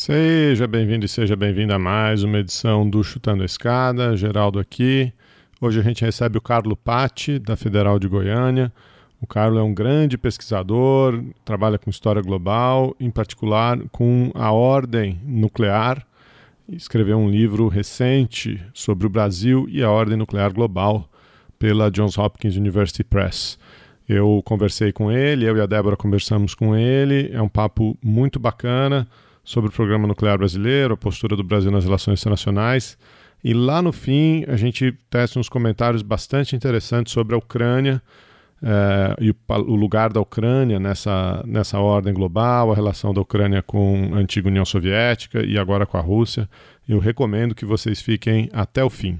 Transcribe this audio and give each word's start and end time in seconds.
Seja 0.00 0.68
bem-vindo 0.68 1.06
e 1.06 1.08
seja 1.08 1.34
bem-vinda 1.34 1.74
a 1.74 1.78
mais 1.78 2.22
uma 2.22 2.38
edição 2.38 2.88
do 2.88 3.02
Chutando 3.02 3.42
a 3.42 3.46
Escada. 3.46 4.16
Geraldo 4.16 4.60
aqui. 4.60 5.12
Hoje 5.60 5.80
a 5.80 5.82
gente 5.82 6.04
recebe 6.04 6.38
o 6.38 6.40
Carlo 6.40 6.76
Patti, 6.76 7.36
da 7.36 7.56
Federal 7.56 7.98
de 7.98 8.06
Goiânia. 8.06 8.72
O 9.20 9.26
Carlo 9.26 9.58
é 9.58 9.62
um 9.62 9.74
grande 9.74 10.16
pesquisador, 10.16 11.20
trabalha 11.44 11.78
com 11.78 11.90
história 11.90 12.22
global, 12.22 12.94
em 13.00 13.10
particular 13.10 13.76
com 13.90 14.30
a 14.36 14.52
ordem 14.52 15.20
nuclear. 15.24 16.06
Escreveu 16.68 17.18
um 17.18 17.28
livro 17.28 17.66
recente 17.66 18.64
sobre 18.72 19.04
o 19.04 19.10
Brasil 19.10 19.66
e 19.68 19.82
a 19.82 19.90
ordem 19.90 20.16
nuclear 20.16 20.52
global 20.52 21.10
pela 21.58 21.90
Johns 21.90 22.16
Hopkins 22.16 22.54
University 22.54 23.02
Press. 23.02 23.58
Eu 24.08 24.40
conversei 24.44 24.92
com 24.92 25.10
ele, 25.10 25.44
eu 25.44 25.56
e 25.56 25.60
a 25.60 25.66
Débora 25.66 25.96
conversamos 25.96 26.54
com 26.54 26.76
ele. 26.76 27.30
É 27.32 27.42
um 27.42 27.48
papo 27.48 27.98
muito 28.00 28.38
bacana 28.38 29.04
sobre 29.48 29.70
o 29.70 29.72
programa 29.72 30.06
nuclear 30.06 30.36
brasileiro, 30.36 30.92
a 30.92 30.96
postura 30.96 31.34
do 31.34 31.42
Brasil 31.42 31.70
nas 31.70 31.82
relações 31.82 32.20
internacionais. 32.20 32.98
E 33.42 33.54
lá 33.54 33.80
no 33.80 33.92
fim, 33.92 34.44
a 34.46 34.56
gente 34.56 34.92
testa 35.08 35.38
uns 35.38 35.48
comentários 35.48 36.02
bastante 36.02 36.54
interessantes 36.54 37.14
sobre 37.14 37.34
a 37.34 37.38
Ucrânia 37.38 38.02
é, 38.62 39.16
e 39.18 39.30
o, 39.30 39.36
o, 39.48 39.74
lugar 39.74 40.12
da 40.12 40.20
Ucrânia 40.20 40.78
nessa, 40.78 41.42
nessa 41.46 41.80
ordem 41.80 42.12
global, 42.12 42.70
a 42.70 42.74
relação 42.74 43.14
da 43.14 43.22
Ucrânia 43.22 43.62
com 43.62 44.10
a 44.12 44.18
antiga 44.18 44.48
União 44.48 44.66
Soviética 44.66 45.42
e 45.42 45.56
agora 45.56 45.86
com 45.86 45.96
a 45.96 46.02
Rússia. 46.02 46.46
Eu 46.86 46.98
recomendo 46.98 47.54
que 47.54 47.64
vocês 47.64 48.02
fiquem 48.02 48.50
até 48.52 48.84
o 48.84 48.90
fim. 48.90 49.18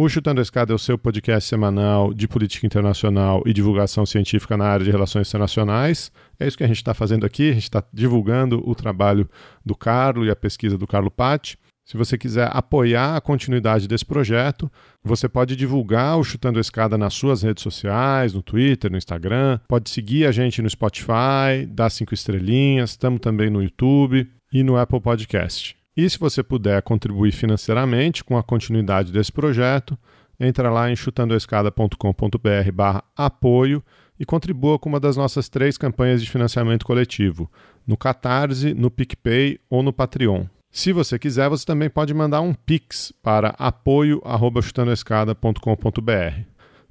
O 0.00 0.08
Chutando 0.08 0.40
a 0.40 0.42
Escada 0.42 0.72
é 0.72 0.76
o 0.76 0.78
seu 0.78 0.96
podcast 0.96 1.48
semanal 1.48 2.14
de 2.14 2.28
política 2.28 2.64
internacional 2.64 3.42
e 3.44 3.52
divulgação 3.52 4.06
científica 4.06 4.56
na 4.56 4.64
área 4.64 4.84
de 4.84 4.92
relações 4.92 5.26
internacionais. 5.26 6.12
É 6.38 6.46
isso 6.46 6.56
que 6.56 6.62
a 6.62 6.68
gente 6.68 6.76
está 6.76 6.94
fazendo 6.94 7.26
aqui, 7.26 7.50
a 7.50 7.54
gente 7.54 7.64
está 7.64 7.82
divulgando 7.92 8.62
o 8.64 8.76
trabalho 8.76 9.28
do 9.66 9.74
Carlo 9.74 10.24
e 10.24 10.30
a 10.30 10.36
pesquisa 10.36 10.78
do 10.78 10.86
Carlo 10.86 11.10
Patti. 11.10 11.58
Se 11.84 11.96
você 11.96 12.16
quiser 12.16 12.48
apoiar 12.52 13.16
a 13.16 13.20
continuidade 13.20 13.88
desse 13.88 14.04
projeto, 14.04 14.70
você 15.02 15.28
pode 15.28 15.56
divulgar 15.56 16.16
o 16.16 16.22
Chutando 16.22 16.58
a 16.58 16.60
Escada 16.60 16.96
nas 16.96 17.14
suas 17.14 17.42
redes 17.42 17.64
sociais, 17.64 18.32
no 18.32 18.40
Twitter, 18.40 18.92
no 18.92 18.98
Instagram. 18.98 19.58
Pode 19.66 19.90
seguir 19.90 20.26
a 20.26 20.30
gente 20.30 20.62
no 20.62 20.70
Spotify, 20.70 21.66
dar 21.68 21.90
cinco 21.90 22.14
estrelinhas. 22.14 22.90
Estamos 22.90 23.18
também 23.18 23.50
no 23.50 23.60
YouTube 23.60 24.30
e 24.52 24.62
no 24.62 24.76
Apple 24.76 25.00
Podcast. 25.00 25.77
E 25.98 26.08
se 26.08 26.16
você 26.16 26.42
puder 26.44 26.80
contribuir 26.82 27.32
financeiramente 27.32 28.22
com 28.22 28.38
a 28.38 28.42
continuidade 28.42 29.10
desse 29.10 29.32
projeto, 29.32 29.98
entra 30.38 30.70
lá 30.70 30.88
em 30.88 30.94
chutandoescada.com.br 30.94 32.72
barra 32.72 33.02
apoio 33.16 33.82
e 34.16 34.24
contribua 34.24 34.78
com 34.78 34.88
uma 34.88 35.00
das 35.00 35.16
nossas 35.16 35.48
três 35.48 35.76
campanhas 35.76 36.22
de 36.22 36.30
financiamento 36.30 36.86
coletivo, 36.86 37.50
no 37.84 37.96
Catarse, 37.96 38.74
no 38.74 38.92
PicPay 38.92 39.58
ou 39.68 39.82
no 39.82 39.92
Patreon. 39.92 40.44
Se 40.70 40.92
você 40.92 41.18
quiser, 41.18 41.48
você 41.48 41.66
também 41.66 41.90
pode 41.90 42.14
mandar 42.14 42.42
um 42.42 42.54
Pix 42.54 43.12
para 43.20 43.56
apoio.chutandoescada.com.br. 43.58 46.42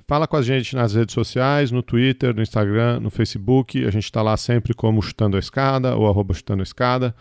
Fala 0.06 0.28
com 0.28 0.36
a 0.36 0.42
gente 0.42 0.76
nas 0.76 0.96
redes 0.96 1.14
sociais, 1.14 1.72
no 1.72 1.82
Twitter, 1.82 2.36
no 2.36 2.42
Instagram, 2.42 3.00
no 3.00 3.10
Facebook. 3.10 3.86
A 3.86 3.90
gente 3.90 4.04
está 4.04 4.22
lá 4.22 4.36
sempre 4.36 4.74
como 4.74 5.02
Chutando 5.02 5.38
a 5.38 5.40
Escada 5.40 5.96
ou 5.96 6.10
arroba 6.10 6.34
Chutando 6.34 6.62
a 6.62 6.64
Escada. 6.64 7.16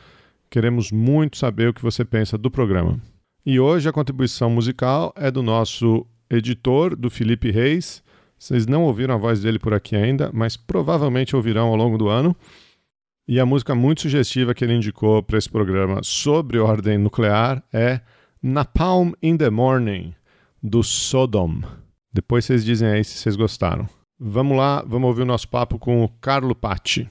Queremos 0.51 0.91
muito 0.93 1.37
saber 1.37 1.69
o 1.69 1.75
que 1.75 1.83
você 1.83 2.05
pensa 2.05 2.39
do 2.39 2.51
programa. 2.51 3.01
E 3.45 3.61
hoje 3.61 3.89
a 3.89 3.93
contribuição 3.93 4.51
musical 4.51 5.13
é 5.17 5.31
do 5.31 5.43
nosso 5.43 6.07
editor, 6.31 6.97
do 6.97 7.09
Felipe 7.09 7.51
Reis. 7.51 8.03
Vocês 8.39 8.67
não 8.67 8.85
ouviram 8.85 9.15
a 9.15 9.19
voz 9.19 9.41
dele 9.41 9.59
por 9.59 9.73
aqui 9.73 9.97
ainda, 9.97 10.31
mas 10.33 10.57
provavelmente 10.57 11.35
ouvirão 11.35 11.69
ao 11.69 11.77
longo 11.77 11.97
do 11.97 12.09
ano. 12.09 12.35
E 13.29 13.41
a 13.41 13.47
música 13.47 13.75
muito 13.75 14.03
sugestiva 14.03 14.55
que 14.55 14.65
ele 14.65 14.75
indicou 14.75 15.23
para 15.23 15.39
esse 15.39 15.49
programa 15.49 16.01
sobre 16.03 16.59
ordem 16.59 16.99
nuclear 16.99 17.63
é 17.73 18.01
Napalm 18.43 19.13
in 19.23 19.37
the 19.37 19.51
Morning, 19.51 20.15
do 20.63 20.83
Sodom. 20.83 21.63
Depois 22.13 22.45
vocês 22.45 22.65
dizem 22.65 22.89
aí 22.89 23.05
se 23.05 23.19
vocês 23.19 23.35
gostaram. 23.35 23.89
Vamos 24.19 24.57
lá, 24.57 24.83
vamos 24.87 25.09
ouvir 25.09 25.23
o 25.23 25.27
nosso 25.27 25.49
papo 25.49 25.79
com 25.79 26.05
o 26.05 26.09
Carlo 26.09 26.55
Patti. 26.55 27.11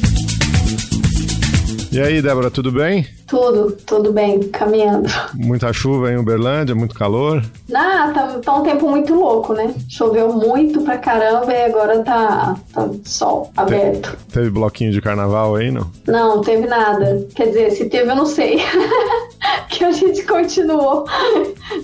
E 1.91 1.99
aí, 1.99 2.21
Débora, 2.21 2.49
tudo 2.49 2.71
bem? 2.71 3.05
Tudo, 3.27 3.73
tudo 3.85 4.13
bem, 4.13 4.39
caminhando. 4.43 5.09
Muita 5.33 5.73
chuva 5.73 6.09
em 6.09 6.17
Uberlândia, 6.17 6.73
muito 6.73 6.95
calor? 6.95 7.43
Ah, 7.73 8.11
tá, 8.13 8.39
tá 8.39 8.55
um 8.55 8.63
tempo 8.63 8.89
muito 8.89 9.13
louco, 9.13 9.53
né? 9.53 9.73
Choveu 9.89 10.31
muito 10.31 10.81
pra 10.83 10.97
caramba 10.97 11.51
e 11.51 11.65
agora 11.65 11.99
tá, 12.01 12.55
tá 12.73 12.89
sol 13.03 13.51
aberto. 13.57 14.09
Te, 14.09 14.33
teve 14.35 14.49
bloquinho 14.49 14.93
de 14.93 15.01
carnaval 15.01 15.57
aí, 15.57 15.69
não? 15.69 15.91
Não, 16.07 16.39
teve 16.39 16.65
nada. 16.65 17.27
Quer 17.35 17.47
dizer, 17.47 17.71
se 17.71 17.89
teve 17.89 18.09
eu 18.09 18.15
não 18.15 18.25
sei. 18.25 18.61
que 19.69 19.83
a 19.83 19.91
gente 19.91 20.23
continuou 20.23 21.05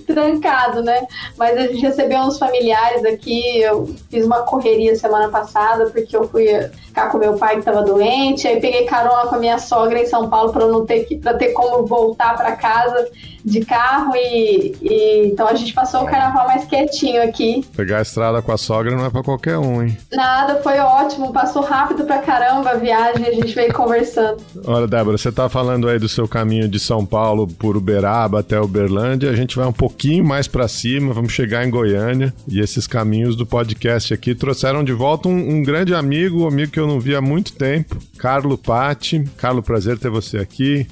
trancado, 0.05 0.81
né? 0.81 1.05
Mas 1.37 1.57
a 1.57 1.61
gente 1.67 1.81
recebeu 1.81 2.19
uns 2.19 2.37
familiares 2.37 3.03
aqui, 3.05 3.61
eu 3.61 3.87
fiz 4.09 4.25
uma 4.25 4.41
correria 4.41 4.95
semana 4.95 5.29
passada 5.29 5.89
porque 5.89 6.15
eu 6.15 6.27
fui 6.27 6.47
ficar 6.85 7.09
com 7.09 7.17
meu 7.17 7.37
pai 7.37 7.53
que 7.53 7.59
estava 7.59 7.83
doente, 7.83 8.47
aí 8.47 8.59
peguei 8.59 8.85
carona 8.85 9.27
com 9.29 9.35
a 9.35 9.39
minha 9.39 9.59
sogra 9.59 9.99
em 9.99 10.05
São 10.05 10.29
Paulo 10.29 10.51
para 10.51 10.65
não 10.67 10.85
ter 10.85 11.05
que 11.05 11.17
para 11.17 11.33
ter 11.33 11.49
como 11.49 11.85
voltar 11.85 12.35
para 12.35 12.55
casa 12.55 13.09
de 13.47 13.63
carro 13.63 14.13
e, 14.15 14.75
e, 14.81 15.27
então 15.27 15.47
a 15.47 15.53
gente 15.53 15.73
passou 15.73 16.01
o 16.01 16.05
carnaval 16.05 16.47
mais 16.47 16.65
quietinho 16.65 17.23
aqui. 17.23 17.65
Pegar 17.75 17.99
a 17.99 18.01
estrada 18.01 18.41
com 18.41 18.51
a 18.51 18.57
sogra 18.57 18.93
não 18.95 19.05
é 19.05 19.09
para 19.09 19.23
qualquer 19.23 19.57
um, 19.57 19.81
hein? 19.81 19.97
Nada, 20.11 20.61
foi 20.61 20.77
ótimo, 20.79 21.31
passou 21.31 21.61
rápido 21.61 22.03
pra 22.03 22.17
caramba 22.19 22.71
a 22.71 22.75
viagem, 22.75 23.25
a 23.25 23.31
gente 23.31 23.55
veio 23.55 23.73
conversando. 23.73 24.37
Olha, 24.65 24.85
Débora, 24.85 25.17
você 25.17 25.31
tá 25.31 25.47
falando 25.47 25.87
aí 25.87 25.97
do 25.97 26.09
seu 26.09 26.27
caminho 26.27 26.67
de 26.67 26.77
São 26.77 27.05
Paulo 27.05 27.47
por 27.57 27.77
Uberaba 27.77 28.39
até 28.39 28.59
Uberlândia, 28.59 29.29
a 29.29 29.35
gente 29.35 29.55
vai 29.55 29.67
um 29.67 29.73
pouquinho 29.73 30.23
mais 30.23 30.47
para 30.47 30.67
cima, 30.67 31.13
vamos 31.13 31.33
chegar 31.33 31.65
em 31.65 31.69
Goiânia 31.69 32.33
e 32.47 32.59
esses 32.59 32.87
caminhos 32.87 33.35
do 33.35 33.45
podcast 33.45 34.13
aqui 34.13 34.35
trouxeram 34.35 34.83
de 34.83 34.93
volta 34.93 35.27
um, 35.27 35.57
um 35.57 35.63
grande 35.63 35.93
amigo, 35.93 36.43
um 36.43 36.47
amigo 36.47 36.71
que 36.71 36.79
eu 36.79 36.87
não 36.87 36.99
vi 36.99 37.15
há 37.15 37.21
muito 37.21 37.53
tempo, 37.53 37.97
Carlo 38.17 38.57
Patti. 38.57 39.23
Carlo, 39.37 39.61
prazer 39.61 39.97
ter 39.97 40.09
você 40.09 40.37
aqui. 40.37 40.87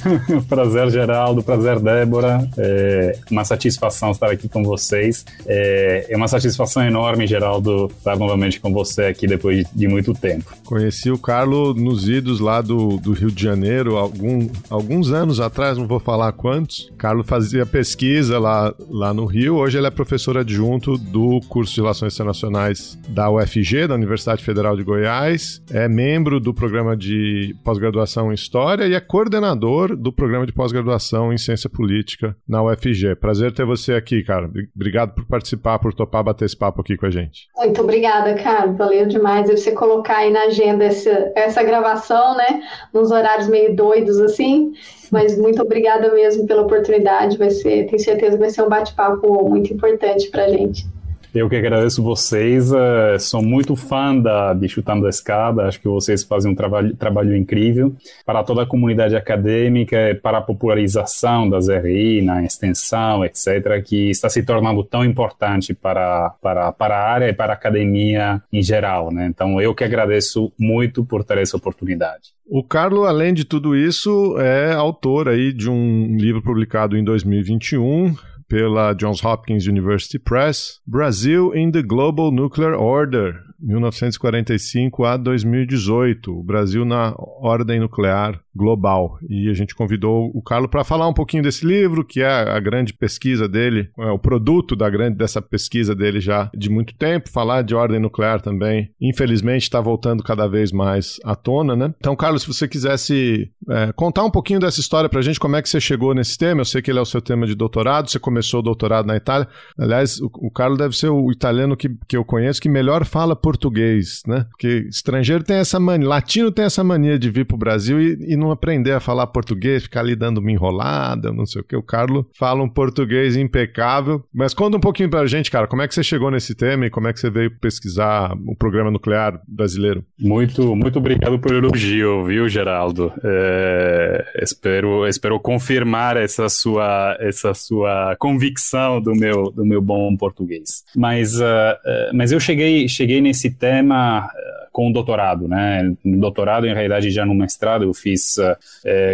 prazer, 0.48 0.90
Geraldo, 0.90 1.42
prazer, 1.42 1.78
Débora. 1.80 2.48
É 2.58 3.18
uma 3.30 3.44
satisfação 3.44 4.10
estar 4.10 4.30
aqui 4.30 4.48
com 4.48 4.62
vocês. 4.62 5.24
É, 5.46 6.06
é 6.08 6.16
uma 6.16 6.28
satisfação 6.28 6.82
enorme, 6.82 7.26
Geraldo, 7.26 7.90
estar 7.96 8.16
novamente 8.16 8.60
com 8.60 8.72
você 8.72 9.04
aqui 9.04 9.26
depois 9.26 9.66
de 9.74 9.88
muito 9.88 10.12
tempo. 10.14 10.52
Conheci 10.64 11.10
o 11.10 11.18
Carlo 11.18 11.74
nos 11.74 12.08
idos 12.08 12.40
lá 12.40 12.60
do, 12.60 12.96
do 12.98 13.12
Rio 13.12 13.30
de 13.30 13.42
Janeiro, 13.42 13.96
algum, 13.96 14.48
alguns 14.68 15.12
anos 15.12 15.40
atrás, 15.40 15.78
não 15.78 15.86
vou 15.86 16.00
falar 16.00 16.09
quantos. 16.36 16.92
Carlo 16.96 17.24
fazia 17.24 17.66
pesquisa 17.66 18.38
lá, 18.38 18.74
lá 18.88 19.12
no 19.12 19.24
Rio. 19.24 19.56
Hoje 19.56 19.78
ele 19.78 19.86
é 19.86 19.90
professor 19.90 20.38
adjunto 20.38 20.96
do 20.96 21.40
curso 21.48 21.74
de 21.74 21.80
Relações 21.80 22.14
Internacionais 22.14 22.98
da 23.08 23.30
UFG, 23.30 23.86
da 23.88 23.94
Universidade 23.94 24.44
Federal 24.44 24.76
de 24.76 24.82
Goiás. 24.82 25.62
É 25.70 25.88
membro 25.88 26.38
do 26.40 26.54
programa 26.54 26.96
de 26.96 27.54
pós-graduação 27.64 28.30
em 28.30 28.34
História 28.34 28.86
e 28.86 28.94
é 28.94 29.00
coordenador 29.00 29.40
coordenador 29.40 29.96
do 29.96 30.12
programa 30.12 30.46
de 30.46 30.52
pós-graduação 30.52 31.32
em 31.32 31.38
Ciência 31.38 31.68
Política 31.68 32.36
na 32.48 32.62
UFG. 32.62 33.16
Prazer 33.16 33.52
ter 33.52 33.64
você 33.64 33.94
aqui, 33.94 34.22
cara. 34.22 34.50
Obrigado 34.74 35.14
por 35.14 35.24
participar, 35.24 35.78
por 35.78 35.94
topar 35.94 36.24
bater 36.24 36.44
esse 36.44 36.56
papo 36.56 36.80
aqui 36.80 36.96
com 36.96 37.06
a 37.06 37.10
gente. 37.10 37.48
Muito 37.56 37.80
obrigada, 37.80 38.34
cara. 38.34 38.72
Valeu 38.72 39.06
demais 39.06 39.48
você 39.48 39.72
colocar 39.72 40.18
aí 40.18 40.32
na 40.32 40.44
agenda 40.44 40.84
essa, 40.84 41.32
essa 41.34 41.62
gravação, 41.62 42.36
né? 42.36 42.62
Nos 42.92 43.10
horários 43.10 43.48
meio 43.48 43.74
doidos 43.74 44.18
assim. 44.20 44.72
Mas 45.10 45.36
muito 45.36 45.60
obrigada 45.62 46.12
mesmo 46.12 46.46
pela 46.46 46.62
oportunidade. 46.62 47.36
Vai 47.36 47.50
ser, 47.50 47.86
tenho 47.86 47.98
certeza 47.98 48.36
vai 48.36 48.50
ser 48.50 48.62
um 48.62 48.68
bate-papo 48.68 49.48
muito 49.48 49.72
importante 49.72 50.28
para 50.30 50.44
a 50.44 50.48
gente. 50.48 50.86
Eu 51.32 51.48
que 51.48 51.54
agradeço 51.54 52.02
vocês, 52.02 52.72
uh, 52.72 53.18
sou 53.20 53.40
muito 53.40 53.76
fã 53.76 54.16
da, 54.16 54.52
de 54.52 54.68
Chutando 54.68 55.06
a 55.06 55.10
Escada, 55.10 55.62
acho 55.62 55.80
que 55.80 55.86
vocês 55.86 56.24
fazem 56.24 56.50
um 56.50 56.56
trabalho, 56.56 56.96
trabalho 56.96 57.36
incrível 57.36 57.94
para 58.26 58.42
toda 58.42 58.62
a 58.62 58.66
comunidade 58.66 59.14
acadêmica, 59.14 60.18
para 60.20 60.38
a 60.38 60.42
popularização 60.42 61.48
das 61.48 61.68
RI 61.68 62.20
na 62.20 62.42
extensão, 62.42 63.24
etc., 63.24 63.80
que 63.84 64.10
está 64.10 64.28
se 64.28 64.42
tornando 64.42 64.82
tão 64.82 65.04
importante 65.04 65.72
para, 65.72 66.30
para, 66.42 66.72
para 66.72 66.96
a 66.96 67.12
área 67.12 67.28
e 67.28 67.32
para 67.32 67.52
a 67.52 67.56
academia 67.56 68.42
em 68.52 68.60
geral. 68.60 69.12
Né? 69.12 69.26
Então, 69.26 69.60
eu 69.60 69.72
que 69.72 69.84
agradeço 69.84 70.52
muito 70.58 71.04
por 71.04 71.22
ter 71.22 71.38
essa 71.38 71.56
oportunidade. 71.56 72.30
O 72.44 72.64
Carlo, 72.64 73.04
além 73.04 73.32
de 73.32 73.44
tudo 73.44 73.76
isso, 73.76 74.36
é 74.40 74.72
autor 74.72 75.28
aí 75.28 75.52
de 75.52 75.70
um 75.70 76.16
livro 76.16 76.42
publicado 76.42 76.96
em 76.96 77.04
2021, 77.04 78.12
pela 78.50 78.94
Johns 78.94 79.20
Hopkins 79.20 79.66
University 79.66 80.18
Press, 80.18 80.80
Brasil 80.86 81.52
in 81.52 81.72
the 81.72 81.82
Global 81.82 82.32
Nuclear 82.32 82.74
Order, 82.74 83.40
1945 83.62 85.04
a 85.04 85.16
2018, 85.16 86.38
o 86.38 86.42
Brasil 86.42 86.84
na 86.84 87.14
ordem 87.16 87.80
nuclear 87.80 88.40
global. 88.54 89.18
E 89.28 89.48
a 89.48 89.54
gente 89.54 89.74
convidou 89.74 90.30
o 90.34 90.42
Carlos 90.42 90.70
para 90.70 90.84
falar 90.84 91.08
um 91.08 91.14
pouquinho 91.14 91.42
desse 91.42 91.64
livro, 91.64 92.04
que 92.04 92.20
é 92.20 92.28
a 92.28 92.58
grande 92.58 92.92
pesquisa 92.92 93.48
dele, 93.48 93.88
é 93.98 94.10
o 94.10 94.18
produto 94.18 94.74
da 94.74 94.88
grande 94.90 95.16
dessa 95.16 95.40
pesquisa 95.40 95.94
dele 95.94 96.20
já 96.20 96.50
de 96.54 96.68
muito 96.68 96.94
tempo, 96.94 97.30
falar 97.30 97.62
de 97.62 97.74
ordem 97.74 98.00
nuclear 98.00 98.40
também. 98.40 98.90
Infelizmente 99.00 99.62
está 99.62 99.80
voltando 99.80 100.22
cada 100.22 100.46
vez 100.46 100.72
mais 100.72 101.18
à 101.24 101.34
tona, 101.34 101.76
né? 101.76 101.94
Então, 101.98 102.16
Carlos, 102.16 102.42
se 102.42 102.48
você 102.48 102.66
quisesse 102.66 103.50
é, 103.68 103.92
contar 103.92 104.24
um 104.24 104.30
pouquinho 104.30 104.60
dessa 104.60 104.80
história 104.80 105.08
para 105.08 105.20
a 105.20 105.22
gente, 105.22 105.38
como 105.38 105.56
é 105.56 105.62
que 105.62 105.68
você 105.68 105.80
chegou 105.80 106.14
nesse 106.14 106.36
tema? 106.36 106.60
Eu 106.60 106.64
sei 106.64 106.82
que 106.82 106.90
ele 106.90 106.98
é 106.98 107.02
o 107.02 107.06
seu 107.06 107.20
tema 107.20 107.46
de 107.46 107.54
doutorado, 107.54 108.10
você 108.10 108.18
começou 108.18 108.60
o 108.60 108.62
doutorado 108.62 109.06
na 109.06 109.16
Itália. 109.16 109.48
Aliás, 109.78 110.20
o, 110.20 110.30
o 110.34 110.50
Carlos 110.50 110.78
deve 110.78 110.96
ser 110.96 111.08
o 111.08 111.30
italiano 111.30 111.76
que, 111.76 111.88
que 112.08 112.16
eu 112.16 112.24
conheço 112.24 112.60
que 112.60 112.68
melhor 112.68 113.04
fala 113.04 113.36
português, 113.50 114.22
né? 114.28 114.46
Porque 114.50 114.86
estrangeiro 114.88 115.42
tem 115.42 115.56
essa 115.56 115.80
mania, 115.80 116.06
latino 116.06 116.52
tem 116.52 116.64
essa 116.64 116.84
mania 116.84 117.18
de 117.18 117.28
vir 117.30 117.44
para 117.44 117.56
o 117.56 117.58
Brasil 117.58 118.00
e, 118.00 118.32
e 118.32 118.36
não 118.36 118.52
aprender 118.52 118.92
a 118.92 119.00
falar 119.00 119.26
português, 119.26 119.82
ficar 119.82 120.00
ali 120.00 120.14
dando 120.14 120.38
uma 120.38 120.52
enrolada, 120.52 121.32
não 121.32 121.44
sei 121.44 121.60
o 121.60 121.64
que. 121.64 121.74
O 121.74 121.82
Carlos 121.82 122.26
fala 122.38 122.62
um 122.62 122.68
português 122.68 123.36
impecável. 123.36 124.22
Mas 124.32 124.54
conta 124.54 124.76
um 124.76 124.80
pouquinho 124.80 125.10
pra 125.10 125.26
gente, 125.26 125.50
cara, 125.50 125.66
como 125.66 125.82
é 125.82 125.88
que 125.88 125.94
você 125.94 126.04
chegou 126.04 126.30
nesse 126.30 126.54
tema 126.54 126.86
e 126.86 126.90
como 126.90 127.08
é 127.08 127.12
que 127.12 127.18
você 127.18 127.28
veio 127.28 127.50
pesquisar 127.58 128.32
o 128.46 128.54
programa 128.54 128.90
nuclear 128.90 129.40
brasileiro? 129.48 130.04
Muito, 130.16 130.76
muito 130.76 131.00
obrigado 131.00 131.36
pelo 131.40 131.58
elogio, 131.58 132.24
viu, 132.24 132.48
Geraldo? 132.48 133.12
É, 133.24 134.42
espero, 134.42 135.08
espero 135.08 135.40
confirmar 135.40 136.16
essa 136.16 136.48
sua, 136.48 137.16
essa 137.18 137.52
sua 137.52 138.14
convicção 138.16 139.00
do 139.00 139.12
meu, 139.12 139.50
do 139.50 139.64
meu 139.64 139.82
bom 139.82 140.16
português. 140.16 140.84
Mas, 140.94 141.40
uh, 141.40 142.14
mas 142.14 142.30
eu 142.30 142.38
cheguei, 142.38 142.86
cheguei 142.86 143.20
nesse 143.20 143.39
tema 143.48 144.28
com 144.72 144.90
o 144.90 144.92
doutorado, 144.92 145.46
né? 145.46 145.94
Doutorado, 146.04 146.66
em 146.66 146.74
realidade, 146.74 147.10
já 147.10 147.24
no 147.24 147.34
mestrado, 147.34 147.84
eu 147.84 147.94
fiz 147.94 148.36
uh, 148.38 148.56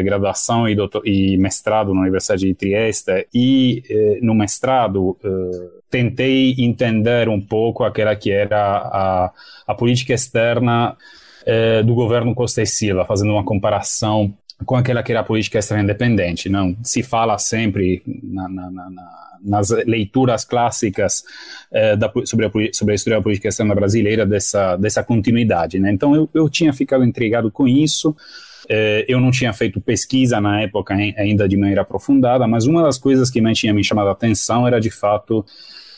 graduação 0.03 0.67
e, 0.67 0.75
doutor, 0.75 1.07
e, 1.07 1.37
mestrado 1.37 1.95
na 1.95 2.01
Universidade 2.01 2.47
de 2.47 2.55
Trieste, 2.55 3.29
e 3.33 4.19
no 4.23 4.35
mestrado 4.35 5.17
tentei 5.91 6.55
entender 6.59 7.29
um 7.29 7.41
pouco 7.41 7.85
aquela 7.85 8.17
que 8.17 8.31
era 8.31 8.59
a, 8.59 9.33
a 9.67 9.75
política 9.75 10.15
externa 10.15 10.97
do 11.85 11.95
governo 11.95 12.35
Costa 12.35 12.63
e 12.63 12.67
Silva, 12.67 13.05
fazendo 13.05 13.33
uma 13.33 13.45
comparação 13.45 14.35
com 14.65 14.77
aquela 14.77 15.03
que 15.03 15.13
era 15.13 15.21
a 15.21 15.25
política 15.25 15.59
externa 15.59 15.85
independente. 15.85 16.49
Não 16.49 16.77
se 16.83 17.03
fala 17.03 17.39
sempre 17.39 18.03
na, 18.23 18.49
na, 18.49 18.71
na, 18.71 18.91
nas 19.43 19.71
leituras 19.71 20.45
clássicas 20.45 21.23
eh, 21.71 21.97
da, 21.97 22.11
sobre, 22.25 22.47
a, 22.47 22.51
sobre 22.73 22.93
a 22.93 22.95
história 22.95 23.19
da 23.19 23.23
política 23.23 23.49
externa 23.49 23.75
brasileira 23.75 24.25
dessa, 24.25 24.77
dessa 24.77 25.03
continuidade. 25.05 25.79
Né? 25.79 25.93
Então 25.93 26.15
eu, 26.15 26.29
eu 26.33 26.49
tinha 26.49 26.73
ficado 26.73 27.05
intrigado 27.05 27.51
com 27.51 27.69
isso. 27.69 28.17
Eh, 28.69 29.05
eu 29.07 29.21
não 29.21 29.31
tinha 29.31 29.53
feito 29.53 29.81
pesquisa 29.81 30.41
na 30.41 30.63
época 30.63 30.95
ainda 30.95 31.49
de 31.49 31.57
maneira 31.57 31.83
aprofundada, 31.83 32.47
mas 32.49 32.67
uma 32.67 32.83
das 32.83 32.99
coisas 32.99 33.31
que 33.31 33.41
me 33.41 33.53
tinha 33.53 33.75
me 33.75 33.85
chamado 33.85 34.09
a 34.09 34.13
atenção 34.13 34.67
era 34.67 34.81
de 34.81 34.91
fato 34.91 35.45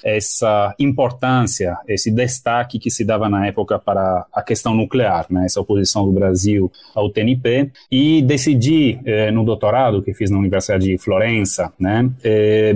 essa 0.05 0.75
importância, 0.79 1.77
esse 1.87 2.11
destaque 2.11 2.79
que 2.79 2.91
se 2.91 3.05
dava 3.05 3.29
na 3.29 3.47
época 3.47 3.79
para 3.79 4.27
a 4.33 4.43
questão 4.43 4.75
nuclear, 4.75 5.27
né, 5.31 5.45
essa 5.45 5.61
oposição 5.61 6.05
do 6.05 6.13
Brasil 6.13 6.71
ao 6.95 7.11
TNP, 7.11 7.71
e 7.91 8.23
decidi, 8.23 8.99
eh, 9.05 9.31
no 9.31 9.45
doutorado 9.45 10.03
que 10.03 10.15
fiz 10.15 10.31
na 10.31 10.39
Universidade 10.39 10.87
de 10.87 10.99
Florença, 10.99 11.73
né, 11.79 12.11
eh, 12.23 12.75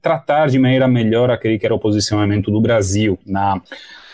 tratar 0.00 0.48
de 0.48 0.58
maneira 0.58 0.88
melhor 0.88 1.30
aquele 1.30 1.58
que 1.58 1.66
era 1.66 1.74
o 1.74 1.78
posicionamento 1.78 2.50
do 2.50 2.60
Brasil 2.60 3.18
na 3.26 3.60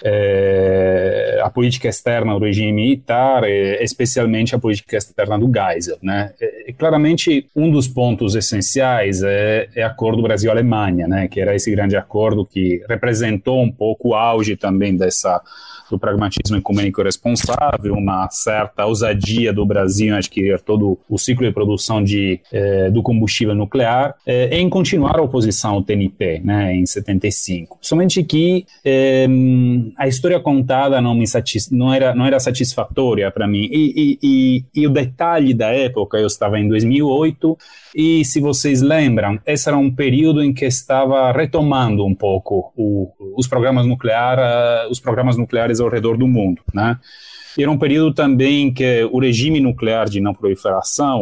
é, 0.05 1.41
a 1.43 1.51
política 1.51 1.89
externa 1.89 2.39
do 2.39 2.45
regime 2.45 2.73
militar, 2.73 3.45
é, 3.45 3.83
especialmente 3.83 4.55
a 4.55 4.59
política 4.59 4.97
externa 4.97 5.39
do 5.39 5.51
Geisel. 5.51 5.99
Né? 6.03 6.33
É, 6.41 6.73
claramente, 6.73 7.49
um 7.55 7.71
dos 7.71 7.87
pontos 7.87 8.35
essenciais 8.35 9.23
é, 9.23 9.69
é 9.75 9.85
o 9.85 9.87
acordo 9.87 10.23
Brasil-Alemanha, 10.23 11.07
né? 11.07 11.29
que 11.29 11.41
era 11.41 11.55
esse 11.55 11.71
grande 11.71 11.97
acordo 11.97 12.45
que 12.45 12.83
representou 12.89 13.63
um 13.63 13.71
pouco 13.71 14.09
o 14.09 14.15
auge 14.15 14.57
também 14.57 14.97
dessa 14.97 15.41
do 15.93 15.99
pragmatismo 15.99 16.57
ecumênico 16.57 17.03
responsável, 17.03 17.95
uma 17.95 18.29
certa 18.31 18.87
ousadia 18.87 19.53
do 19.53 19.65
Brasil 19.67 20.09
em 20.09 20.17
adquirir 20.17 20.59
todo 20.61 20.99
o 21.09 21.19
ciclo 21.19 21.47
de 21.47 21.53
produção 21.53 22.03
de, 22.03 22.41
eh, 22.51 22.91
do 22.91 23.03
combustível 23.03 23.55
nuclear, 23.55 24.15
eh, 24.27 24.59
em 24.59 24.69
continuar 24.71 25.19
a 25.19 25.23
oposição 25.23 25.75
ao 25.75 25.83
TNP, 25.83 26.41
né, 26.43 26.75
em 26.75 26.87
75. 26.87 27.79
Somente 27.83 28.23
que 28.25 28.65
eh, 28.83 29.27
a 29.99 30.09
história 30.09 30.41
contada 30.41 31.01
não, 31.01 31.15
me 31.15 31.27
satis, 31.27 31.71
não, 31.71 31.93
era, 31.93 32.15
não 32.15 32.25
era 32.25 32.41
satisfatória 32.41 33.31
para 33.31 33.47
mim. 33.47 33.69
E, 33.71 33.93
e, 33.95 34.19
e, 34.23 34.65
e 34.83 34.87
o 34.87 34.91
detalhe 34.91 35.53
da 35.53 35.69
época, 35.69 36.17
eu 36.17 36.27
estava 36.27 36.59
em 36.59 36.67
2008, 36.69 37.59
e 37.95 38.25
se 38.25 38.41
vocês 38.41 38.81
lembram, 38.81 39.39
esse 39.47 39.69
era 39.69 39.77
um 39.77 39.91
período 39.91 40.43
em 40.43 40.53
que 40.53 40.65
estava 40.65 41.31
retomando 41.33 42.05
um 42.05 42.15
pouco 42.15 42.73
o, 42.77 43.11
os 43.37 43.47
programas 43.47 43.87
nucleares, 43.87 44.91
os 44.91 45.01
programas 45.01 45.37
nucleares 45.37 45.81
ao 45.81 45.89
redor 45.89 46.17
do 46.17 46.27
mundo, 46.27 46.63
né? 46.73 46.99
Era 47.59 47.71
um 47.71 47.79
período 47.79 48.15
também 48.15 48.73
que 48.73 49.05
o 49.13 49.19
regime 49.21 49.61
nuclear 49.61 50.09
de 50.09 50.21
não 50.21 50.33
proliferação, 50.33 51.21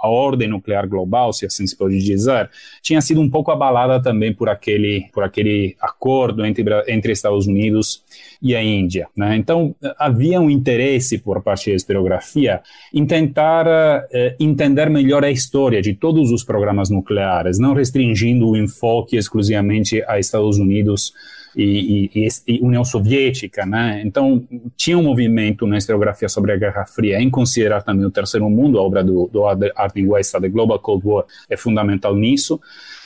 a 0.00 0.08
ordem 0.08 0.48
nuclear 0.48 0.88
global, 0.88 1.32
se 1.32 1.46
assim 1.46 1.66
se 1.66 1.76
pode 1.76 1.98
dizer, 1.98 2.50
tinha 2.82 3.00
sido 3.00 3.20
um 3.20 3.30
pouco 3.30 3.50
abalada 3.50 4.00
também 4.02 4.32
por 4.32 4.48
aquele, 4.48 5.06
por 5.12 5.22
aquele 5.22 5.76
acordo 5.80 6.44
entre, 6.44 6.64
entre 6.88 7.12
Estados 7.12 7.46
Unidos 7.46 8.02
e 8.42 8.54
a 8.56 8.62
Índia. 8.62 9.08
Né? 9.16 9.36
Então, 9.36 9.74
havia 9.98 10.40
um 10.40 10.50
interesse 10.50 11.18
por 11.18 11.42
parte 11.42 11.70
da 11.70 11.76
historiografia 11.76 12.60
em 12.92 13.06
tentar 13.06 13.66
uh, 13.66 14.34
entender 14.38 14.88
melhor 14.88 15.24
a 15.24 15.30
história 15.30 15.82
de 15.82 15.94
todos 15.94 16.30
os 16.30 16.42
programas 16.42 16.90
nucleares, 16.90 17.58
não 17.58 17.74
restringindo 17.74 18.48
o 18.48 18.56
enfoque 18.56 19.16
exclusivamente 19.16 20.02
a 20.06 20.18
Estados 20.18 20.58
Unidos 20.58 21.12
e, 21.56 22.10
e, 22.14 22.28
e, 22.46 22.60
União 22.60 22.84
Soviética, 22.84 23.66
né? 23.66 24.02
Então 24.04 24.44
tinha 24.76 24.98
um 24.98 25.02
movimento 25.02 25.66
na 25.66 25.78
historiografia 25.78 26.28
sobre 26.28 26.52
a 26.52 26.56
Guerra 26.56 26.84
Fria 26.84 27.20
em 27.20 27.30
considerar 27.30 27.82
também 27.82 28.04
o 28.04 28.10
Terceiro 28.10 28.48
Mundo, 28.48 28.78
a 28.78 28.82
obra 28.82 29.02
do, 29.02 29.28
do 29.32 29.44
Arden 29.46 30.08
West, 30.08 30.32
The 30.32 30.48
Global 30.48 30.78
Cold 30.78 31.06
War, 31.06 31.24
é 31.48 31.56
fundamental 31.56 32.14
nisso. 32.14 32.60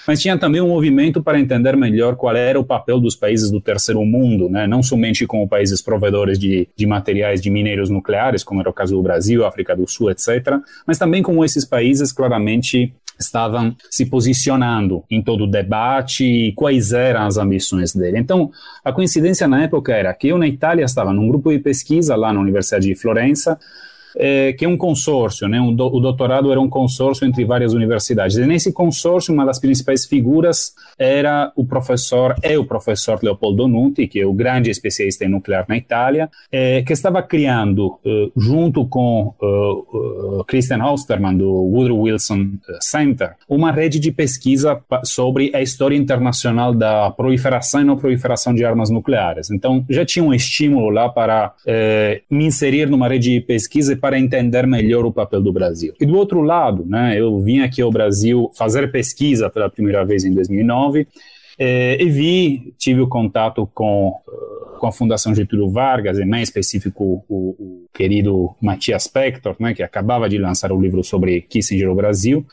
Mas 0.07 0.21
tinha 0.21 0.37
também 0.37 0.61
um 0.61 0.69
movimento 0.69 1.23
para 1.23 1.41
entender 1.41 1.77
melhor 1.77 2.17
qual 2.17 2.37
era 2.37 2.61
o 2.61 2.65
papel 2.65 3.01
dos 3.01 3.17
países 3.17 3.51
do 3.51 3.61
terceiro 3.61 4.05
mundo, 4.05 4.51
né? 4.51 4.67
não 4.67 4.83
somente 4.83 5.27
como 5.27 5.49
países 5.49 5.81
provedores 5.81 6.39
de, 6.39 6.69
de 6.77 6.87
materiais 6.87 7.41
de 7.41 7.51
minérios 7.51 7.89
nucleares, 7.89 8.45
como 8.45 8.61
era 8.61 8.69
o 8.69 8.73
caso 8.73 8.95
do 8.95 9.03
Brasil, 9.03 9.47
África 9.47 9.75
do 9.75 9.89
Sul, 9.89 10.11
etc., 10.11 10.59
mas 10.87 10.99
também 10.99 11.23
como 11.23 11.45
esses 11.45 11.65
países 11.65 12.13
claramente 12.13 12.95
estavam 13.19 13.75
se 13.91 14.07
posicionando 14.07 15.05
em 15.11 15.23
todo 15.23 15.45
o 15.45 15.51
debate 15.51 16.25
e 16.25 16.53
quais 16.53 16.93
eram 16.93 17.27
as 17.27 17.37
ambições 17.37 17.95
dele. 17.95 18.19
Então, 18.19 18.51
a 18.85 18.93
coincidência 18.93 19.47
na 19.47 19.63
época 19.63 19.93
era 19.93 20.13
que 20.13 20.29
eu 20.29 20.39
na 20.39 20.47
Itália 20.47 20.85
estava 20.85 21.13
num 21.13 21.29
grupo 21.29 21.51
de 21.51 21.59
pesquisa 21.59 22.17
lá 22.17 22.33
na 22.33 22.41
Universidade 22.41 22.87
de 22.87 22.95
Florença, 22.95 23.59
é, 24.17 24.53
que 24.53 24.65
é 24.65 24.69
um 24.69 24.77
consórcio, 24.77 25.49
né? 25.49 25.61
Um 25.61 25.75
do, 25.75 25.87
o 25.87 26.01
doutorado 26.01 26.51
era 26.51 26.61
um 26.61 26.69
consórcio 26.69 27.27
entre 27.27 27.45
várias 27.45 27.73
universidades. 27.73 28.37
E 28.37 28.47
nesse 28.47 28.73
consórcio, 28.73 29.33
uma 29.33 29.45
das 29.45 29.59
principais 29.59 30.07
figuras 30.07 30.75
era 30.99 31.53
o 31.57 31.65
professor, 31.65 32.35
é 32.43 32.59
o 32.59 32.65
professor 32.65 33.19
Leopoldo 33.23 33.67
Nutti, 33.67 34.07
que 34.07 34.21
é 34.21 34.27
o 34.27 34.33
grande 34.33 34.71
especialista 34.71 35.25
em 35.25 35.29
nuclear 35.29 35.65
na 35.69 35.77
Itália, 35.77 36.31
é, 36.51 36.83
que 36.83 36.93
estava 36.93 37.23
criando, 37.23 37.99
uh, 38.05 38.33
junto 38.37 38.87
com 38.87 39.35
uh, 39.41 40.41
uh, 40.41 40.45
Christian 40.45 40.85
Osterman, 40.85 41.37
do 41.37 41.51
Woodrow 41.51 42.03
Wilson 42.03 42.53
Center, 42.81 43.35
uma 43.49 43.73
rede 43.73 43.99
de 43.99 44.13
pesquisa 44.13 44.81
sobre 45.05 45.51
a 45.55 45.63
história 45.63 45.97
internacional 45.97 46.75
da 46.75 47.11
proliferação 47.11 47.81
e 47.81 47.85
não 47.85 47.97
proliferação 47.97 48.55
de 48.55 48.65
armas 48.65 48.91
nucleares. 48.91 49.51
Então, 49.51 49.85
já 49.89 50.05
tinha 50.05 50.25
um 50.25 50.33
estímulo 50.33 50.91
lá 50.91 51.09
para 51.09 51.53
me 52.31 52.47
inserir 52.47 52.89
numa 52.89 53.09
rede 53.09 53.31
de 53.31 53.41
pesquisa 53.41 53.93
para 54.05 54.19
entender 54.19 54.67
melhor 54.67 55.07
o 55.07 55.11
papel 55.11 55.41
do 55.41 55.51
Brasil. 55.51 55.95
E 55.99 56.05
do 56.05 56.15
outro 56.15 56.43
lado, 56.43 56.85
né, 56.85 57.19
eu 57.19 57.41
vim 57.41 57.61
aqui 57.61 57.81
ao 57.81 57.91
Brasil 57.91 58.51
fazer 58.55 58.93
pesquisa 58.93 59.49
pela 59.49 59.71
primeira 59.71 60.05
vez 60.05 60.27
em 60.27 60.35
2009 60.35 61.09
eh, 61.59 61.97
e 61.99 62.11
vi, 62.11 62.75
tive 62.77 63.01
o 63.01 63.09
contato 63.09 63.67
com, 63.73 64.11
uh, 64.11 64.79
com 64.79 64.87
a 64.87 64.93
Fundação 64.93 65.35
Getúlio 65.35 65.71
Vargas, 65.71 66.19
e 66.19 66.25
mais 66.27 66.51
específico 66.51 67.25
o, 67.27 67.57
o 67.59 67.87
querido 67.95 68.55
Matias 68.61 69.07
Pector, 69.07 69.57
né, 69.59 69.73
que 69.73 69.83
acabava 69.83 70.29
de 70.29 70.37
lançar 70.37 70.71
o 70.71 70.79
livro 70.79 71.03
sobre 71.03 71.41
Kissinger 71.41 71.89
no 71.89 71.95
Brasil, 71.95 72.45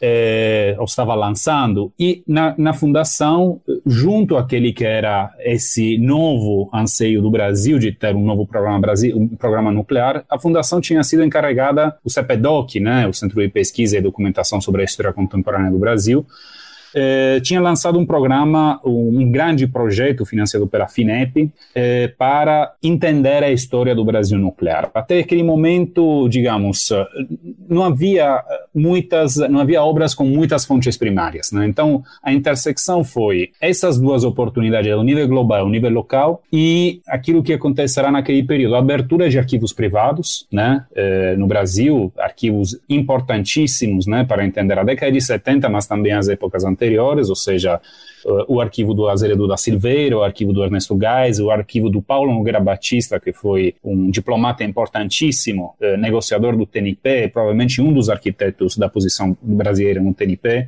é, 0.00 0.74
ou 0.78 0.84
estava 0.84 1.14
lançando, 1.14 1.92
e 1.98 2.22
na, 2.26 2.54
na 2.56 2.72
fundação, 2.72 3.60
junto 3.86 4.36
àquele 4.36 4.72
que 4.72 4.84
era 4.84 5.32
esse 5.40 5.98
novo 5.98 6.70
anseio 6.72 7.20
do 7.20 7.30
Brasil 7.30 7.78
de 7.78 7.92
ter 7.92 8.14
um 8.14 8.24
novo 8.24 8.46
programa, 8.46 8.80
Brasil, 8.80 9.16
um 9.16 9.28
programa 9.28 9.72
nuclear, 9.72 10.24
a 10.28 10.38
fundação 10.38 10.80
tinha 10.80 11.02
sido 11.02 11.24
encarregada, 11.24 11.96
o 12.04 12.10
CEPEDOC, 12.10 12.80
né, 12.80 13.06
o 13.06 13.12
Centro 13.12 13.40
de 13.40 13.48
Pesquisa 13.48 13.98
e 13.98 14.00
Documentação 14.00 14.60
sobre 14.60 14.82
a 14.82 14.84
História 14.84 15.12
Contemporânea 15.12 15.70
do 15.70 15.78
Brasil, 15.78 16.26
eh, 16.94 17.40
tinha 17.42 17.60
lançado 17.60 17.98
um 17.98 18.06
programa, 18.06 18.80
um 18.84 19.30
grande 19.30 19.66
projeto 19.66 20.24
financiado 20.24 20.66
pela 20.66 20.86
FINEP, 20.88 21.50
eh, 21.74 22.12
para 22.18 22.72
entender 22.82 23.42
a 23.42 23.50
história 23.50 23.94
do 23.94 24.04
Brasil 24.04 24.38
nuclear. 24.38 24.90
Até 24.94 25.18
aquele 25.18 25.42
momento, 25.42 26.28
digamos, 26.28 26.90
não 27.68 27.84
havia 27.84 28.42
muitas, 28.74 29.36
não 29.36 29.60
havia 29.60 29.82
obras 29.82 30.14
com 30.14 30.24
muitas 30.24 30.64
fontes 30.64 30.96
primárias. 30.96 31.52
Né? 31.52 31.66
Então, 31.66 32.02
a 32.22 32.32
intersecção 32.32 33.04
foi 33.04 33.50
essas 33.60 33.98
duas 33.98 34.24
oportunidades, 34.24 34.92
o 34.94 35.02
nível 35.02 35.28
global, 35.28 35.66
o 35.66 35.70
nível 35.70 35.90
local, 35.90 36.42
e 36.52 37.00
aquilo 37.06 37.42
que 37.42 37.52
acontecerá 37.52 38.10
naquele 38.10 38.42
período, 38.42 38.76
a 38.76 38.78
abertura 38.78 39.28
de 39.28 39.38
arquivos 39.38 39.72
privados, 39.72 40.46
né? 40.50 40.84
Eh, 40.94 41.36
no 41.36 41.46
Brasil, 41.46 42.12
arquivos 42.18 42.78
importantíssimos, 42.88 44.06
né, 44.06 44.24
para 44.24 44.44
entender 44.44 44.78
a 44.78 44.84
década 44.84 45.12
de 45.12 45.20
70, 45.20 45.68
mas 45.68 45.86
também 45.86 46.12
as 46.12 46.28
épocas 46.28 46.64
anteriores, 46.78 47.28
ou 47.28 47.36
seja, 47.36 47.80
o 48.46 48.60
arquivo 48.60 48.94
do 48.94 49.08
Azeredo 49.08 49.46
da 49.46 49.56
Silveira, 49.56 50.18
o 50.18 50.22
arquivo 50.22 50.52
do 50.52 50.62
Ernesto 50.62 50.94
Gás, 50.94 51.38
o 51.38 51.50
arquivo 51.50 51.88
do 51.88 52.02
Paulo 52.02 52.32
Nogueira 52.32 52.60
Batista, 52.60 53.18
que 53.18 53.32
foi 53.32 53.74
um 53.82 54.10
diplomata 54.10 54.64
importantíssimo, 54.64 55.74
eh, 55.80 55.96
negociador 55.96 56.56
do 56.56 56.66
TNP, 56.66 57.28
provavelmente 57.28 57.80
um 57.80 57.92
dos 57.92 58.08
arquitetos 58.08 58.76
da 58.76 58.88
posição 58.88 59.36
brasileira 59.40 60.00
no 60.00 60.12
TNP, 60.12 60.66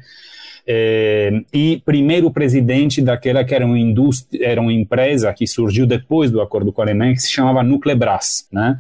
eh, 0.67 1.43
e 1.52 1.83
primeiro 1.85 2.31
presidente 2.31 3.02
daquela 3.02 3.45
que 3.45 3.55
era 3.55 3.67
uma 3.67 3.79
indústria, 3.79 4.47
era 4.47 4.61
uma 4.61 4.73
empresa 4.73 5.33
que 5.33 5.47
surgiu 5.47 5.87
depois 5.87 6.31
do 6.31 6.40
acordo 6.40 6.73
com 6.73 6.81
a 6.81 6.85
Alemanha, 6.85 7.14
que 7.14 7.23
se 7.23 7.33
chamava 7.33 7.62
Nuclebras, 7.62 8.47
né? 8.52 8.79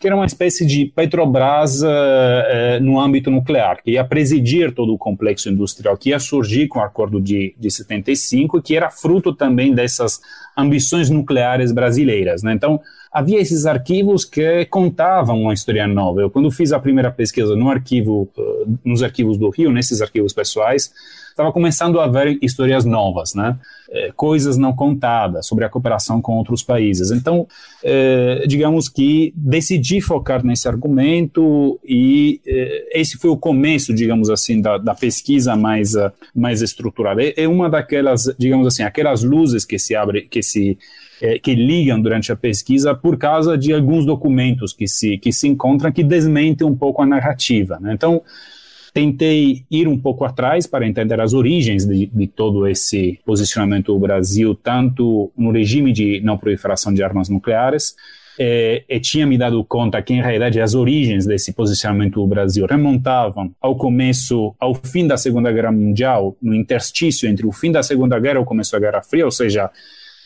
Que 0.00 0.06
era 0.06 0.16
uma 0.16 0.26
espécie 0.26 0.66
de 0.66 0.86
Petrobras 0.86 1.82
uh, 1.82 1.86
uh, 1.86 2.82
no 2.82 3.00
âmbito 3.00 3.30
nuclear, 3.30 3.82
que 3.82 3.92
ia 3.92 4.04
presidir 4.04 4.72
todo 4.72 4.92
o 4.92 4.98
complexo 4.98 5.48
industrial, 5.48 5.96
que 5.96 6.10
ia 6.10 6.18
surgir 6.18 6.68
com 6.68 6.78
o 6.78 6.82
acordo 6.82 7.20
de, 7.20 7.54
de 7.58 7.70
75, 7.70 8.60
que 8.60 8.76
era 8.76 8.90
fruto 8.90 9.34
também 9.34 9.74
dessas 9.74 10.20
ambições 10.56 11.08
nucleares 11.08 11.72
brasileiras. 11.72 12.42
Né? 12.42 12.52
Então, 12.52 12.80
havia 13.10 13.40
esses 13.40 13.64
arquivos 13.66 14.24
que 14.24 14.66
contavam 14.66 15.40
uma 15.42 15.54
história 15.54 15.86
nova. 15.86 16.20
Eu, 16.20 16.30
quando 16.30 16.50
fiz 16.50 16.72
a 16.72 16.78
primeira 16.78 17.10
pesquisa 17.10 17.56
no 17.56 17.70
arquivo, 17.70 18.28
uh, 18.36 18.78
nos 18.84 19.02
arquivos 19.02 19.38
do 19.38 19.48
Rio, 19.48 19.72
nesses 19.72 20.02
arquivos 20.02 20.32
pessoais, 20.32 20.92
estava 21.30 21.52
começando 21.52 22.00
a 22.00 22.06
ver 22.06 22.38
histórias 22.40 22.86
novas, 22.86 23.34
né? 23.34 23.58
Coisas 24.16 24.56
não 24.56 24.74
contadas 24.74 25.46
sobre 25.46 25.64
a 25.64 25.68
cooperação 25.68 26.20
com 26.20 26.32
outros 26.32 26.62
países. 26.62 27.10
Então, 27.10 27.46
digamos 28.48 28.88
que 28.88 29.34
decidi 29.36 29.85
focar 30.00 30.44
nesse 30.44 30.68
argumento 30.68 31.78
e 31.84 32.40
é, 32.46 33.00
esse 33.00 33.16
foi 33.16 33.30
o 33.30 33.36
começo, 33.36 33.94
digamos 33.94 34.30
assim, 34.30 34.60
da, 34.60 34.78
da 34.78 34.94
pesquisa 34.94 35.54
mais 35.56 35.92
mais 36.34 36.62
estruturada. 36.62 37.22
É, 37.22 37.34
é 37.36 37.48
uma 37.48 37.68
daquelas, 37.68 38.34
digamos 38.38 38.66
assim, 38.66 38.82
aquelas 38.82 39.22
luzes 39.22 39.64
que 39.64 39.78
se 39.78 39.94
abrem, 39.94 40.26
que 40.28 40.42
se 40.42 40.78
é, 41.20 41.38
que 41.38 41.54
ligam 41.54 42.00
durante 42.00 42.30
a 42.30 42.36
pesquisa 42.36 42.94
por 42.94 43.16
causa 43.16 43.56
de 43.56 43.72
alguns 43.72 44.04
documentos 44.04 44.72
que 44.72 44.86
se, 44.86 45.16
que 45.18 45.32
se 45.32 45.48
encontram 45.48 45.90
que 45.90 46.04
desmentem 46.04 46.66
um 46.66 46.76
pouco 46.76 47.02
a 47.02 47.06
narrativa. 47.06 47.78
Né? 47.80 47.94
Então, 47.94 48.22
tentei 48.92 49.64
ir 49.70 49.88
um 49.88 49.98
pouco 49.98 50.24
atrás 50.24 50.66
para 50.66 50.86
entender 50.86 51.20
as 51.20 51.34
origens 51.34 51.84
de, 51.84 52.06
de, 52.06 52.26
todo 52.26 52.66
esse 52.66 53.18
posicionamento 53.24 53.92
do 53.92 53.98
Brasil, 53.98 54.54
tanto 54.54 55.30
no 55.36 55.50
regime 55.50 55.92
de 55.92 56.20
não 56.22 56.38
proliferação 56.38 56.94
de 56.94 57.02
armas 57.02 57.28
nucleares, 57.28 57.94
é, 58.38 58.84
e 58.88 59.00
tinha 59.00 59.26
me 59.26 59.38
dado 59.38 59.64
conta 59.64 60.00
que, 60.02 60.12
em 60.14 60.20
realidade, 60.20 60.60
as 60.60 60.74
origens 60.74 61.26
desse 61.26 61.52
posicionamento 61.52 62.14
do 62.14 62.26
Brasil 62.26 62.66
remontavam 62.66 63.50
ao 63.60 63.76
começo, 63.76 64.54
ao 64.58 64.74
fim 64.74 65.06
da 65.06 65.16
Segunda 65.16 65.50
Guerra 65.52 65.72
Mundial, 65.72 66.36
no 66.40 66.54
interstício 66.54 67.28
entre 67.28 67.46
o 67.46 67.52
fim 67.52 67.72
da 67.72 67.82
Segunda 67.82 68.18
Guerra 68.18 68.38
e 68.38 68.42
o 68.42 68.44
começo 68.44 68.72
da 68.72 68.78
Guerra 68.78 69.02
Fria, 69.02 69.24
ou 69.24 69.30
seja, 69.30 69.70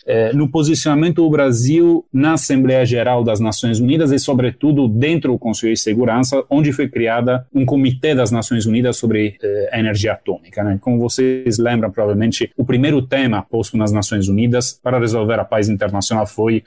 é, 0.06 0.32
no 0.32 0.48
posicionamento 0.48 1.22
do 1.22 1.30
Brasil 1.30 2.04
na 2.12 2.32
Assembleia 2.34 2.84
Geral 2.84 3.22
das 3.22 3.38
Nações 3.38 3.80
Unidas 3.80 4.10
e, 4.12 4.18
sobretudo, 4.18 4.88
dentro 4.88 5.32
do 5.32 5.38
Conselho 5.38 5.74
de 5.74 5.80
Segurança, 5.80 6.42
onde 6.48 6.72
foi 6.72 6.88
criada 6.88 7.46
um 7.54 7.64
Comitê 7.64 8.14
das 8.14 8.30
Nações 8.30 8.66
Unidas 8.66 8.96
sobre 8.96 9.36
é, 9.42 9.70
a 9.72 9.78
energia 9.78 10.12
atômica. 10.12 10.64
Né? 10.64 10.78
Como 10.80 10.98
vocês 10.98 11.58
lembram, 11.58 11.90
provavelmente, 11.90 12.50
o 12.56 12.64
primeiro 12.64 13.02
tema 13.02 13.42
posto 13.42 13.76
nas 13.76 13.92
Nações 13.92 14.28
Unidas 14.28 14.78
para 14.82 14.98
resolver 14.98 15.38
a 15.38 15.44
paz 15.44 15.68
internacional 15.68 16.26
foi 16.26 16.56
é, 16.56 16.64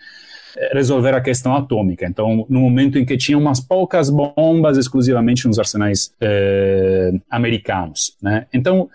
resolver 0.72 1.14
a 1.14 1.22
questão 1.22 1.56
atômica. 1.56 2.06
Então, 2.06 2.46
no 2.50 2.60
momento 2.60 2.98
em 2.98 3.06
que 3.06 3.18
tinha 3.18 3.38
umas 3.38 3.60
poucas 3.60 4.10
bombas 4.10 4.78
exclusivamente 4.78 5.48
nos 5.48 5.60
arsenais 5.60 6.14
eh, 6.22 7.14
americanos, 7.30 8.16
né? 8.22 8.46
Então, 8.54 8.90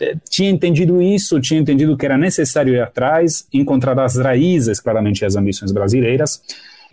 eh, 0.00 0.16
tinha 0.28 0.50
entendido 0.50 1.00
isso, 1.00 1.40
tinha 1.40 1.60
entendido 1.60 1.96
que 1.96 2.04
era 2.04 2.18
necessário 2.18 2.74
ir 2.74 2.80
atrás, 2.80 3.46
encontrar 3.52 3.98
as 3.98 4.16
raízes, 4.16 4.80
claramente, 4.80 5.24
as 5.24 5.36
ambições 5.36 5.72
brasileiras. 5.72 6.42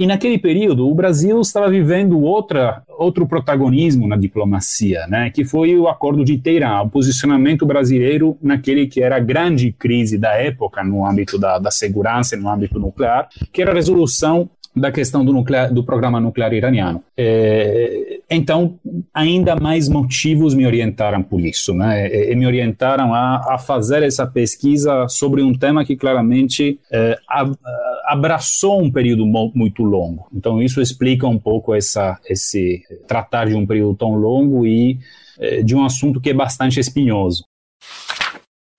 E 0.01 0.07
naquele 0.07 0.39
período, 0.39 0.89
o 0.89 0.95
Brasil 0.95 1.39
estava 1.39 1.69
vivendo 1.69 2.19
outra, 2.19 2.81
outro 2.89 3.27
protagonismo 3.27 4.07
na 4.07 4.17
diplomacia, 4.17 5.05
né, 5.05 5.29
que 5.29 5.45
foi 5.45 5.77
o 5.77 5.87
Acordo 5.87 6.25
de 6.25 6.39
Teherã, 6.39 6.81
o 6.81 6.89
posicionamento 6.89 7.67
brasileiro 7.67 8.35
naquele 8.41 8.87
que 8.87 8.99
era 8.99 9.17
a 9.17 9.19
grande 9.19 9.71
crise 9.71 10.17
da 10.17 10.31
época 10.31 10.83
no 10.83 11.05
âmbito 11.05 11.37
da, 11.37 11.59
da 11.59 11.69
segurança, 11.69 12.35
no 12.35 12.49
âmbito 12.49 12.79
nuclear, 12.79 13.29
que 13.53 13.61
era 13.61 13.69
a 13.69 13.75
resolução 13.75 14.49
da 14.75 14.91
questão 14.91 15.25
do, 15.25 15.33
nuclear, 15.33 15.73
do 15.73 15.83
programa 15.83 16.19
nuclear 16.19 16.53
iraniano. 16.53 17.03
É, 17.17 18.19
então, 18.29 18.79
ainda 19.13 19.55
mais 19.55 19.89
motivos 19.89 20.53
me 20.53 20.65
orientaram 20.65 21.21
por 21.21 21.41
isso, 21.41 21.73
né? 21.73 22.07
E, 22.07 22.31
e 22.31 22.35
me 22.35 22.47
orientaram 22.47 23.13
a, 23.13 23.55
a, 23.55 23.57
fazer 23.57 24.03
essa 24.03 24.25
pesquisa 24.25 25.07
sobre 25.09 25.43
um 25.43 25.53
tema 25.53 25.83
que 25.83 25.95
claramente 25.95 26.79
é, 26.89 27.17
abraçou 28.05 28.81
um 28.81 28.89
período 28.89 29.25
muito 29.25 29.83
longo. 29.83 30.27
Então, 30.33 30.61
isso 30.61 30.81
explica 30.81 31.27
um 31.27 31.37
pouco 31.37 31.75
essa, 31.75 32.17
esse 32.29 32.81
tratar 33.07 33.47
de 33.47 33.55
um 33.55 33.65
período 33.65 33.95
tão 33.95 34.15
longo 34.15 34.65
e 34.65 34.97
é, 35.37 35.61
de 35.61 35.75
um 35.75 35.83
assunto 35.83 36.21
que 36.21 36.29
é 36.29 36.33
bastante 36.33 36.79
espinhoso. 36.79 37.43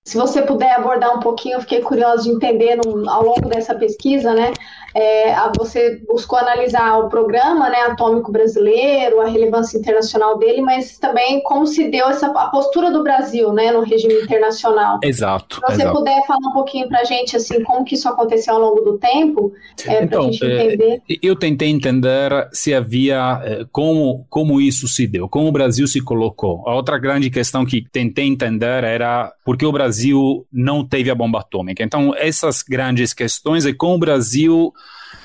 Se 0.04 0.16
você 0.16 0.42
puder 0.42 0.74
abordar 0.74 1.16
um 1.16 1.20
pouquinho, 1.20 1.56
eu 1.56 1.60
fiquei 1.60 1.80
curiosa 1.80 2.24
de 2.24 2.30
entender 2.30 2.76
no, 2.76 3.08
ao 3.08 3.22
longo 3.22 3.48
dessa 3.48 3.74
pesquisa, 3.74 4.34
né? 4.34 4.52
É, 4.94 5.34
você 5.56 6.00
buscou 6.08 6.38
analisar 6.38 6.98
o 6.98 7.08
programa 7.08 7.68
né, 7.68 7.78
atômico 7.82 8.30
brasileiro, 8.30 9.20
a 9.20 9.26
relevância 9.26 9.78
internacional 9.78 10.38
dele, 10.38 10.60
mas 10.60 10.98
também 10.98 11.42
como 11.42 11.66
se 11.66 11.88
deu 11.88 12.08
essa, 12.08 12.26
a 12.26 12.48
postura 12.48 12.90
do 12.90 13.02
Brasil 13.02 13.52
né, 13.52 13.72
no 13.72 13.82
regime 13.82 14.14
internacional. 14.14 14.98
Exato. 15.02 15.56
Se 15.56 15.60
você 15.60 15.82
exato. 15.82 15.98
puder 15.98 16.26
falar 16.26 16.48
um 16.48 16.52
pouquinho 16.52 16.88
para 16.88 17.00
a 17.00 17.04
gente 17.04 17.36
assim, 17.36 17.62
como 17.62 17.84
que 17.84 17.94
isso 17.94 18.08
aconteceu 18.08 18.54
ao 18.54 18.60
longo 18.60 18.80
do 18.80 18.98
tempo, 18.98 19.52
é, 19.86 20.04
então, 20.04 20.30
gente 20.30 20.44
é, 20.44 20.64
entender. 20.64 21.02
eu 21.22 21.36
tentei 21.36 21.70
entender 21.70 22.48
se 22.52 22.74
havia, 22.74 23.40
é, 23.44 23.66
como, 23.72 24.26
como 24.28 24.60
isso 24.60 24.86
se 24.88 25.06
deu, 25.06 25.28
como 25.28 25.48
o 25.48 25.52
Brasil 25.52 25.86
se 25.86 26.00
colocou. 26.00 26.62
A 26.66 26.74
outra 26.74 26.98
grande 26.98 27.30
questão 27.30 27.64
que 27.64 27.84
tentei 27.90 28.26
entender 28.26 28.84
era 28.84 29.32
por 29.44 29.56
que 29.56 29.64
o 29.64 29.72
Brasil 29.72 30.46
não 30.52 30.84
teve 30.84 31.10
a 31.10 31.14
bomba 31.14 31.40
atômica. 31.40 31.82
Então, 31.82 32.14
essas 32.16 32.62
grandes 32.62 33.12
questões 33.12 33.66
é 33.66 33.72
como 33.72 33.94
o 33.94 33.98
Brasil 33.98 34.72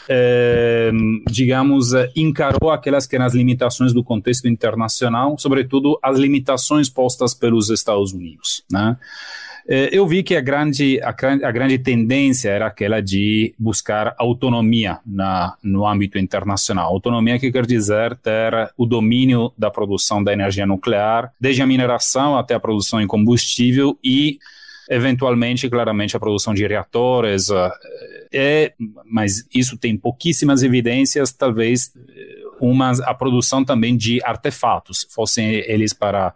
é, 0.09 0.91
digamos, 1.29 1.91
encarou 2.15 2.71
aquelas 2.71 3.05
que 3.05 3.15
eram 3.15 3.25
as 3.25 3.33
limitações 3.33 3.93
do 3.93 4.03
contexto 4.03 4.47
internacional, 4.47 5.37
sobretudo 5.37 5.99
as 6.01 6.17
limitações 6.17 6.89
postas 6.89 7.33
pelos 7.33 7.69
Estados 7.69 8.13
Unidos. 8.13 8.63
Né? 8.71 8.97
Eh, 9.67 9.89
eu 9.91 10.07
vi 10.07 10.23
que 10.23 10.35
a 10.35 10.41
grande, 10.41 10.99
a, 11.01 11.09
a, 11.09 11.51
grande 11.51 11.77
tendência 11.77 12.49
era 12.49 12.67
aquela 12.67 13.01
de 13.01 13.53
buscar 13.59 14.15
autonomia 14.17 14.99
na, 15.05 15.57
no 15.61 15.85
âmbito 15.85 16.17
internacional. 16.17 16.87
Autonomia 16.87 17.37
que 17.37 17.51
quer 17.51 17.65
dizer 17.65 18.15
ter 18.17 18.71
o 18.77 18.85
domínio 18.85 19.51
da 19.57 19.69
produção 19.69 20.23
da 20.23 20.31
energia 20.31 20.65
nuclear, 20.65 21.33
desde 21.39 21.61
a 21.61 21.67
mineração 21.67 22.37
até 22.37 22.55
a 22.55 22.59
produção 22.59 23.01
em 23.01 23.07
combustível 23.07 23.97
e 24.01 24.39
eventualmente, 24.89 25.70
claramente, 25.70 26.15
a 26.15 26.20
produção 26.20 26.53
de 26.53 26.65
reatores, 26.65 27.50
uh, 27.50 27.72
é, 28.32 28.74
mas 29.06 29.46
isso 29.53 29.77
tem 29.77 29.98
pouquíssimas 29.98 30.63
evidências, 30.63 31.32
talvez 31.32 31.91
eh, 31.96 32.44
uma, 32.60 32.91
a 33.03 33.13
produção 33.13 33.63
também 33.63 33.96
de 33.96 34.22
artefatos, 34.24 35.08
fossem 35.10 35.56
eles 35.65 35.94
para 35.94 36.34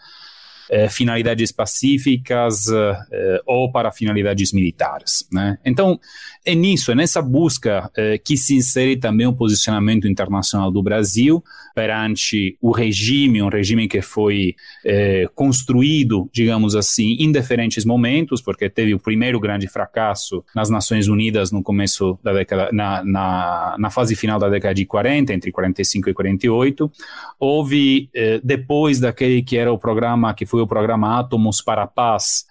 eh, 0.69 0.87
finalidades 0.87 1.51
pacíficas 1.51 2.67
eh, 2.69 3.41
ou 3.45 3.71
para 3.71 3.91
finalidades 3.91 4.53
militares. 4.53 5.27
Né? 5.31 5.57
Então, 5.65 5.99
É 6.43 6.55
nisso, 6.55 6.91
é 6.91 6.95
nessa 6.95 7.21
busca 7.21 7.91
eh, 7.95 8.17
que 8.17 8.35
se 8.35 8.55
insere 8.55 8.97
também 8.97 9.27
o 9.27 9.33
posicionamento 9.33 10.07
internacional 10.07 10.71
do 10.71 10.81
Brasil 10.81 11.43
perante 11.75 12.57
o 12.59 12.71
regime, 12.71 13.43
um 13.43 13.47
regime 13.47 13.87
que 13.87 14.01
foi 14.01 14.55
eh, 14.83 15.29
construído, 15.35 16.27
digamos 16.33 16.75
assim, 16.75 17.15
em 17.19 17.31
diferentes 17.31 17.85
momentos, 17.85 18.41
porque 18.41 18.67
teve 18.71 18.95
o 18.95 18.99
primeiro 18.99 19.39
grande 19.39 19.67
fracasso 19.67 20.43
nas 20.55 20.67
Nações 20.67 21.07
Unidas 21.07 21.51
no 21.51 21.61
começo 21.61 22.17
da 22.23 22.33
década, 22.33 22.69
na, 22.73 23.03
na, 23.03 23.75
na 23.77 23.89
fase 23.91 24.15
final 24.15 24.39
da 24.39 24.49
década 24.49 24.73
de 24.73 24.83
40, 24.83 25.33
entre 25.33 25.51
45 25.51 26.09
e 26.09 26.13
48. 26.13 26.91
Houve, 27.39 28.09
eh, 28.15 28.41
depois 28.43 28.99
daquele 28.99 29.43
que 29.43 29.57
era 29.57 29.71
o 29.71 29.77
programa, 29.77 30.33
que 30.33 30.47
foi 30.47 30.61
o 30.61 30.67
programa 30.67 31.19
Átomos 31.19 31.61
para 31.61 31.83
a 31.83 31.87
Paz, 31.87 32.47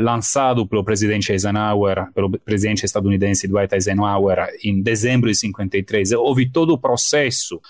lançado 0.00 0.66
pelo 0.66 0.84
presidente 0.84 1.30
Eisenhower, 1.30 2.10
pelo 2.14 2.30
presidente 2.30 2.84
estadunidense 2.84 3.01
Dwight 3.02 3.74
Eisenhower, 3.74 4.48
em 4.62 4.80
dezembro 4.80 5.30
de 5.30 5.36
53, 5.36 6.12
houve 6.12 6.48
todo 6.48 6.72
o 6.72 6.78
processo 6.78 7.60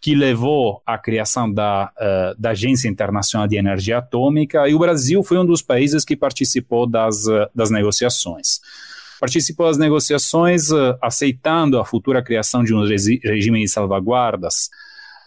que 0.00 0.14
levou 0.16 0.82
à 0.84 0.98
criação 0.98 1.50
da, 1.50 1.92
uh, 1.96 2.40
da 2.40 2.50
Agência 2.50 2.88
Internacional 2.88 3.46
de 3.46 3.56
Energia 3.56 3.98
Atômica, 3.98 4.68
e 4.68 4.74
o 4.74 4.78
Brasil 4.78 5.22
foi 5.22 5.38
um 5.38 5.46
dos 5.46 5.62
países 5.62 6.04
que 6.04 6.16
participou 6.16 6.88
das, 6.88 7.24
uh, 7.26 7.48
das 7.54 7.70
negociações. 7.70 8.60
Participou 9.20 9.68
das 9.68 9.78
negociações 9.78 10.72
uh, 10.72 10.98
aceitando 11.00 11.78
a 11.78 11.84
futura 11.84 12.20
criação 12.20 12.64
de 12.64 12.74
um 12.74 12.84
regime 12.84 13.60
de 13.60 13.68
salvaguardas 13.68 14.70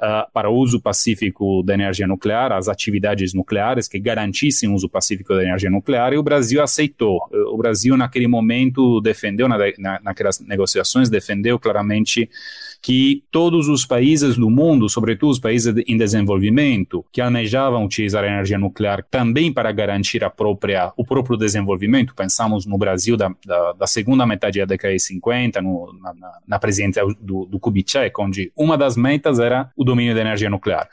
uh, 0.02 0.32
para 0.34 0.50
o 0.50 0.56
uso 0.56 0.82
pacífico 0.82 1.64
da 1.64 1.74
energia 1.74 2.08
nuclear, 2.08 2.52
as 2.52 2.68
atividades 2.68 3.34
nucleares 3.34 3.88
que 3.88 4.00
garantissem 4.00 4.70
o 4.70 4.74
uso 4.74 4.90
pacífico 4.90 5.34
da 5.34 5.44
energia 5.44 5.70
nuclear, 5.70 6.14
e 6.14 6.18
o 6.18 6.24
Brasil 6.24 6.62
aceitou. 6.62 7.20
O 7.52 7.58
Brasil, 7.58 7.96
naquele 7.98 8.28
momento, 8.28 9.02
defendeu, 9.02 9.48
na, 9.48 9.58
na, 9.78 10.00
naquelas 10.04 10.40
negociações, 10.40 11.10
defendeu 11.10 11.60
claramente 11.60 12.30
que 12.86 13.24
todos 13.32 13.68
os 13.68 13.84
países 13.84 14.38
do 14.38 14.48
mundo, 14.48 14.88
sobretudo 14.88 15.32
os 15.32 15.40
países 15.40 15.74
em 15.88 15.98
desenvolvimento, 15.98 17.04
que 17.12 17.20
almejavam 17.20 17.84
utilizar 17.84 18.24
a 18.24 18.28
energia 18.28 18.60
nuclear 18.60 19.04
também 19.10 19.52
para 19.52 19.72
garantir 19.72 20.24
a 20.24 20.30
própria, 20.30 20.94
o 20.96 21.04
próprio 21.04 21.36
desenvolvimento, 21.36 22.14
pensamos 22.14 22.64
no 22.64 22.78
Brasil 22.78 23.18
da, 23.18 23.34
da, 23.44 23.74
da 23.74 23.88
segunda 23.88 24.24
metade 24.28 24.60
da 24.60 24.66
década 24.66 24.94
de 24.94 25.00
50, 25.00 25.64
no, 25.64 25.98
na, 26.00 26.14
na 26.48 26.60
presidência 26.60 27.02
do, 27.20 27.48
do 27.48 27.60
Kubitschek, 27.60 28.14
onde 28.22 28.52
uma 28.56 28.78
das 28.78 28.96
metas 28.96 29.40
era 29.40 29.72
o 29.76 29.84
domínio 29.84 30.14
da 30.14 30.22
energia 30.22 30.52
nuclear. 30.52 30.88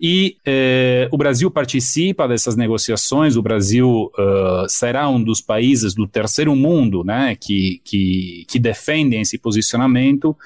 E 0.00 0.36
eh, 0.44 1.08
o 1.10 1.16
Brasil 1.16 1.50
participa 1.50 2.26
dessas 2.26 2.56
negociações, 2.56 3.36
o 3.36 3.42
Brasil 3.42 4.10
uh, 4.18 4.68
será 4.68 5.08
um 5.08 5.22
dos 5.22 5.40
países 5.40 5.94
do 5.94 6.06
terceiro 6.06 6.54
mundo 6.56 7.04
né, 7.04 7.36
que, 7.36 7.80
que, 7.84 8.44
que 8.48 8.58
defendem 8.58 9.20
esse 9.20 9.38
posicionamento, 9.38 10.36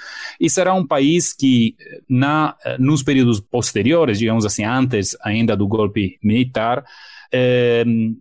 e 0.41 0.51
será 0.51 0.75
um 0.75 0.87
país 0.87 1.33
que, 1.33 1.75
na, 2.09 2.55
nos 2.79 3.03
períodos 3.03 3.41
posteriores, 3.41 4.19
digamos 4.19 4.45
assim, 4.45 4.65
antes 4.65 5.17
ainda 5.23 5.57
do 5.57 5.67
golpe 5.67 6.19
militar, 6.23 6.79
eh, 6.79 7.16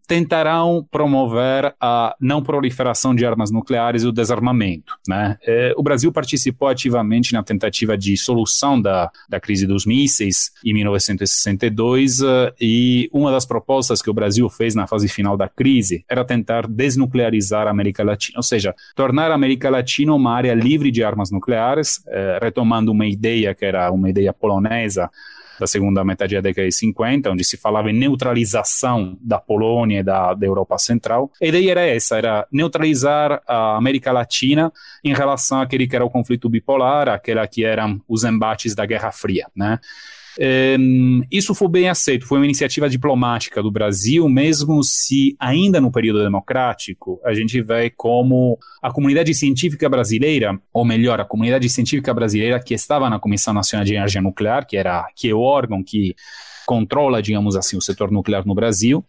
tentarão 0.07 0.85
promover 0.89 1.75
a 1.79 2.15
não 2.19 2.41
proliferação 2.41 3.13
de 3.15 3.25
armas 3.25 3.51
nucleares 3.51 4.03
e 4.03 4.07
o 4.07 4.11
desarmamento. 4.11 4.93
Né? 5.07 5.37
Eh, 5.45 5.73
o 5.77 5.83
Brasil 5.83 6.11
participou 6.11 6.67
ativamente 6.67 7.33
na 7.33 7.43
tentativa 7.43 7.97
de 7.97 8.15
solução 8.17 8.81
da, 8.81 9.09
da 9.29 9.39
crise 9.39 9.67
dos 9.67 9.85
mísseis 9.85 10.51
em 10.63 10.73
1962 10.73 12.21
eh, 12.21 12.53
e 12.59 13.09
uma 13.13 13.31
das 13.31 13.45
propostas 13.45 14.01
que 14.01 14.09
o 14.09 14.13
Brasil 14.13 14.49
fez 14.49 14.75
na 14.75 14.87
fase 14.87 15.07
final 15.07 15.37
da 15.37 15.47
crise 15.47 16.03
era 16.09 16.25
tentar 16.25 16.67
desnuclearizar 16.67 17.67
a 17.67 17.71
América 17.71 18.03
Latina, 18.03 18.39
ou 18.39 18.43
seja, 18.43 18.73
tornar 18.95 19.31
a 19.31 19.35
América 19.35 19.69
Latina 19.69 20.13
uma 20.13 20.33
área 20.33 20.53
livre 20.53 20.91
de 20.91 21.03
armas 21.03 21.31
nucleares, 21.31 22.01
eh, 22.07 22.39
retomando 22.41 22.91
uma 22.91 23.05
ideia 23.05 23.53
que 23.53 23.65
era 23.65 23.91
uma 23.91 24.09
ideia 24.09 24.33
polonesa 24.33 25.09
da 25.59 25.67
segunda 25.67 26.03
metade 26.03 26.35
da 26.35 26.41
década 26.41 26.67
de 26.67 26.75
50, 26.75 27.31
onde 27.31 27.43
se 27.43 27.57
falava 27.57 27.89
em 27.89 27.93
neutralização 27.93 29.17
da 29.21 29.39
Polônia 29.39 29.99
e 29.99 30.03
da, 30.03 30.33
da 30.33 30.45
Europa 30.45 30.77
Central. 30.77 31.31
A 31.41 31.45
ideia 31.45 31.71
era 31.71 31.85
essa, 31.85 32.17
era 32.17 32.47
neutralizar 32.51 33.41
a 33.47 33.75
América 33.77 34.11
Latina 34.11 34.71
em 35.03 35.13
relação 35.13 35.61
àquele 35.61 35.87
que 35.87 35.95
era 35.95 36.05
o 36.05 36.09
conflito 36.09 36.49
bipolar, 36.49 37.09
aquela 37.09 37.47
que 37.47 37.63
eram 37.63 38.01
os 38.07 38.23
embates 38.23 38.75
da 38.75 38.85
Guerra 38.85 39.11
Fria, 39.11 39.47
né? 39.55 39.79
Isso 41.31 41.55
foi 41.55 41.67
bem 41.69 41.89
aceito, 41.89 42.25
foi 42.25 42.39
uma 42.39 42.45
iniciativa 42.45 42.89
diplomática 42.89 43.63
do 43.63 43.71
Brasil, 43.71 44.27
mesmo 44.27 44.83
se 44.83 45.35
ainda 45.39 45.79
no 45.79 45.91
período 45.91 46.23
democrático 46.23 47.21
a 47.23 47.33
gente 47.33 47.61
vê 47.61 47.89
como 47.89 48.57
a 48.81 48.91
comunidade 48.91 49.33
científica 49.33 49.87
brasileira, 49.87 50.59
ou 50.73 50.83
melhor, 50.83 51.19
a 51.19 51.25
comunidade 51.25 51.69
científica 51.69 52.13
brasileira 52.13 52.59
que 52.59 52.73
estava 52.73 53.09
na 53.09 53.19
Comissão 53.19 53.53
Nacional 53.53 53.85
de 53.85 53.93
Energia 53.93 54.21
Nuclear, 54.21 54.67
que 54.67 54.75
era 54.77 55.07
que 55.15 55.29
é 55.29 55.33
o 55.33 55.39
órgão 55.39 55.83
que 55.83 56.15
controla, 56.65 57.21
digamos 57.21 57.55
assim, 57.55 57.77
o 57.77 57.81
setor 57.81 58.11
nuclear 58.11 58.45
no 58.45 58.55
Brasil, 58.55 59.05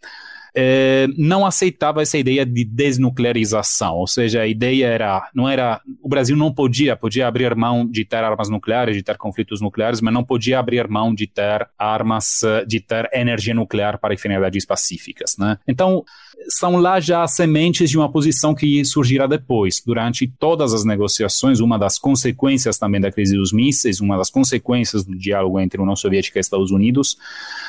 é, 0.57 1.07
não 1.19 1.45
aceitava 1.45 2.01
essa 2.01 2.17
ideia 2.17 2.47
de 2.47 2.65
desnuclearização, 2.65 3.97
ou 3.97 4.07
seja, 4.07 4.41
a 4.41 4.47
ideia 4.47 4.87
era, 4.87 5.29
não 5.35 5.47
era, 5.47 5.83
o 6.03 6.09
Brasil 6.09 6.35
não 6.35 6.51
podia, 6.51 6.97
podia 6.97 7.29
abrir 7.29 7.55
mão 7.55 7.87
de 7.87 8.07
ter 8.07 8.25
armas 8.25 8.49
nucleares, 8.49 8.97
de 8.97 9.03
ter 9.03 9.19
conflitos 9.19 9.61
nucleares, 9.61 10.01
mas 10.01 10.15
não 10.15 10.25
podia 10.25 10.59
abrir 10.59 10.89
mão 10.89 11.15
de 11.15 11.27
ter 11.27 11.69
armas, 11.79 12.41
de 12.67 12.81
ter 12.81 13.07
energia 13.13 13.55
nuclear 13.55 13.99
para 13.99 14.17
finalidades 14.17 14.65
pacíficas, 14.65 15.37
né? 15.39 15.59
Então, 15.69 16.03
são 16.49 16.77
lá 16.77 17.01
já 17.01 17.27
sementes 17.27 17.91
de 17.91 17.99
uma 17.99 18.11
posição 18.11 18.55
que 18.55 18.85
surgirá 18.85 19.27
depois. 19.27 19.83
Durante 19.85 20.27
todas 20.39 20.73
as 20.73 20.85
negociações, 20.85 21.61
uma 21.61 21.79
das 21.79 21.99
consequências 21.99 22.79
também 22.79 23.01
da 23.01 23.11
crise 23.11 23.37
dos 23.37 23.53
mísseis, 23.53 24.01
uma 24.01 24.17
das 24.17 24.31
consequências 24.31 25.05
do 25.05 25.17
diálogo 25.17 25.61
entre 25.61 25.79
a 25.79 25.83
União 25.83 25.97
Soviética 25.97 26.39
e 26.39 26.41
Estados 26.41 26.71
Unidos, 26.71 27.17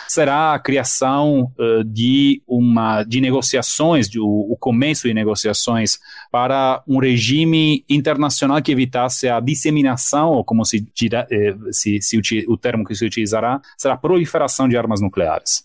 será 0.07 0.53
a 0.53 0.59
criação 0.59 1.51
uh, 1.57 1.83
de 1.83 2.41
uma 2.47 3.03
de 3.03 3.19
negociações, 3.21 4.09
de, 4.09 4.19
o, 4.19 4.25
o, 4.25 4.57
começo 4.57 5.07
de 5.07 5.13
negociações 5.13 5.99
para 6.31 6.83
um 6.87 6.99
regime 6.99 7.83
internacional 7.89 8.61
que 8.61 8.71
evitasse 8.71 9.27
a 9.27 9.39
disseminação, 9.39 10.31
ou 10.31 10.43
como 10.43 10.63
se, 10.65 10.85
eh, 11.29 11.55
se, 11.71 12.01
se 12.01 12.45
o 12.47 12.57
termo 12.57 12.83
que 12.83 12.95
se 12.95 13.05
utilizará, 13.05 13.61
será 13.77 13.95
a 13.95 13.97
proliferação 13.97 14.67
de 14.67 14.77
armas 14.77 15.01
nucleares 15.01 15.63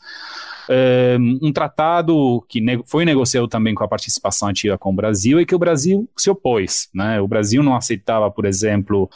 um 1.41 1.53
tratado 1.53 2.45
que 2.49 2.61
foi 2.87 3.05
negociado 3.05 3.49
também 3.49 3.75
com 3.75 3.85
a 3.85 3.89
participação 3.89 4.49
ativa 4.49 4.79
com 4.79 4.91
o 4.91 4.95
Brasil 4.95 5.41
e 5.41 5.47
que 5.47 5.55
o 5.55 5.59
Brasil 5.59 6.09
se 6.17 6.31
opôs. 6.31 6.89
Né? 6.95 7.21
O 7.21 7.29
Brasil 7.29 7.63
não 7.63 7.75
aceitava, 7.75 8.31
por 8.31 8.45
exemplo, 8.45 9.11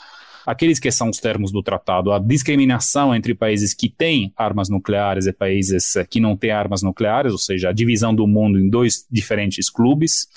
aqueles 0.46 0.78
que 0.78 0.90
são 0.90 1.10
os 1.10 1.18
termos 1.18 1.50
do 1.50 1.62
tratado, 1.62 2.12
a 2.12 2.18
discriminação 2.18 3.14
entre 3.14 3.34
países 3.34 3.74
que 3.74 3.88
têm 3.88 4.32
armas 4.36 4.68
nucleares 4.68 5.26
e 5.26 5.32
países 5.32 5.94
que 6.08 6.20
não 6.20 6.36
têm 6.36 6.50
armas 6.50 6.82
nucleares, 6.82 7.32
ou 7.32 7.38
seja, 7.38 7.70
a 7.70 7.72
divisão 7.72 8.14
do 8.14 8.26
mundo 8.26 8.58
em 8.58 8.68
dois 8.68 9.06
diferentes 9.10 9.68
clubes 9.68 10.28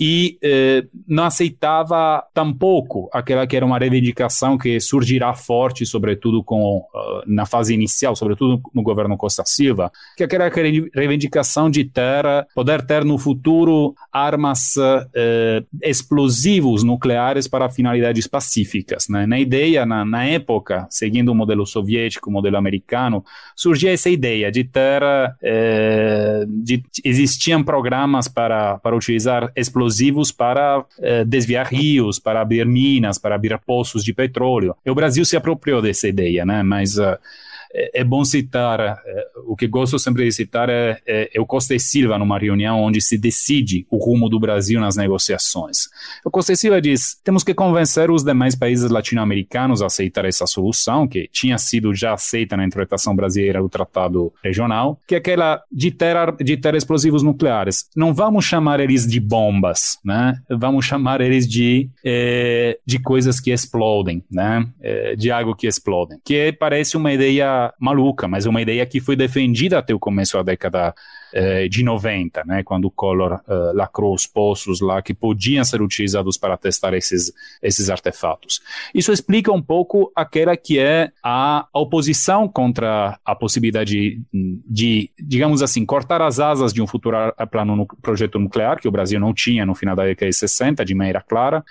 e 0.00 0.38
eh, 0.42 0.84
não 1.06 1.24
aceitava 1.24 2.24
tampouco 2.32 3.08
aquela 3.12 3.46
que 3.46 3.56
era 3.56 3.64
uma 3.64 3.78
reivindicação 3.78 4.58
que 4.58 4.80
surgirá 4.80 5.34
forte, 5.34 5.86
sobretudo 5.86 6.42
com, 6.42 6.78
uh, 6.78 7.22
na 7.26 7.46
fase 7.46 7.74
inicial, 7.74 8.16
sobretudo 8.16 8.60
no 8.74 8.82
governo 8.82 9.16
Costa 9.16 9.44
Silva, 9.46 9.92
que 10.16 10.22
é 10.22 10.26
aquela 10.26 10.48
reivindicação 10.94 11.70
de 11.70 11.84
ter, 11.84 12.24
poder 12.54 12.84
ter 12.84 13.04
no 13.04 13.18
futuro 13.18 13.94
armas 14.12 14.76
uh, 14.76 15.66
explosivos 15.82 16.82
nucleares 16.82 17.46
para 17.46 17.68
finalidades 17.68 18.26
pacíficas. 18.26 19.08
Né? 19.08 19.26
Na 19.26 19.38
ideia, 19.38 19.86
na, 19.86 20.04
na, 20.04 20.24
época, 20.24 20.86
seguindo 20.90 21.30
o 21.30 21.34
modelo 21.34 21.66
soviético, 21.66 22.30
o 22.30 22.32
modelo 22.32 22.56
americano, 22.56 23.24
surgia 23.54 23.92
essa 23.92 24.10
ideia 24.10 24.50
de 24.50 24.64
ter, 24.64 25.02
uh, 25.02 26.46
de, 26.46 26.82
existiam 27.04 27.62
programas 27.62 28.28
para, 28.28 28.78
para 28.78 28.96
utilizar 28.96 29.52
explosivos 29.54 29.83
explosivos 29.84 30.32
para 30.32 30.84
eh, 30.98 31.24
desviar 31.24 31.66
rios, 31.66 32.18
para 32.18 32.40
abrir 32.40 32.66
minas, 32.66 33.18
para 33.18 33.34
abrir 33.34 33.58
poços 33.58 34.04
de 34.04 34.12
petróleo. 34.12 34.74
E 34.84 34.90
o 34.90 34.94
Brasil 34.94 35.24
se 35.24 35.36
apropriou 35.36 35.82
dessa 35.82 36.08
ideia, 36.08 36.44
né? 36.44 36.62
Mas 36.62 36.98
uh, 36.98 37.16
é, 37.74 38.00
é 38.00 38.04
bom 38.04 38.24
citar, 38.24 38.80
é, 38.80 39.26
o 39.46 39.56
que 39.56 39.66
gosto 39.66 39.98
sempre 39.98 40.24
de 40.24 40.32
citar 40.32 40.70
é, 40.70 41.00
é, 41.06 41.30
é, 41.34 41.40
o 41.40 41.46
Costa 41.46 41.74
e 41.74 41.80
Silva 41.80 42.18
numa 42.18 42.38
reunião 42.38 42.80
onde 42.80 43.00
se 43.00 43.18
decide 43.18 43.86
o 43.90 43.98
rumo 43.98 44.28
do 44.28 44.38
Brasil 44.38 44.80
nas 44.80 44.96
negociações. 44.96 45.88
O 46.24 46.30
Costa 46.30 46.52
e 46.52 46.56
Silva 46.56 46.80
diz, 46.80 47.18
temos 47.24 47.42
que 47.42 47.52
convencer 47.52 48.10
os 48.10 48.22
demais 48.22 48.54
países 48.54 48.90
latino-americanos 48.90 49.82
a 49.82 49.86
aceitar 49.86 50.24
essa 50.24 50.46
solução, 50.46 51.08
que 51.08 51.28
tinha 51.32 51.58
sido 51.58 51.94
já 51.94 52.14
aceita 52.14 52.56
na 52.56 52.64
interpretação 52.64 53.14
brasileira 53.16 53.60
do 53.60 53.68
Tratado 53.68 54.32
Regional, 54.42 55.00
que 55.06 55.14
é 55.16 55.18
aquela 55.18 55.62
de 55.70 55.90
ter, 55.90 56.16
de 56.40 56.56
ter 56.56 56.74
explosivos 56.74 57.22
nucleares. 57.22 57.88
Não 57.96 58.14
vamos 58.14 58.44
chamar 58.44 58.78
eles 58.78 59.06
de 59.06 59.18
bombas, 59.18 59.98
né? 60.04 60.34
Vamos 60.48 60.84
chamar 60.84 61.20
eles 61.20 61.48
de, 61.48 61.88
é, 62.04 62.78
de 62.86 62.98
coisas 62.98 63.40
que 63.40 63.50
explodem, 63.50 64.22
né? 64.30 64.66
De 65.16 65.30
algo 65.30 65.54
que 65.54 65.66
explodem. 65.66 66.18
Que 66.24 66.52
parece 66.52 66.96
uma 66.96 67.12
ideia 67.12 67.63
maluca, 67.78 68.26
mas 68.26 68.46
uma 68.46 68.60
ideia 68.60 68.84
que 68.84 69.00
foi 69.00 69.14
defendida 69.14 69.78
até 69.78 69.94
o 69.94 69.98
começo 69.98 70.36
da 70.36 70.42
década 70.42 70.94
eh, 71.32 71.68
de 71.68 71.82
90, 71.82 72.44
né, 72.44 72.62
quando 72.62 72.84
o 72.84 72.90
Collor 72.90 73.40
eh, 73.48 73.72
lacrou 73.74 74.14
os 74.14 74.24
poços 74.24 74.80
lá 74.80 75.02
que 75.02 75.12
podiam 75.12 75.64
ser 75.64 75.82
utilizados 75.82 76.38
para 76.38 76.56
testar 76.56 76.94
esses, 76.94 77.32
esses 77.60 77.90
artefatos. 77.90 78.60
Isso 78.94 79.12
explica 79.12 79.50
um 79.50 79.60
pouco 79.60 80.12
aquela 80.14 80.56
que 80.56 80.78
é 80.78 81.10
a 81.24 81.66
oposição 81.72 82.46
contra 82.46 83.18
a 83.24 83.34
possibilidade 83.34 83.92
de, 83.92 84.60
de 84.64 85.10
digamos 85.18 85.60
assim, 85.60 85.84
cortar 85.84 86.22
as 86.22 86.38
asas 86.38 86.72
de 86.72 86.80
um 86.80 86.86
futuro 86.86 87.16
plano 87.50 87.86
projeto 88.00 88.38
nuclear, 88.38 88.78
que 88.78 88.86
o 88.86 88.92
Brasil 88.92 89.18
não 89.18 89.34
tinha 89.34 89.66
no 89.66 89.74
final 89.74 89.96
da 89.96 90.04
década 90.04 90.30
de 90.30 90.36
60, 90.36 90.84
de 90.84 90.94
maneira 90.94 91.20
clara, 91.20 91.64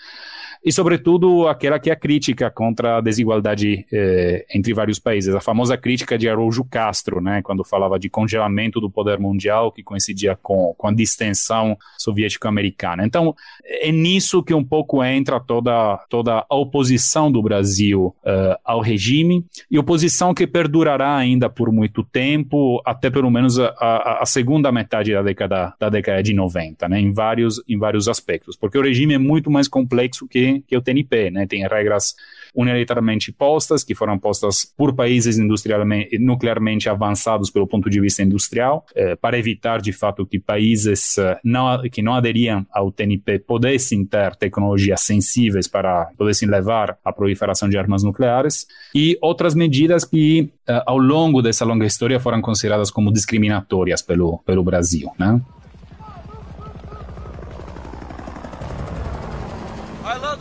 e, 0.65 0.71
sobretudo, 0.71 1.47
aquela 1.47 1.78
que 1.78 1.89
é 1.89 1.93
a 1.93 1.95
crítica 1.95 2.49
contra 2.49 2.97
a 2.97 3.02
desigualdade 3.02 3.86
eh, 3.91 4.45
entre 4.54 4.73
vários 4.73 4.97
países, 4.97 5.36
a 5.36 5.41
famosa 5.41 5.78
crítica 5.78 6.17
de 6.17 6.30
Araújo 6.30 6.63
Castro, 6.63 7.19
né, 7.19 7.41
quando 7.41 7.65
falava 7.65 7.99
de 7.99 8.10
congelamento 8.10 8.80
do 8.80 8.89
poder 8.89 9.19
mundial, 9.19 9.73
que 9.73 9.84
coincidia 9.84 10.38
com, 10.41 10.73
com 10.78 10.88
a 10.88 10.93
distensão 10.93 11.78
soviético-americana. 11.97 13.06
Então, 13.06 13.36
é 13.65 13.91
nisso 13.91 14.41
que 14.41 14.54
um 14.54 14.63
pouco 14.63 15.04
entra 15.04 15.38
toda, 15.38 15.97
toda 16.10 16.45
a 16.49 16.56
oposição 16.56 17.30
do 17.30 17.41
Brasil 17.41 18.15
uh, 18.23 18.56
ao 18.63 18.80
regime, 18.80 19.45
e 19.69 19.78
oposição 19.78 20.34
que 20.34 20.47
perdurará 20.47 21.15
ainda 21.15 21.49
por 21.49 21.73
muito 21.73 22.04
tempo, 22.04 22.82
até 22.86 23.10
pelo 23.10 23.30
menos 23.30 23.60
a, 23.60 23.67
a, 23.78 24.23
a 24.23 24.26
segunda 24.26 24.71
metade 24.71 25.12
da 25.12 25.21
década, 25.21 25.73
da 25.78 25.89
década 25.89 26.23
de 26.23 26.34
90, 26.34 26.88
né, 26.88 27.02
em, 27.02 27.12
vários, 27.12 27.62
em 27.67 27.78
vários 27.78 28.08
aspectos, 28.08 28.56
porque 28.56 28.78
o 28.78 28.82
regime 28.82 29.13
é 29.13 29.17
muito 29.17 29.52
mais 29.52 29.67
complexo 29.67 30.26
que 30.26 30.53
que, 30.62 30.78
o 30.78 30.82
TNP, 30.82 31.32
né? 31.32 31.48
Tem 31.48 31.68
regras 31.68 32.16
unilateralmente 32.56 33.32
postas, 33.32 33.84
que 33.84 33.96
foram 33.96 34.18
postas 34.20 34.66
por 34.78 34.94
países 34.94 35.38
industrialmente, 35.38 36.18
nuclearmente 36.20 36.88
avançados 36.88 37.50
pelo 37.50 37.68
ponto 37.68 37.89
de 37.89 38.00
vista 38.00 38.22
industrial, 38.22 38.86
eh, 38.96 39.16
para 39.16 39.38
evitar, 39.38 39.82
de 39.82 39.92
fato, 39.92 40.26
que 40.26 40.39
países 40.39 41.18
eh, 41.18 41.39
não, 41.44 41.82
que 41.89 42.02
não 42.02 42.13
aderiam 42.13 42.66
ao 42.72 42.92
TNP 42.92 43.39
pudessem 43.39 44.06
ter 44.06 44.36
tecnologias 44.36 45.02
sensíveis 45.02 45.68
para 45.68 46.10
pudessem 46.18 46.48
levar 46.48 46.98
à 47.04 47.12
proliferação 47.12 47.68
de 47.68 47.78
armas 47.78 48.04
nucleares, 48.04 48.68
e 48.94 49.18
outras 49.22 49.56
medidas 49.56 50.06
que, 50.06 50.52
eh, 50.68 50.84
ao 50.86 50.98
longo 50.98 51.42
dessa 51.42 51.66
longa 51.66 51.86
história, 51.86 52.20
foram 52.20 52.42
consideradas 52.42 52.92
como 52.92 53.12
discriminatórias 53.12 54.02
pelo, 54.02 54.39
pelo 54.46 54.63
Brasil, 54.63 55.10
né? 55.18 55.42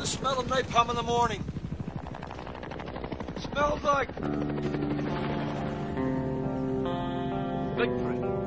the 0.03 0.52
smell 0.63 0.71
of 0.71 0.73
napalm 0.73 0.91
in 0.91 0.97
the 0.97 1.03
morning. 1.03 1.45
Smells 3.39 3.83
like 3.83 4.09
victory. 7.77 8.13
Carlos, 8.13 8.42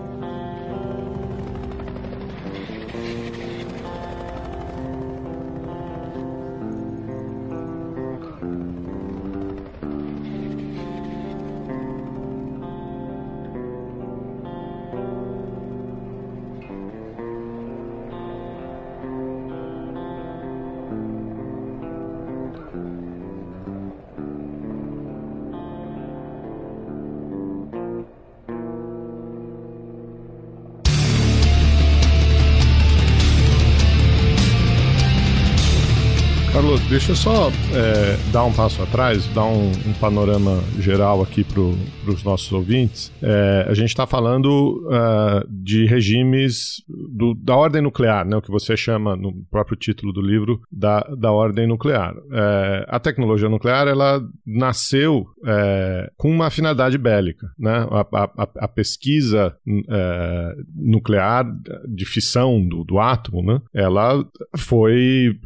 deixa 36.95 37.13
só 37.13 37.51
é, 37.75 38.31
dar 38.31 38.45
um 38.45 38.53
passo 38.53 38.81
atrás, 38.81 39.27
dar 39.27 39.45
um, 39.45 39.69
um 39.69 39.93
panorama 39.99 40.63
geral 40.79 41.21
aqui 41.21 41.43
para 41.43 41.61
os 41.61 42.23
nossos 42.23 42.51
ouvintes. 42.51 43.11
É, 43.21 43.65
a 43.67 43.73
gente 43.73 43.89
está 43.89 44.07
falando 44.07 44.87
uh, 44.87 45.45
de 45.49 45.85
regimes 45.85 46.83
do, 46.87 47.33
da 47.33 47.55
ordem 47.55 47.81
nuclear, 47.81 48.25
né, 48.25 48.37
o 48.37 48.41
que 48.41 48.51
você 48.51 48.77
chama 48.77 49.15
no 49.15 49.33
próprio 49.51 49.75
título 49.75 50.13
do 50.13 50.21
livro 50.21 50.61
da, 50.71 51.01
da 51.17 51.31
ordem 51.31 51.67
nuclear. 51.67 52.15
É, 52.31 52.85
a 52.87 52.99
tecnologia 52.99 53.49
nuclear 53.49 53.87
ela 53.87 54.21
nasceu 54.45 55.25
é, 55.45 56.09
com 56.15 56.31
uma 56.31 56.49
finalidade 56.49 56.97
bélica. 56.97 57.47
Né? 57.59 57.87
A, 57.91 58.01
a, 58.41 58.49
a 58.59 58.67
pesquisa 58.67 59.55
é, 59.67 60.55
nuclear 60.73 61.45
de 61.87 62.05
fissão 62.05 62.65
do, 62.65 62.83
do 62.83 62.99
átomo, 62.99 63.43
né, 63.43 63.61
ela 63.73 64.25
foi 64.55 65.37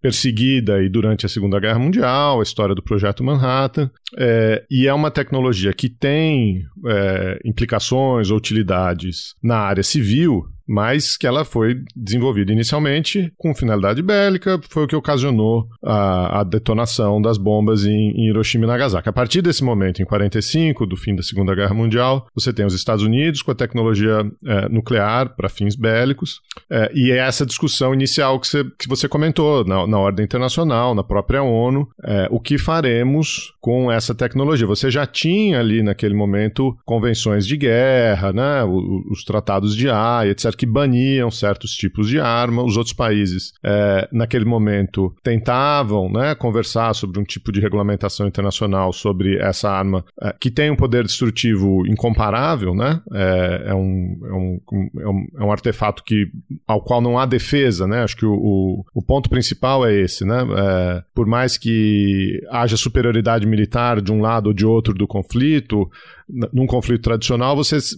perseguida 0.00 0.82
e 0.82 0.88
durante 0.88 1.26
a 1.26 1.28
Segunda 1.34 1.58
Guerra 1.58 1.80
Mundial, 1.80 2.38
a 2.38 2.42
história 2.44 2.76
do 2.76 2.82
Projeto 2.82 3.24
Manhattan, 3.24 3.90
é, 4.16 4.64
e 4.70 4.86
é 4.86 4.94
uma 4.94 5.10
tecnologia 5.10 5.72
que 5.72 5.88
tem 5.88 6.64
é, 6.86 7.40
implicações 7.44 8.30
ou 8.30 8.36
utilidades 8.36 9.34
na 9.42 9.58
área 9.58 9.82
civil, 9.82 10.48
mas 10.66 11.16
que 11.16 11.26
ela 11.26 11.44
foi 11.44 11.82
desenvolvida 11.94 12.52
inicialmente 12.52 13.32
com 13.36 13.54
finalidade 13.54 14.02
bélica, 14.02 14.58
foi 14.68 14.84
o 14.84 14.86
que 14.86 14.96
ocasionou 14.96 15.68
a, 15.84 16.40
a 16.40 16.44
detonação 16.44 17.20
das 17.20 17.36
bombas 17.36 17.84
em, 17.84 18.10
em, 18.12 18.28
Hiroshima 18.28 18.64
e 18.64 18.68
Nagasaki. 18.68 19.08
A 19.08 19.12
partir 19.12 19.42
desse 19.42 19.62
momento, 19.62 20.00
em 20.00 20.04
45, 20.04 20.86
do 20.86 20.96
fim 20.96 21.14
da 21.14 21.22
Segunda 21.22 21.54
Guerra 21.54 21.74
Mundial, 21.74 22.26
você 22.34 22.52
tem 22.52 22.64
os 22.64 22.74
Estados 22.74 23.04
Unidos 23.04 23.42
com 23.42 23.50
a 23.50 23.54
tecnologia 23.54 24.26
é, 24.46 24.68
nuclear 24.68 25.34
para 25.36 25.48
fins 25.48 25.76
bélicos, 25.76 26.40
é, 26.70 26.90
e 26.94 27.12
é 27.12 27.18
essa 27.18 27.44
discussão 27.44 27.92
inicial 27.92 28.40
que 28.40 28.46
você, 28.46 28.64
que 28.78 28.88
você 28.88 29.08
comentou 29.08 29.64
na, 29.64 29.86
na 29.86 29.98
ordem 29.98 30.24
internacional, 30.24 30.94
na 30.94 31.04
própria 31.04 31.42
ONU, 31.42 31.88
é, 32.02 32.28
o 32.30 32.40
que 32.40 32.56
faremos 32.58 33.52
com 33.60 33.90
essa 33.90 34.03
tecnologia. 34.12 34.66
Você 34.66 34.90
já 34.90 35.06
tinha 35.06 35.60
ali 35.60 35.84
naquele 35.84 36.14
momento 36.14 36.76
convenções 36.84 37.46
de 37.46 37.56
guerra, 37.56 38.32
né, 38.32 38.64
os, 38.64 39.18
os 39.18 39.24
tratados 39.24 39.76
de 39.76 39.88
Haia, 39.88 40.30
etc 40.30 40.52
que 40.54 40.66
baniam 40.66 41.30
certos 41.30 41.72
tipos 41.72 42.08
de 42.08 42.18
arma. 42.18 42.62
Os 42.64 42.76
outros 42.76 42.94
países, 42.94 43.52
é, 43.62 44.08
naquele 44.10 44.44
momento, 44.44 45.14
tentavam 45.22 46.10
né, 46.10 46.34
conversar 46.34 46.94
sobre 46.94 47.20
um 47.20 47.24
tipo 47.24 47.52
de 47.52 47.60
regulamentação 47.60 48.26
internacional 48.26 48.92
sobre 48.92 49.38
essa 49.38 49.70
arma 49.70 50.04
é, 50.20 50.34
que 50.40 50.50
tem 50.50 50.70
um 50.70 50.76
poder 50.76 51.04
destrutivo 51.04 51.86
incomparável, 51.86 52.74
né? 52.74 53.00
É, 53.12 53.64
é, 53.66 53.74
um, 53.74 54.20
é, 54.24 54.32
um, 54.32 54.60
é, 55.00 55.08
um, 55.08 55.26
é 55.40 55.44
um 55.44 55.52
artefato 55.52 56.02
que, 56.02 56.26
ao 56.66 56.82
qual 56.82 57.00
não 57.00 57.18
há 57.18 57.26
defesa, 57.26 57.86
né? 57.86 58.02
Acho 58.02 58.16
que 58.16 58.26
o, 58.26 58.34
o, 58.34 58.84
o 58.94 59.02
ponto 59.02 59.28
principal 59.28 59.86
é 59.86 59.94
esse, 59.94 60.24
né? 60.24 60.38
Por 61.14 61.26
mais 61.26 61.56
que 61.58 62.40
haja 62.50 62.76
superioridade 62.76 63.46
militar 63.46 63.93
de 64.00 64.12
um 64.12 64.20
lado 64.20 64.48
ou 64.48 64.52
de 64.52 64.66
outro 64.66 64.94
do 64.94 65.06
conflito, 65.06 65.90
num 66.52 66.66
conflito 66.66 67.02
tradicional, 67.02 67.54
vocês, 67.54 67.96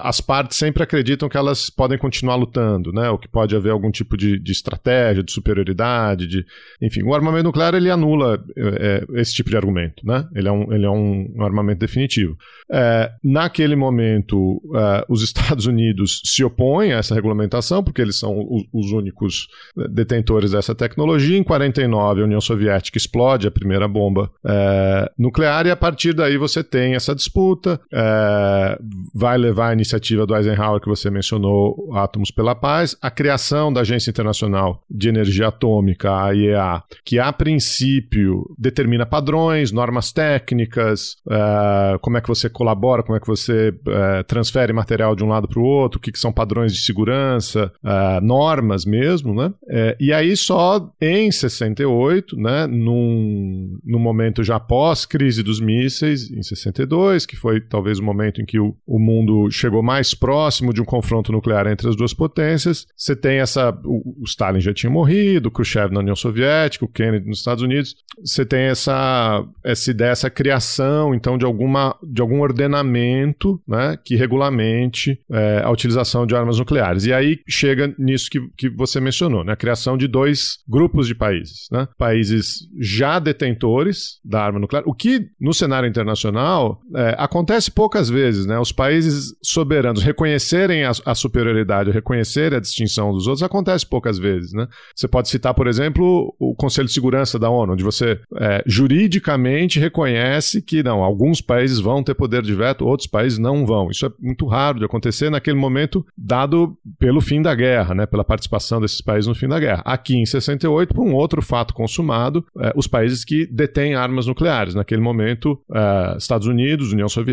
as 0.00 0.20
partes 0.20 0.56
sempre 0.56 0.82
acreditam 0.82 1.28
que 1.28 1.36
elas 1.36 1.68
podem 1.68 1.98
continuar 1.98 2.36
lutando, 2.36 2.92
né? 2.92 3.10
Ou 3.10 3.18
que 3.18 3.28
pode 3.28 3.56
haver 3.56 3.70
algum 3.70 3.90
tipo 3.90 4.16
de, 4.16 4.38
de 4.38 4.52
estratégia, 4.52 5.22
de 5.22 5.32
superioridade, 5.32 6.26
de, 6.26 6.44
enfim, 6.80 7.02
o 7.02 7.14
armamento 7.14 7.44
nuclear 7.44 7.74
ele 7.74 7.90
anula 7.90 8.42
é, 8.56 9.04
é 9.14 9.20
esse 9.20 9.34
tipo 9.34 9.50
de 9.50 9.56
argumento, 9.56 10.06
né? 10.06 10.26
Ele 10.34 10.48
é 10.48 10.52
um, 10.52 10.72
ele 10.72 10.84
é 10.84 10.90
um, 10.90 11.34
um 11.36 11.44
armamento 11.44 11.80
definitivo. 11.80 12.36
É, 12.70 13.10
naquele 13.22 13.76
momento, 13.76 14.60
é, 14.74 15.04
os 15.08 15.22
Estados 15.26 15.66
Unidos 15.66 16.22
se 16.24 16.44
opõem 16.44 16.92
a 16.92 16.98
essa 16.98 17.14
regulamentação 17.14 17.82
porque 17.82 18.02
eles 18.02 18.16
são 18.16 18.38
os, 18.38 18.64
os 18.72 18.92
únicos 18.92 19.48
detentores 19.90 20.52
dessa 20.52 20.74
tecnologia. 20.74 21.36
Em 21.36 21.42
49, 21.42 22.20
a 22.20 22.24
União 22.24 22.40
Soviética 22.40 22.98
explode 22.98 23.46
a 23.46 23.50
primeira 23.50 23.88
bomba 23.88 24.30
é, 24.46 25.10
nuclear 25.18 25.66
e 25.66 25.70
a 25.70 25.76
partir 25.76 26.12
daí 26.12 26.36
você 26.36 26.62
tem 26.62 26.94
essa 26.94 27.14
disputa 27.14 27.55
é, 27.92 28.78
vai 29.14 29.38
levar 29.38 29.70
a 29.70 29.72
iniciativa 29.72 30.26
do 30.26 30.34
Eisenhower 30.36 30.80
que 30.80 30.88
você 30.88 31.10
mencionou, 31.10 31.90
Átomos 31.94 32.30
pela 32.30 32.54
Paz, 32.54 32.96
a 33.00 33.10
criação 33.10 33.72
da 33.72 33.80
Agência 33.80 34.10
Internacional 34.10 34.82
de 34.90 35.08
Energia 35.08 35.48
Atômica, 35.48 36.10
a 36.10 36.32
IEA, 36.32 36.82
que 37.04 37.18
a 37.18 37.32
princípio 37.32 38.44
determina 38.58 39.06
padrões, 39.06 39.72
normas 39.72 40.12
técnicas, 40.12 41.16
é, 41.30 41.98
como 42.00 42.16
é 42.16 42.20
que 42.20 42.28
você 42.28 42.48
colabora, 42.48 43.02
como 43.02 43.16
é 43.16 43.20
que 43.20 43.26
você 43.26 43.74
é, 43.88 44.22
transfere 44.22 44.72
material 44.72 45.14
de 45.14 45.24
um 45.24 45.28
lado 45.28 45.48
para 45.48 45.60
o 45.60 45.64
outro, 45.64 45.98
o 45.98 46.00
que, 46.00 46.12
que, 46.12 46.18
são 46.18 46.32
padrões 46.32 46.72
de 46.72 46.80
segurança, 46.80 47.72
é, 47.84 48.20
normas 48.20 48.84
mesmo, 48.84 49.34
né? 49.34 49.52
É, 49.68 49.96
e 50.00 50.12
aí 50.12 50.36
só 50.36 50.90
em 51.00 51.30
68, 51.30 52.36
né, 52.36 52.66
num, 52.66 53.78
no 53.84 53.98
momento 53.98 54.42
já 54.42 54.58
pós-crise 54.58 55.42
dos 55.42 55.60
mísseis, 55.60 56.30
em 56.30 56.42
62, 56.42 57.26
que 57.26 57.36
foi 57.36 57.45
talvez 57.68 57.98
o 57.98 58.04
momento 58.04 58.40
em 58.40 58.44
que 58.44 58.58
o, 58.58 58.76
o 58.86 58.98
mundo 58.98 59.50
chegou 59.50 59.82
mais 59.82 60.14
próximo 60.14 60.72
de 60.72 60.80
um 60.80 60.84
confronto 60.84 61.32
nuclear 61.32 61.66
entre 61.66 61.88
as 61.88 61.96
duas 61.96 62.12
potências. 62.12 62.86
Você 62.96 63.14
tem 63.14 63.38
essa. 63.38 63.70
O, 63.84 64.22
o 64.22 64.24
Stalin 64.24 64.60
já 64.60 64.72
tinha 64.72 64.90
morrido, 64.90 65.48
o 65.48 65.52
Khrushchev 65.52 65.92
na 65.92 66.00
União 66.00 66.16
Soviética, 66.16 66.84
o 66.84 66.88
Kennedy 66.88 67.26
nos 67.26 67.38
Estados 67.38 67.62
Unidos. 67.62 67.96
Você 68.24 68.44
tem 68.44 68.64
essa, 68.64 69.44
essa 69.64 69.90
ideia, 69.90 70.10
essa 70.10 70.30
criação, 70.30 71.14
então, 71.14 71.36
de, 71.36 71.44
alguma, 71.44 71.96
de 72.02 72.20
algum 72.20 72.40
ordenamento 72.40 73.60
né, 73.66 73.98
que 74.02 74.16
regulamente 74.16 75.20
é, 75.30 75.60
a 75.62 75.70
utilização 75.70 76.26
de 76.26 76.34
armas 76.34 76.58
nucleares. 76.58 77.04
E 77.04 77.12
aí 77.12 77.40
chega 77.46 77.94
nisso 77.98 78.30
que, 78.30 78.40
que 78.56 78.68
você 78.68 79.00
mencionou, 79.00 79.44
né, 79.44 79.52
a 79.52 79.56
criação 79.56 79.96
de 79.96 80.08
dois 80.08 80.58
grupos 80.68 81.06
de 81.06 81.14
países. 81.14 81.68
Né? 81.70 81.86
Países 81.98 82.68
já 82.80 83.18
detentores 83.18 84.20
da 84.24 84.42
arma 84.42 84.58
nuclear, 84.58 84.84
o 84.86 84.94
que 84.94 85.28
no 85.40 85.52
cenário 85.52 85.88
internacional 85.88 86.80
é, 86.94 87.14
acontece 87.18 87.35
poucas 87.74 88.08
vezes. 88.08 88.46
Né? 88.46 88.58
Os 88.58 88.72
países 88.72 89.34
soberanos 89.42 90.02
reconhecerem 90.02 90.84
a, 90.84 90.92
a 91.04 91.14
superioridade, 91.14 91.90
reconhecerem 91.90 92.56
a 92.56 92.60
distinção 92.60 93.12
dos 93.12 93.26
outros, 93.26 93.42
acontece 93.42 93.86
poucas 93.86 94.18
vezes. 94.18 94.52
Né? 94.52 94.66
Você 94.94 95.06
pode 95.06 95.28
citar, 95.28 95.54
por 95.54 95.66
exemplo, 95.66 96.34
o 96.38 96.54
Conselho 96.54 96.88
de 96.88 96.94
Segurança 96.94 97.38
da 97.38 97.50
ONU, 97.50 97.74
onde 97.74 97.84
você 97.84 98.18
é, 98.36 98.62
juridicamente 98.66 99.78
reconhece 99.78 100.62
que 100.62 100.82
não, 100.82 101.02
alguns 101.02 101.40
países 101.40 101.78
vão 101.78 102.02
ter 102.02 102.14
poder 102.14 102.42
de 102.42 102.54
veto, 102.54 102.86
outros 102.86 103.06
países 103.06 103.38
não 103.38 103.66
vão. 103.66 103.90
Isso 103.90 104.06
é 104.06 104.10
muito 104.20 104.46
raro 104.46 104.78
de 104.78 104.84
acontecer 104.84 105.30
naquele 105.30 105.58
momento 105.58 106.04
dado 106.16 106.76
pelo 106.98 107.20
fim 107.20 107.42
da 107.42 107.54
guerra, 107.54 107.94
né? 107.94 108.06
pela 108.06 108.24
participação 108.24 108.80
desses 108.80 109.00
países 109.00 109.26
no 109.26 109.34
fim 109.34 109.48
da 109.48 109.58
guerra. 109.58 109.82
Aqui 109.84 110.16
em 110.16 110.26
68, 110.26 110.94
por 110.94 111.06
um 111.06 111.14
outro 111.14 111.42
fato 111.42 111.74
consumado, 111.74 112.44
é, 112.60 112.72
os 112.76 112.86
países 112.86 113.24
que 113.24 113.46
detêm 113.46 113.94
armas 113.94 114.26
nucleares. 114.26 114.74
Naquele 114.74 115.00
momento, 115.00 115.60
é, 115.72 116.16
Estados 116.16 116.46
Unidos, 116.46 116.92
União 116.92 117.08
Soviética, 117.08 117.25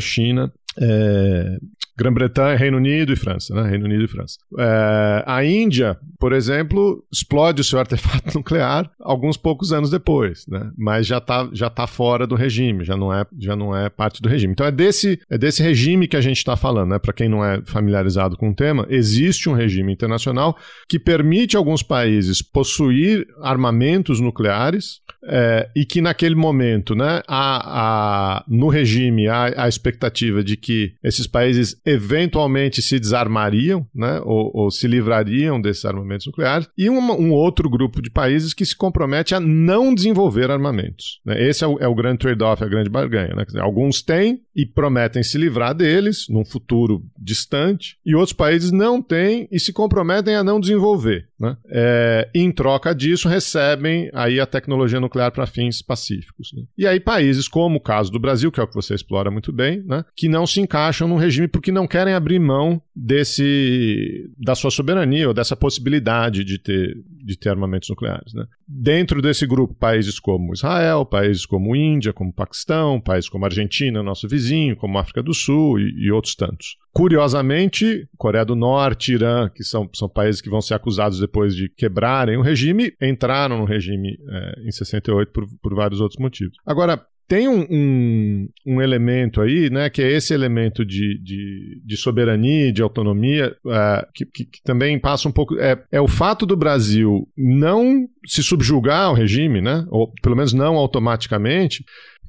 China. 0.00 0.52
É, 0.80 1.58
Grã-Bretanha, 2.00 2.56
Reino 2.56 2.78
Unido 2.78 3.12
e 3.12 3.16
França, 3.16 3.54
né? 3.54 3.68
Reino 3.68 3.84
Unido 3.84 4.04
e 4.04 4.08
França. 4.08 4.38
É, 4.58 5.22
a 5.26 5.44
Índia, 5.44 5.98
por 6.18 6.32
exemplo, 6.32 7.04
explode 7.12 7.60
o 7.60 7.64
seu 7.64 7.78
artefato 7.78 8.34
nuclear 8.34 8.90
alguns 8.98 9.36
poucos 9.36 9.70
anos 9.70 9.90
depois, 9.90 10.46
né? 10.48 10.70
Mas 10.78 11.06
já 11.06 11.18
está 11.18 11.48
já 11.52 11.68
tá 11.68 11.86
fora 11.86 12.26
do 12.26 12.34
regime, 12.34 12.84
já 12.84 12.96
não 12.96 13.12
é 13.12 13.26
já 13.38 13.54
não 13.54 13.76
é 13.76 13.90
parte 13.90 14.22
do 14.22 14.28
regime. 14.30 14.52
Então 14.52 14.66
é 14.66 14.72
desse 14.72 15.20
é 15.28 15.36
desse 15.36 15.62
regime 15.62 16.08
que 16.08 16.16
a 16.16 16.22
gente 16.22 16.38
está 16.38 16.56
falando, 16.56 16.90
né? 16.90 16.98
Para 16.98 17.12
quem 17.12 17.28
não 17.28 17.44
é 17.44 17.60
familiarizado 17.66 18.36
com 18.36 18.48
o 18.48 18.54
tema, 18.54 18.86
existe 18.88 19.48
um 19.50 19.52
regime 19.52 19.92
internacional 19.92 20.56
que 20.88 20.98
permite 20.98 21.54
alguns 21.54 21.82
países 21.82 22.40
possuir 22.40 23.26
armamentos 23.42 24.20
nucleares 24.20 25.00
é, 25.24 25.68
e 25.76 25.84
que 25.84 26.00
naquele 26.00 26.34
momento, 26.34 26.94
né? 26.94 27.22
A, 27.28 28.38
a, 28.38 28.44
no 28.48 28.68
regime 28.68 29.28
há 29.28 29.64
a 29.64 29.68
expectativa 29.68 30.42
de 30.42 30.56
que 30.56 30.94
esses 31.02 31.26
países 31.26 31.76
eventualmente 31.90 32.82
se 32.82 32.98
desarmariam, 32.98 33.86
né, 33.94 34.20
ou, 34.24 34.50
ou 34.54 34.70
se 34.70 34.86
livrariam 34.86 35.60
desses 35.60 35.84
armamentos 35.84 36.26
nucleares, 36.26 36.68
e 36.76 36.88
um, 36.88 36.98
um, 36.98 37.32
outro 37.32 37.68
grupo 37.68 38.00
de 38.02 38.10
países 38.10 38.54
que 38.54 38.64
se 38.64 38.76
compromete 38.76 39.34
a 39.34 39.40
não 39.40 39.94
desenvolver 39.94 40.50
armamentos. 40.50 41.20
Né? 41.24 41.42
Esse 41.48 41.64
é 41.64 41.66
o, 41.66 41.78
é 41.78 41.88
o 41.88 41.94
grande 41.94 42.18
trade-off, 42.18 42.62
a 42.62 42.68
grande 42.68 42.90
barganha. 42.90 43.34
Né? 43.34 43.44
Dizer, 43.44 43.60
alguns 43.60 44.02
têm 44.02 44.40
e 44.54 44.66
prometem 44.66 45.22
se 45.22 45.38
livrar 45.38 45.74
deles 45.74 46.26
num 46.28 46.44
futuro 46.44 47.02
distante, 47.18 47.96
e 48.04 48.14
outros 48.14 48.32
países 48.32 48.70
não 48.70 49.02
têm 49.02 49.48
e 49.50 49.58
se 49.58 49.72
comprometem 49.72 50.34
a 50.34 50.44
não 50.44 50.60
desenvolver. 50.60 51.29
Né? 51.40 51.56
É, 51.70 52.28
em 52.34 52.52
troca 52.52 52.94
disso, 52.94 53.28
recebem 53.28 54.10
aí 54.12 54.38
a 54.38 54.44
tecnologia 54.44 55.00
nuclear 55.00 55.32
para 55.32 55.46
fins 55.46 55.80
pacíficos. 55.80 56.52
Né? 56.54 56.64
E 56.76 56.86
aí 56.86 57.00
países 57.00 57.48
como 57.48 57.78
o 57.78 57.80
caso 57.80 58.12
do 58.12 58.20
Brasil, 58.20 58.52
que 58.52 58.60
é 58.60 58.62
o 58.62 58.68
que 58.68 58.74
você 58.74 58.94
explora 58.94 59.30
muito 59.30 59.50
bem, 59.50 59.82
né? 59.86 60.04
que 60.14 60.28
não 60.28 60.46
se 60.46 60.60
encaixam 60.60 61.08
num 61.08 61.16
regime 61.16 61.48
porque 61.48 61.72
não 61.72 61.86
querem 61.86 62.12
abrir 62.12 62.38
mão 62.38 62.80
desse 62.94 64.30
da 64.36 64.54
sua 64.54 64.70
soberania 64.70 65.28
ou 65.28 65.34
dessa 65.34 65.56
possibilidade 65.56 66.44
de 66.44 66.58
ter, 66.58 66.94
de 67.30 67.38
ter 67.38 67.50
armamentos 67.50 67.88
nucleares. 67.88 68.34
Né? 68.34 68.44
Dentro 68.66 69.22
desse 69.22 69.46
grupo, 69.46 69.74
países 69.74 70.18
como 70.18 70.52
Israel, 70.52 71.06
países 71.06 71.46
como 71.46 71.76
Índia, 71.76 72.12
como 72.12 72.32
Paquistão, 72.32 73.00
países 73.00 73.30
como 73.30 73.44
Argentina, 73.44 74.02
nosso 74.02 74.28
vizinho, 74.28 74.76
como 74.76 74.98
África 74.98 75.22
do 75.22 75.32
Sul 75.32 75.78
e, 75.78 76.06
e 76.06 76.10
outros 76.10 76.34
tantos. 76.34 76.76
Curiosamente, 76.92 78.08
Coreia 78.16 78.44
do 78.44 78.56
Norte, 78.56 79.12
Irã, 79.12 79.48
que 79.48 79.62
são, 79.62 79.88
são 79.94 80.08
países 80.08 80.40
que 80.40 80.50
vão 80.50 80.60
ser 80.60 80.74
acusados 80.74 81.20
depois 81.20 81.54
de 81.54 81.68
quebrarem 81.68 82.36
o 82.36 82.42
regime, 82.42 82.92
entraram 83.00 83.58
no 83.58 83.64
regime 83.64 84.18
é, 84.28 84.66
em 84.66 84.72
68 84.72 85.32
por, 85.32 85.46
por 85.62 85.74
vários 85.74 86.00
outros 86.00 86.20
motivos. 86.20 86.56
Agora, 86.66 87.04
tem 87.30 87.46
um, 87.46 87.64
um, 87.70 88.48
um, 88.66 88.82
elemento 88.82 89.40
aí, 89.40 89.70
né, 89.70 89.88
que 89.88 90.02
é 90.02 90.10
esse 90.10 90.34
elemento 90.34 90.84
de, 90.84 91.16
de, 91.22 91.80
de 91.84 91.96
soberania, 91.96 92.72
de 92.72 92.82
autonomia, 92.82 93.56
uh, 93.64 94.04
que, 94.12 94.26
que, 94.26 94.44
que, 94.46 94.60
também 94.64 94.98
passa 94.98 95.28
um 95.28 95.32
pouco. 95.32 95.56
É, 95.60 95.80
é 95.92 96.00
o 96.00 96.08
fato 96.08 96.44
do 96.44 96.56
Brasil 96.56 97.28
não 97.38 98.08
se 98.26 98.42
subjugar 98.42 99.02
ao 99.02 99.14
regime, 99.14 99.60
né, 99.60 99.86
ou 99.90 100.12
pelo 100.20 100.34
menos 100.34 100.52
não 100.52 100.74
automaticamente, 100.74 101.84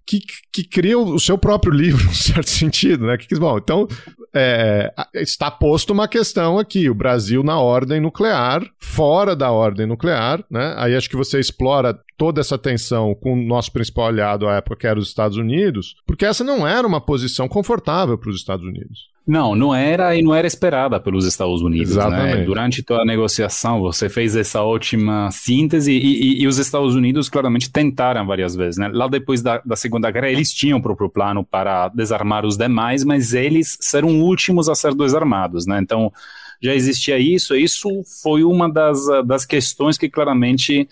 que, 0.06 0.20
que 0.52 0.64
cria 0.64 0.98
o 0.98 1.20
seu 1.20 1.38
próprio 1.38 1.74
livro, 1.74 2.04
em 2.10 2.14
certo 2.14 2.50
sentido, 2.50 3.06
né? 3.06 3.18
Que, 3.18 3.34
bom, 3.38 3.58
então, 3.58 3.88
é, 4.34 4.94
está 5.14 5.52
posto 5.52 5.92
uma 5.92 6.08
questão 6.08 6.58
aqui, 6.58 6.90
o 6.90 6.96
Brasil 6.96 7.44
na 7.44 7.60
ordem 7.60 8.00
nuclear, 8.00 8.64
fora 8.80 9.36
da 9.36 9.52
ordem 9.52 9.86
nuclear, 9.86 10.44
né? 10.50 10.74
Aí 10.78 10.96
acho 10.96 11.10
que 11.10 11.18
você 11.18 11.40
explora 11.40 11.98
toda 12.18 12.40
essa 12.40 12.58
tensão 12.58 13.16
com 13.16 13.34
o 13.34 13.44
nosso 13.44 13.72
principal 13.72 14.08
aliado 14.08 14.48
à 14.48 14.56
época, 14.56 14.76
que 14.76 14.88
era 14.88 15.00
os 15.00 15.08
Estados 15.08 15.38
Unidos, 15.38 15.96
porque 16.06 16.26
essa 16.26 16.44
não 16.44 16.68
era 16.68 16.88
uma 16.88 17.02
posição 17.02 17.48
confortável 17.48 18.18
para 18.18 18.30
os 18.30 18.38
Estados 18.38 18.66
Unidos. 18.66 19.11
Não, 19.26 19.56
não 19.56 19.74
era 19.74 20.16
e 20.16 20.24
não 20.24 20.34
era 20.34 20.48
esperada 20.48 21.00
pelos 21.00 21.26
Estados 21.26 21.62
Unidos. 21.62 21.96
Né? 21.96 22.02
Exatamente. 22.02 22.38
Né? 22.40 22.44
Durante 22.44 22.84
toda 22.84 23.04
a 23.04 23.06
negociação, 23.06 23.80
você 23.80 24.10
fez 24.10 24.36
essa 24.36 24.64
ótima 24.64 25.30
síntese 25.32 25.92
e, 25.92 25.98
e, 25.98 26.42
e, 26.42 26.48
os 26.48 26.58
Estados 26.58 26.96
Unidos 26.96 27.30
claramente 27.30 27.72
tentaram 27.72 28.26
várias 28.26 28.56
vezes. 28.56 28.78
Né? 28.78 28.90
Lá 28.92 29.08
depois 29.08 29.42
da, 29.42 29.62
da 29.64 29.76
Segunda 29.76 30.10
Guerra, 30.10 30.30
eles 30.30 30.52
tinham 30.52 30.80
o 30.80 30.82
próprio 30.82 31.08
plano 31.08 31.46
para 31.46 31.90
desarmar 31.90 32.46
os 32.46 32.58
demais, 32.58 33.04
mas 33.04 33.34
eles 33.34 33.78
serão 33.80 34.22
últimos 34.22 34.68
a 34.68 34.74
ser 34.74 34.96
desarmados. 34.96 35.68
Né? 35.68 35.80
Então, 35.80 36.12
já 36.60 36.74
existia 36.74 37.20
isso. 37.20 37.56
Isso 37.56 37.90
foi 38.24 38.44
uma 38.44 38.72
das, 38.72 39.00
das 39.26 39.46
questões 39.46 39.98
que 39.98 40.10
claramente 40.10 40.90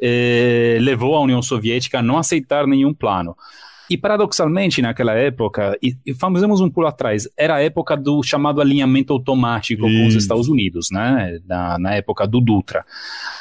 eh, 0.00 0.78
levou 0.80 1.16
a 1.16 1.20
União 1.20 1.42
Soviética 1.42 1.98
a 1.98 2.02
não 2.02 2.18
aceitar 2.18 2.66
nenhum 2.66 2.92
plano. 2.92 3.36
E 3.90 3.96
paradoxalmente, 3.96 4.82
naquela 4.82 5.14
época, 5.14 5.76
e, 5.82 5.96
e 6.04 6.12
fazemos 6.14 6.60
um 6.60 6.68
pulo 6.68 6.86
atrás, 6.86 7.28
era 7.36 7.56
a 7.56 7.62
época 7.62 7.96
do 7.96 8.22
chamado 8.22 8.60
alinhamento 8.60 9.12
automático 9.12 9.86
Isso. 9.86 9.98
com 9.98 10.06
os 10.06 10.14
Estados 10.14 10.48
Unidos, 10.48 10.88
né? 10.90 11.38
Na, 11.46 11.78
na, 11.78 11.94
época 11.94 12.26
do 12.26 12.40
Dutra. 12.40 12.84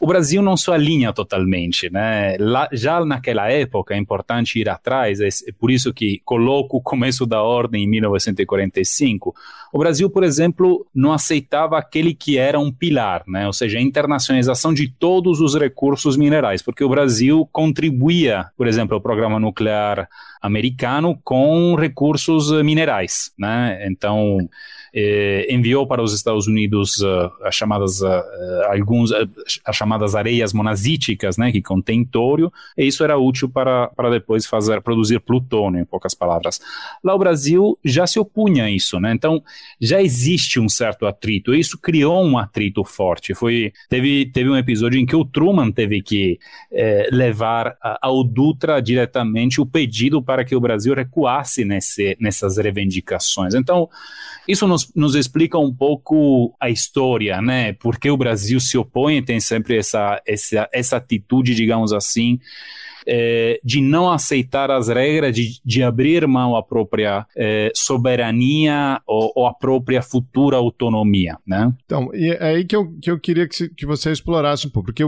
O 0.02 0.08
Brasil 0.08 0.42
não 0.42 0.56
se 0.56 0.72
alinha 0.72 1.12
totalmente, 1.12 1.90
né? 1.90 2.38
Lá, 2.40 2.70
já 2.72 3.04
naquela 3.04 3.52
época 3.52 3.94
é 3.94 3.98
importante 3.98 4.60
ir 4.60 4.70
atrás, 4.70 5.20
é, 5.20 5.28
é 5.28 5.52
por 5.60 5.70
isso 5.70 5.94
que 5.94 6.22
coloco 6.24 6.78
o 6.78 6.82
começo 6.82 7.26
da 7.26 7.42
ordem 7.42 7.84
em 7.84 7.88
1945. 7.88 9.36
O 9.72 9.80
Brasil, 9.80 10.10
por 10.10 10.24
exemplo, 10.24 10.86
não 10.94 11.12
aceitava 11.12 11.78
aquele 11.78 12.14
que 12.14 12.38
era 12.38 12.60
um 12.60 12.72
pilar, 12.72 13.24
né? 13.28 13.46
Ou 13.48 13.54
seja, 13.54 13.78
a 13.78 13.82
internacionalização 13.82 14.74
de 14.74 14.90
todos 14.90 15.42
os 15.42 15.56
recursos 15.56 16.18
minerais, 16.18 16.62
porque 16.62 16.84
o 16.84 16.90
Brasil 16.90 17.48
contribuía, 17.52 18.48
por 18.56 18.68
exemplo, 18.68 18.96
ao 18.96 19.02
programa 19.02 19.40
nuclear 19.40 20.08
americano 20.42 21.20
com 21.24 21.76
recursos 21.76 22.52
minerais, 22.64 23.32
né? 23.38 23.86
Então 23.88 24.50
enviou 25.50 25.86
para 25.86 26.02
os 26.02 26.14
Estados 26.14 26.48
Unidos 26.48 27.00
uh, 27.00 27.32
as 27.44 27.56
chamadas 27.56 28.02
uh, 28.02 28.24
alguns 28.70 29.12
as 29.66 29.76
chamadas 29.76 30.16
areias 30.16 30.54
monazíticas, 30.54 31.38
né, 31.38 31.52
que 31.52 31.62
contém 31.62 32.04
tório, 32.04 32.52
e 32.78 32.88
isso 32.88 33.04
era 33.04 33.18
útil 33.18 33.50
para, 33.50 33.88
para 33.90 34.10
depois 34.10 34.46
fazer 34.46 34.82
produzir 34.82 35.20
plutônio, 35.20 35.82
em 35.82 35.86
poucas 35.86 36.14
palavras. 36.14 36.60
Lá 37.04 37.14
o 37.14 37.20
Brasil 37.20 37.78
já 37.84 38.08
se 38.08 38.20
opunha 38.20 38.66
a 38.66 38.72
isso, 38.72 39.00
né? 39.00 39.14
Então 39.14 39.44
já 39.80 40.02
existe 40.02 40.60
um 40.60 40.70
certo 40.70 41.06
atrito. 41.06 41.54
E 41.54 41.60
isso 41.60 41.78
criou 41.78 42.24
um 42.24 42.38
atrito 42.38 42.84
forte. 42.84 43.34
Foi 43.34 43.72
teve 43.90 44.26
teve 44.32 44.50
um 44.50 44.58
episódio 44.58 45.00
em 45.00 45.06
que 45.06 45.16
o 45.16 45.26
Truman 45.26 45.72
teve 45.72 46.02
que 46.02 46.40
eh, 46.72 47.10
levar 47.12 47.76
ao 48.02 48.24
Dutra 48.24 48.82
diretamente 48.82 49.62
o 49.62 49.66
pedido 49.66 50.22
para 50.22 50.44
que 50.44 50.56
o 50.56 50.60
Brasil 50.60 50.94
recuasse 50.94 51.64
nesse, 51.64 52.18
nessas 52.20 52.58
reivindicações. 52.58 53.54
Então 53.54 53.90
isso 54.48 54.66
nos, 54.66 54.87
nos 54.96 55.16
explica 55.16 55.58
um 55.58 55.74
pouco 55.74 56.56
a 56.60 56.70
história, 56.70 57.42
né? 57.42 57.74
Porque 57.74 58.10
o 58.10 58.18
Brasil 58.18 58.60
se 58.60 58.78
opõe, 58.78 59.24
tem 59.24 59.40
sempre 59.40 59.78
essa, 59.78 60.22
essa, 60.26 60.70
essa 60.72 60.98
atitude, 60.98 61.56
digamos 61.56 61.94
assim, 61.94 62.40
é, 63.08 63.60
de 63.64 63.82
não 63.82 64.12
aceitar 64.12 64.70
as 64.70 64.88
regras, 64.90 65.34
de, 65.34 65.60
de 65.64 65.82
abrir 65.82 66.28
mão 66.28 66.56
à 66.56 66.62
própria 66.62 67.26
é, 67.36 67.72
soberania 67.76 69.02
ou, 69.08 69.32
ou 69.36 69.48
à 69.48 69.54
própria 69.54 70.02
futura 70.02 70.58
autonomia. 70.58 71.38
Né? 71.46 71.72
Então, 71.86 72.10
é 72.14 72.50
aí 72.50 72.66
que 72.66 72.76
eu, 72.76 72.92
que 73.02 73.10
eu 73.10 73.20
queria 73.20 73.48
que, 73.48 73.70
que 73.70 73.86
você 73.86 74.12
explorasse 74.12 74.68
um 74.68 74.70
pouco, 74.70 74.88
porque 74.88 75.04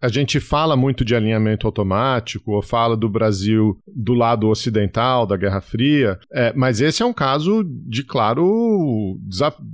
a 0.00 0.08
gente 0.08 0.40
fala 0.40 0.76
muito 0.76 1.04
de 1.04 1.14
alinhamento 1.14 1.66
automático, 1.66 2.52
ou 2.52 2.62
fala 2.62 2.96
do 2.96 3.08
Brasil 3.08 3.78
do 3.86 4.14
lado 4.14 4.48
ocidental 4.48 5.26
da 5.26 5.36
Guerra 5.36 5.60
Fria, 5.60 6.18
é, 6.32 6.52
mas 6.54 6.80
esse 6.80 7.02
é 7.02 7.06
um 7.06 7.12
caso 7.12 7.64
de, 7.64 8.02
claro, 8.02 9.18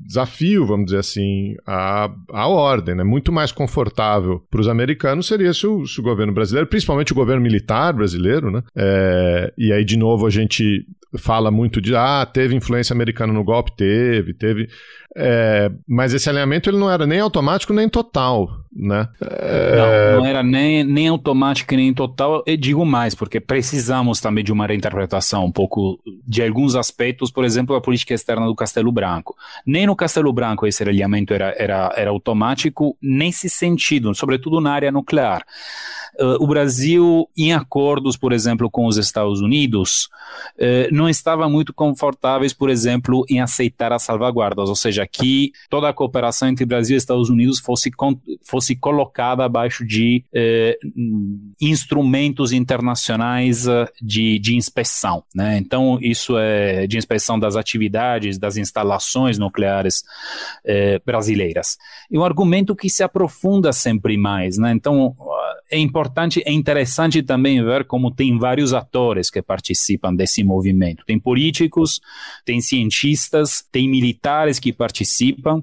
desafio, 0.07 0.67
vamos 0.67 0.87
dizer 0.87 0.99
assim, 0.99 1.55
à, 1.67 2.11
à 2.31 2.49
ordem. 2.49 2.95
Né? 2.95 3.05
Muito 3.05 3.33
mais 3.33 3.53
confortável 3.53 4.43
para 4.51 4.61
os 4.61 4.69
americanos 4.69 5.27
seria 5.27 5.53
se 5.53 5.67
o, 5.67 5.87
se 5.87 6.01
o, 6.01 6.03
governo 6.03 6.33
brasileiro, 6.33 6.69
principalmente 6.69 7.13
o 7.13 7.17
governo 7.17 7.43
militar 7.43 7.54
brasileiro, 7.95 8.51
né? 8.51 8.63
É, 8.77 9.53
e 9.57 9.73
aí, 9.73 9.85
de 9.85 9.97
novo, 9.97 10.27
a 10.27 10.31
gente 10.31 10.87
fala 11.19 11.51
muito 11.51 11.81
de 11.81 11.95
ah, 11.95 12.27
teve 12.27 12.55
influência 12.55 12.93
americana 12.93 13.33
no 13.33 13.45
golpe, 13.45 13.73
teve, 13.77 14.35
teve. 14.35 14.69
É, 15.17 15.71
mas 15.87 16.13
esse 16.13 16.29
alinhamento 16.29 16.69
ele 16.69 16.77
não 16.77 16.91
era 16.91 17.07
nem 17.07 17.21
automático 17.21 17.73
nem 17.73 17.89
total, 17.89 18.49
né? 18.75 19.09
É... 19.23 19.77
Não, 19.77 20.21
não 20.21 20.27
era 20.27 20.43
nem, 20.43 20.83
nem 20.83 21.07
automático 21.07 21.73
nem 21.77 21.95
total. 21.95 22.43
Eu 22.45 22.57
digo 22.57 22.85
mais, 22.85 23.15
porque 23.15 23.39
precisamos 23.39 24.21
também 24.21 24.43
de 24.43 24.53
uma 24.53 24.67
reinterpretação 24.67 25.45
um 25.45 25.53
pouco 25.53 26.01
de 26.27 26.43
alguns 26.43 26.75
aspectos, 26.75 27.31
por 27.31 27.45
exemplo, 27.45 27.77
a 27.77 27.81
política 27.81 28.13
externa 28.13 28.47
do 28.47 28.57
Castelo 28.57 28.91
Branco. 28.91 29.37
Nem 29.65 29.87
no 29.87 29.95
Castelo 29.95 30.33
Branco 30.33 30.67
esse 30.67 30.83
alinhamento 30.83 31.33
era, 31.33 31.55
era, 31.57 31.93
era 31.97 32.11
automático, 32.11 32.97
nesse 33.01 33.49
sentido, 33.49 34.13
sobretudo 34.15 34.61
na 34.61 34.73
área 34.73 34.91
nuclear. 34.91 35.45
Uh, 36.19 36.43
o 36.43 36.47
Brasil, 36.47 37.29
em 37.37 37.53
acordos, 37.53 38.17
por 38.17 38.33
exemplo, 38.33 38.71
com 38.71 38.87
os 38.87 38.97
Estados 38.97 39.41
Unidos, 39.41 40.09
uh, 40.57 40.93
não 40.93 41.09
estava 41.09 41.49
muito 41.49 41.73
confortáveis, 41.73 42.53
por 42.53 42.71
exemplo, 42.71 43.25
em 43.29 43.41
aceitar 43.41 43.93
as 43.93 44.03
salvaguardas, 44.03 44.69
ou 44.69 44.77
seja, 44.77 45.07
que 45.07 45.53
toda 45.69 45.89
a 45.89 45.93
cooperação 45.93 46.49
entre 46.49 46.65
Brasil 46.65 46.95
e 46.95 46.99
Estados 46.99 47.31
Unidos 47.31 47.59
fosse, 47.59 47.91
fosse 48.45 48.77
colocada 48.77 49.45
abaixo 49.45 49.85
de 49.85 50.25
uh, 50.33 51.55
instrumentos 51.61 52.53
internacionais 52.53 53.67
de, 54.01 54.39
de 54.39 54.57
inspeção. 54.57 55.25
Né? 55.35 55.59
Então, 55.59 55.99
isso 56.01 56.39
é 56.39 56.87
de 56.87 56.97
inspeção 56.97 57.39
das 57.39 57.57
atividades, 57.57 58.39
das 58.39 58.57
instalações 58.57 59.39
nucleares 59.39 60.05
brasileiras. 61.05 61.77
E 62.11 62.19
um 62.19 62.25
argumento 62.25 62.77
que 62.77 62.89
se 62.89 63.03
aprofunda 63.03 63.73
sempre 63.73 64.17
mais. 64.17 64.59
Né? 64.59 64.73
Então, 64.73 65.15
é 65.71 65.79
importante, 65.79 66.04
é 66.45 66.53
interessante 66.53 67.23
também 67.23 67.63
ver 67.65 67.85
como 67.85 68.11
tem 68.11 68.39
vários 68.39 68.73
atores 68.73 69.31
que 69.31 69.43
participam 69.43 70.15
desse 70.15 70.43
movimento. 70.43 71.05
Tem 71.07 71.19
políticos, 71.19 72.01
tem 72.45 72.61
cientistas, 72.61 73.65
tem 73.71 73.89
militares 73.89 74.59
que 74.59 74.73
participam, 74.73 75.63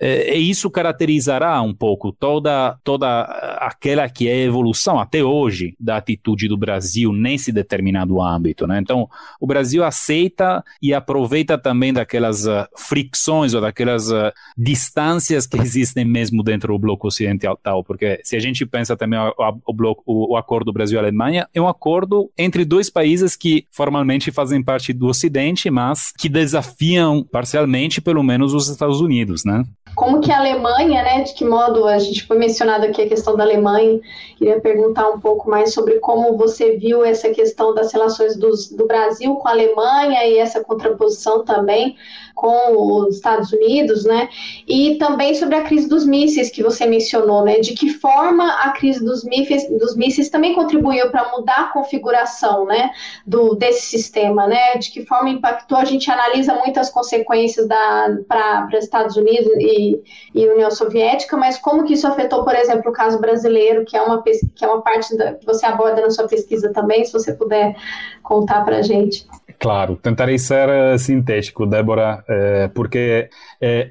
é, 0.00 0.38
e 0.38 0.50
isso 0.50 0.70
caracterizará 0.70 1.60
um 1.62 1.74
pouco 1.74 2.12
toda, 2.12 2.78
toda 2.84 3.22
aquela 3.60 4.08
que 4.08 4.28
é 4.28 4.32
a 4.32 4.44
evolução 4.44 4.98
até 4.98 5.22
hoje 5.22 5.74
da 5.78 5.96
atitude 5.96 6.48
do 6.48 6.56
Brasil 6.56 7.12
nesse 7.12 7.52
determinado 7.52 8.20
âmbito. 8.20 8.66
Né? 8.66 8.78
Então, 8.80 9.08
o 9.40 9.46
Brasil 9.46 9.84
aceita 9.84 10.62
e 10.82 10.92
aproveita 10.92 11.58
também 11.58 11.92
daquelas 11.92 12.46
uh, 12.46 12.66
fricções 12.76 13.54
ou 13.54 13.60
daquelas 13.60 14.10
uh, 14.10 14.32
distâncias 14.56 15.46
que 15.46 15.58
existem 15.58 16.04
mesmo 16.04 16.42
dentro 16.42 16.72
do 16.72 16.78
bloco 16.78 17.08
ocidental, 17.08 17.58
porque 17.84 18.20
se 18.22 18.36
a 18.36 18.40
gente 18.40 18.64
pensa 18.66 18.96
também 18.96 19.18
o, 19.66 19.72
bloco, 19.72 20.02
o, 20.06 20.32
o 20.34 20.36
acordo 20.36 20.72
Brasil-Alemanha 20.72 21.48
é 21.52 21.60
um 21.60 21.68
acordo 21.68 22.30
entre 22.38 22.64
dois 22.64 22.88
países 22.88 23.36
que 23.36 23.66
formalmente 23.70 24.30
fazem 24.30 24.62
parte 24.62 24.92
do 24.92 25.06
Ocidente, 25.06 25.70
mas 25.70 26.12
que 26.16 26.28
desafiam 26.28 27.24
parcialmente, 27.24 28.00
pelo 28.00 28.22
menos, 28.22 28.54
os 28.54 28.68
Estados 28.68 29.00
Unidos, 29.00 29.44
né? 29.44 29.64
Como 30.06 30.20
que 30.20 30.30
a 30.30 30.38
Alemanha, 30.38 31.02
né? 31.02 31.22
De 31.22 31.34
que 31.34 31.44
modo 31.44 31.84
a 31.84 31.98
gente 31.98 32.24
foi 32.28 32.38
mencionado 32.38 32.86
aqui 32.86 33.02
a 33.02 33.08
questão 33.08 33.36
da 33.36 33.42
Alemanha. 33.42 34.00
Queria 34.38 34.60
perguntar 34.60 35.08
um 35.08 35.18
pouco 35.18 35.50
mais 35.50 35.74
sobre 35.74 35.98
como 35.98 36.36
você 36.36 36.76
viu 36.76 37.04
essa 37.04 37.30
questão 37.30 37.74
das 37.74 37.92
relações 37.92 38.36
dos, 38.36 38.70
do 38.70 38.86
Brasil 38.86 39.34
com 39.34 39.48
a 39.48 39.50
Alemanha 39.50 40.24
e 40.24 40.38
essa 40.38 40.62
contraposição 40.62 41.44
também 41.44 41.96
com 42.36 42.76
os 42.76 43.16
Estados 43.16 43.50
Unidos, 43.50 44.04
né? 44.04 44.28
E 44.68 44.96
também 44.96 45.34
sobre 45.34 45.56
a 45.56 45.62
crise 45.62 45.88
dos 45.88 46.06
mísseis 46.06 46.50
que 46.50 46.62
você 46.62 46.86
mencionou, 46.86 47.42
né? 47.42 47.58
De 47.58 47.72
que 47.72 47.88
forma 47.94 48.46
a 48.60 48.70
crise 48.72 49.02
dos 49.02 49.24
mísseis, 49.24 49.68
dos 49.70 49.96
mísseis 49.96 50.28
também 50.28 50.54
contribuiu 50.54 51.10
para 51.10 51.32
mudar 51.32 51.60
a 51.62 51.72
configuração, 51.72 52.66
né? 52.66 52.90
Do 53.26 53.56
desse 53.56 53.86
sistema, 53.86 54.46
né? 54.46 54.76
De 54.76 54.90
que 54.90 55.04
forma 55.04 55.30
impactou? 55.30 55.78
A 55.78 55.84
gente 55.84 56.08
analisa 56.10 56.54
muitas 56.54 56.90
consequências 56.90 57.66
para 58.28 58.68
Estados 58.78 59.16
Unidos 59.16 59.52
e, 59.58 59.95
e 60.34 60.48
União 60.48 60.70
Soviética, 60.70 61.36
mas 61.36 61.58
como 61.58 61.84
que 61.84 61.94
isso 61.94 62.06
afetou, 62.06 62.44
por 62.44 62.54
exemplo, 62.54 62.90
o 62.90 62.94
caso 62.94 63.18
brasileiro, 63.18 63.84
que 63.84 63.96
é 63.96 64.02
uma 64.02 64.22
que 64.22 64.64
é 64.64 64.66
uma 64.66 64.82
parte 64.82 65.16
da, 65.16 65.34
que 65.34 65.46
você 65.46 65.66
aborda 65.66 66.00
na 66.02 66.10
sua 66.10 66.26
pesquisa 66.26 66.72
também, 66.72 67.04
se 67.04 67.12
você 67.12 67.32
puder 67.32 67.76
contar 68.22 68.64
para 68.64 68.78
a 68.78 68.82
gente. 68.82 69.26
Claro, 69.58 69.96
tentarei 69.96 70.38
ser 70.38 70.68
uh, 70.68 70.98
sintético, 70.98 71.66
Débora, 71.66 72.22
uh, 72.28 72.68
porque 72.74 73.28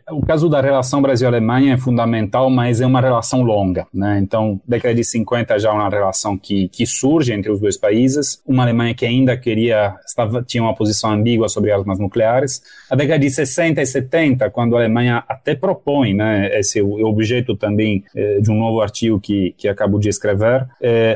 uh, 0.10 0.15
o 0.17 0.25
caso 0.25 0.47
da 0.47 0.62
relação 0.62 1.01
Brasil-Alemanha 1.01 1.73
é 1.73 1.78
fundamental, 1.78 2.49
mas 2.49 2.82
é 2.82 2.86
uma 2.86 3.01
relação 3.01 3.41
longa. 3.41 3.88
Né? 3.93 4.19
Então, 4.21 4.60
década 4.67 4.93
de 4.93 5.04
50 5.04 5.58
já 5.58 5.69
é 5.69 5.73
uma 5.73 5.89
relação 5.89 6.38
que, 6.38 6.69
que 6.69 6.86
surge 6.86 7.34
entre 7.34 7.51
os 7.51 7.60
dois 7.60 7.78
países, 7.78 8.41
uma 8.45 8.63
Alemanha 8.63 8.93
que 8.93 9.06
ainda 9.06 9.36
queria, 9.36 9.95
estava, 10.06 10.43
tinha 10.43 10.62
uma 10.62 10.75
posição 10.75 11.12
ambígua 11.12 11.49
sobre 11.49 11.71
armas 11.71 11.99
nucleares. 11.99 12.62
A 12.89 12.95
década 12.95 13.19
de 13.19 13.30
60 13.30 13.82
e 13.82 13.86
70, 13.86 14.49
quando 14.51 14.75
a 14.75 14.80
Alemanha 14.80 15.23
até 15.28 15.56
propõe, 15.56 16.13
né, 16.13 16.60
esse 16.60 16.80
é 16.80 16.84
o 16.84 17.06
objeto 17.06 17.56
também 17.56 18.04
de 18.41 18.51
um 18.51 18.56
novo 18.56 18.82
artigo 18.82 19.19
que, 19.19 19.54
que 19.58 19.67
acabo 19.67 19.99
de 19.99 20.10
escrever, 20.10 20.67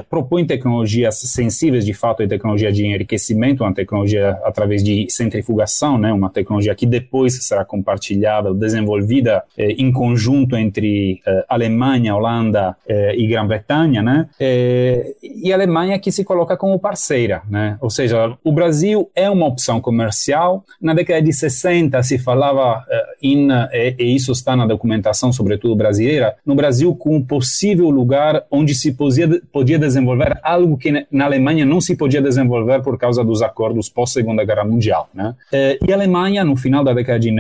propõe 0.10 0.46
tecnologias 0.46 1.20
sensíveis, 1.20 1.86
de 1.86 1.94
fato, 1.94 2.24
e 2.24 2.28
tecnologia 2.28 2.72
de 2.72 2.86
enriquecimento, 2.86 3.64
uma 3.64 3.74
tecnologia 3.74 4.39
através 4.44 4.84
de 4.84 5.08
centrifugação, 5.10 5.98
né, 5.98 6.12
uma 6.12 6.30
tecnologia 6.30 6.76
que 6.76 6.86
depois 6.86 7.46
será 7.46 7.66
compartilhada, 7.66 8.54
desenvolvida 8.54 9.44
eh, 9.58 9.72
em 9.78 9.92
conjunto 9.92 10.56
entre 10.56 11.22
eh, 11.26 11.46
Alemanha, 11.48 12.16
Holanda 12.16 12.76
eh, 12.88 13.16
e 13.16 13.28
Grã-Bretanha, 13.28 14.02
né, 14.02 14.30
eh, 14.40 15.14
e 15.22 15.52
Alemanha 15.52 16.00
que 16.00 16.12
se 16.12 16.24
coloca 16.24 16.58
como 16.58 16.80
parceira, 16.80 17.42
né, 17.50 17.78
ou 17.82 17.90
seja, 17.90 18.38
o 18.44 18.52
Brasil 18.52 19.10
é 19.16 19.30
uma 19.30 19.46
opção 19.46 19.82
comercial. 19.82 20.64
Na 20.82 20.94
década 20.94 21.22
de 21.22 21.34
60 21.34 22.02
se 22.04 22.18
falava 22.18 22.84
eh, 22.90 23.06
em, 23.24 23.50
e, 23.52 23.96
e 24.00 24.16
isso 24.16 24.32
está 24.32 24.56
na 24.56 24.66
documentação, 24.66 25.32
sobretudo 25.32 25.76
brasileira, 25.76 26.36
no 26.46 26.56
Brasil 26.56 26.96
com 26.96 27.16
um 27.16 27.24
possível 27.24 27.90
lugar 27.90 28.44
onde 28.50 28.74
se 28.74 28.94
podia, 28.94 29.42
podia 29.52 29.80
desenvolver 29.80 30.40
algo 30.44 30.78
que 30.78 31.06
na 31.12 31.26
Alemanha 31.26 31.66
não 31.66 31.82
se 31.82 31.96
podia 31.96 32.22
desenvolver 32.22 32.82
por 32.82 32.98
causa 32.98 33.24
dos 33.24 33.42
acordos 33.42 33.90
pós-Segunda 33.90 34.29
Guerra 34.46 34.66
Mundial. 34.66 35.10
Né? 35.14 35.36
Eh, 35.52 35.80
e 35.88 35.92
a 35.92 35.96
Alemanha, 35.96 36.44
no 36.44 36.56
final 36.56 36.84
da 36.84 36.94
década 36.94 37.20
de, 37.20 37.34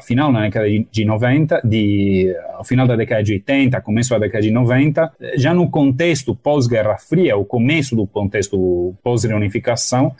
final 0.00 0.32
da 0.32 0.40
década 0.40 0.66
de 0.68 1.04
90, 1.04 1.60
de, 1.64 2.34
ao 2.54 2.64
final 2.64 2.86
da 2.86 2.96
década 2.96 3.22
de 3.22 3.32
80, 3.34 3.80
começo 3.80 4.10
da 4.10 4.18
década 4.18 4.42
de 4.42 4.50
90, 4.50 5.12
eh, 5.20 5.38
já 5.38 5.54
no 5.54 5.70
contexto 5.70 6.34
pós-Guerra 6.34 6.96
Fria, 6.98 7.36
o 7.36 7.44
começo 7.44 7.94
do 7.96 8.06
contexto 8.06 8.94
pós-reunificação, 9.02 10.14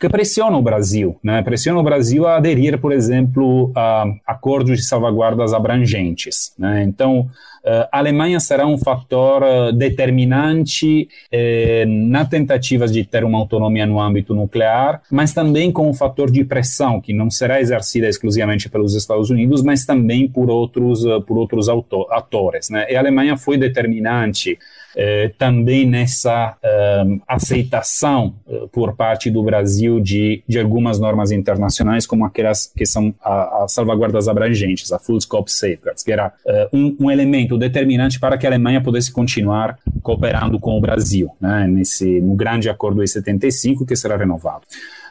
que 0.00 0.08
pressiona 0.08 0.56
o 0.56 0.62
Brasil, 0.62 1.16
né? 1.22 1.42
pressiona 1.42 1.78
o 1.78 1.82
Brasil 1.82 2.26
a 2.26 2.36
aderir, 2.36 2.78
por 2.78 2.92
exemplo, 2.92 3.72
a 3.74 4.04
acordos 4.26 4.78
de 4.78 4.84
salvaguardas 4.84 5.54
abrangentes. 5.54 6.52
Né? 6.58 6.82
Então, 6.82 7.28
eh, 7.64 7.88
a 7.90 7.98
Alemanha 7.98 8.38
será 8.38 8.66
um 8.66 8.78
fator 8.78 9.42
eh, 9.42 9.72
determinante 9.72 11.08
eh, 11.32 11.84
na 11.86 12.24
tentativa 12.24 12.86
de 12.86 13.04
ter 13.04 13.24
uma 13.24 13.38
autonomia 13.38 13.86
no 13.86 14.00
âmbito 14.00 14.34
nuclear, 14.34 15.02
mas 15.10 15.32
também 15.32 15.72
com 15.72 15.88
um 15.88 15.94
fator 15.94 16.30
de 16.30 16.44
pressão 16.44 17.00
que 17.00 17.12
não 17.12 17.30
será 17.30 17.60
exercida 17.60 18.06
exclusivamente 18.06 18.68
pelos 18.68 18.94
Estados 18.94 19.30
Unidos, 19.30 19.62
mas 19.62 19.84
também 19.84 20.28
por 20.28 20.48
outros 20.48 21.04
por 21.26 21.38
outros 21.38 21.68
atores. 22.10 22.70
Né? 22.70 22.86
E 22.88 22.96
a 22.96 23.00
Alemanha 23.00 23.36
foi 23.36 23.58
determinante 23.58 24.58
eh, 24.98 25.30
também 25.36 25.86
nessa 25.86 26.56
eh, 26.62 27.04
aceitação 27.28 28.34
eh, 28.48 28.66
por 28.72 28.96
parte 28.96 29.30
do 29.30 29.42
Brasil 29.42 30.00
de, 30.00 30.42
de 30.48 30.58
algumas 30.58 30.98
normas 30.98 31.30
internacionais, 31.30 32.06
como 32.06 32.24
aquelas 32.24 32.72
que 32.74 32.86
são 32.86 33.14
as 33.22 33.72
salvaguardas 33.72 34.26
abrangentes, 34.26 34.90
a 34.92 34.98
Full 34.98 35.20
Scope 35.20 35.52
Safeguards, 35.52 36.02
que 36.02 36.10
era 36.10 36.32
um, 36.72 36.96
um, 36.98 37.10
elemento 37.10 37.58
determinante 37.58 38.18
para 38.18 38.38
que 38.38 38.46
a 38.46 38.48
Alemanha 38.48 38.80
pudesse 38.80 39.12
continuar 39.12 39.78
cooperando 40.02 40.58
com 40.58 40.78
o 40.78 40.80
Brasil, 40.80 41.30
né, 41.38 41.66
nesse, 41.68 42.20
no 42.22 42.34
grande 42.34 42.70
acordo 42.70 43.02
de 43.02 43.08
75, 43.08 43.84
que 43.84 43.96
será 43.96 44.16
renovado. 44.16 44.62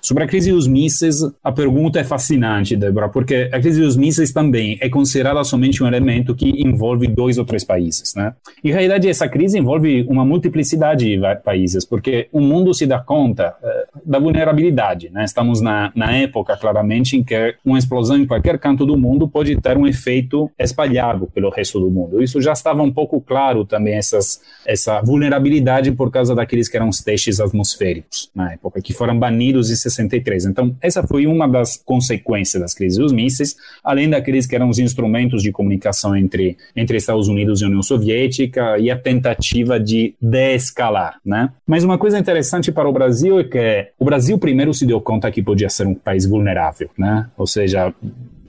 Sobre 0.05 0.23
a 0.23 0.27
crise 0.27 0.51
dos 0.51 0.67
mísseis, 0.67 1.15
a 1.43 1.51
pergunta 1.51 1.99
é 1.99 2.03
fascinante, 2.03 2.75
Débora, 2.75 3.09
porque 3.09 3.49
a 3.51 3.59
crise 3.59 3.81
dos 3.81 3.97
mísseis 3.97 4.31
também 4.31 4.77
é 4.79 4.87
considerada 4.87 5.43
somente 5.43 5.81
um 5.83 5.87
elemento 5.87 6.35
que 6.35 6.47
envolve 6.61 7.07
dois 7.07 7.39
ou 7.39 7.43
três 7.43 7.63
países, 7.63 8.13
né? 8.13 8.35
Em 8.63 8.69
realidade, 8.69 9.09
essa 9.09 9.27
crise 9.27 9.57
envolve 9.57 10.05
uma 10.07 10.23
multiplicidade 10.23 11.17
de 11.17 11.35
países, 11.43 11.83
porque 11.83 12.27
o 12.31 12.39
mundo 12.39 12.71
se 12.71 12.85
dá 12.85 12.99
conta 12.99 13.55
uh, 13.59 13.99
da 14.05 14.19
vulnerabilidade, 14.19 15.09
né? 15.09 15.23
Estamos 15.23 15.59
na, 15.59 15.91
na 15.95 16.11
época, 16.11 16.55
claramente, 16.55 17.17
em 17.17 17.23
que 17.23 17.55
uma 17.65 17.79
explosão 17.79 18.15
em 18.15 18.27
qualquer 18.27 18.59
canto 18.59 18.85
do 18.85 18.95
mundo 18.95 19.27
pode 19.27 19.59
ter 19.59 19.75
um 19.75 19.87
efeito 19.87 20.51
espalhado 20.59 21.25
pelo 21.33 21.49
resto 21.49 21.79
do 21.79 21.89
mundo. 21.89 22.21
Isso 22.21 22.39
já 22.39 22.53
estava 22.53 22.83
um 22.83 22.93
pouco 22.93 23.19
claro 23.19 23.65
também, 23.65 23.95
essas, 23.95 24.39
essa 24.67 25.01
vulnerabilidade 25.01 25.91
por 25.93 26.11
causa 26.11 26.35
daqueles 26.35 26.69
que 26.69 26.77
eram 26.77 26.89
os 26.89 26.99
testes 26.99 27.39
atmosféricos 27.39 28.29
na 28.35 28.53
época, 28.53 28.79
que 28.83 28.93
foram 28.93 29.17
banidos 29.17 29.71
em 29.71 29.75
63. 29.95 30.45
Então, 30.45 30.75
essa 30.81 31.03
foi 31.03 31.27
uma 31.27 31.47
das 31.47 31.77
consequências 31.77 32.61
das 32.61 32.73
crises 32.73 32.97
dos 32.97 33.11
mísseis, 33.11 33.55
além 33.83 34.09
daqueles 34.09 34.45
que 34.45 34.55
eram 34.55 34.69
os 34.69 34.79
instrumentos 34.79 35.41
de 35.41 35.51
comunicação 35.51 36.15
entre, 36.15 36.57
entre 36.75 36.97
Estados 36.97 37.27
Unidos 37.27 37.61
e 37.61 37.65
União 37.65 37.81
Soviética 37.81 38.77
e 38.77 38.91
a 38.91 38.97
tentativa 38.97 39.79
de 39.79 40.15
desescalar, 40.21 41.19
né? 41.25 41.51
Mas 41.65 41.83
uma 41.83 41.97
coisa 41.97 42.19
interessante 42.19 42.71
para 42.71 42.87
o 42.87 42.93
Brasil 42.93 43.39
é 43.39 43.43
que 43.43 43.87
o 43.99 44.05
Brasil 44.05 44.37
primeiro 44.37 44.73
se 44.73 44.85
deu 44.85 44.99
conta 45.01 45.31
que 45.31 45.41
podia 45.41 45.69
ser 45.69 45.87
um 45.87 45.93
país 45.93 46.25
vulnerável, 46.25 46.89
né? 46.97 47.27
Ou 47.37 47.47
seja, 47.47 47.93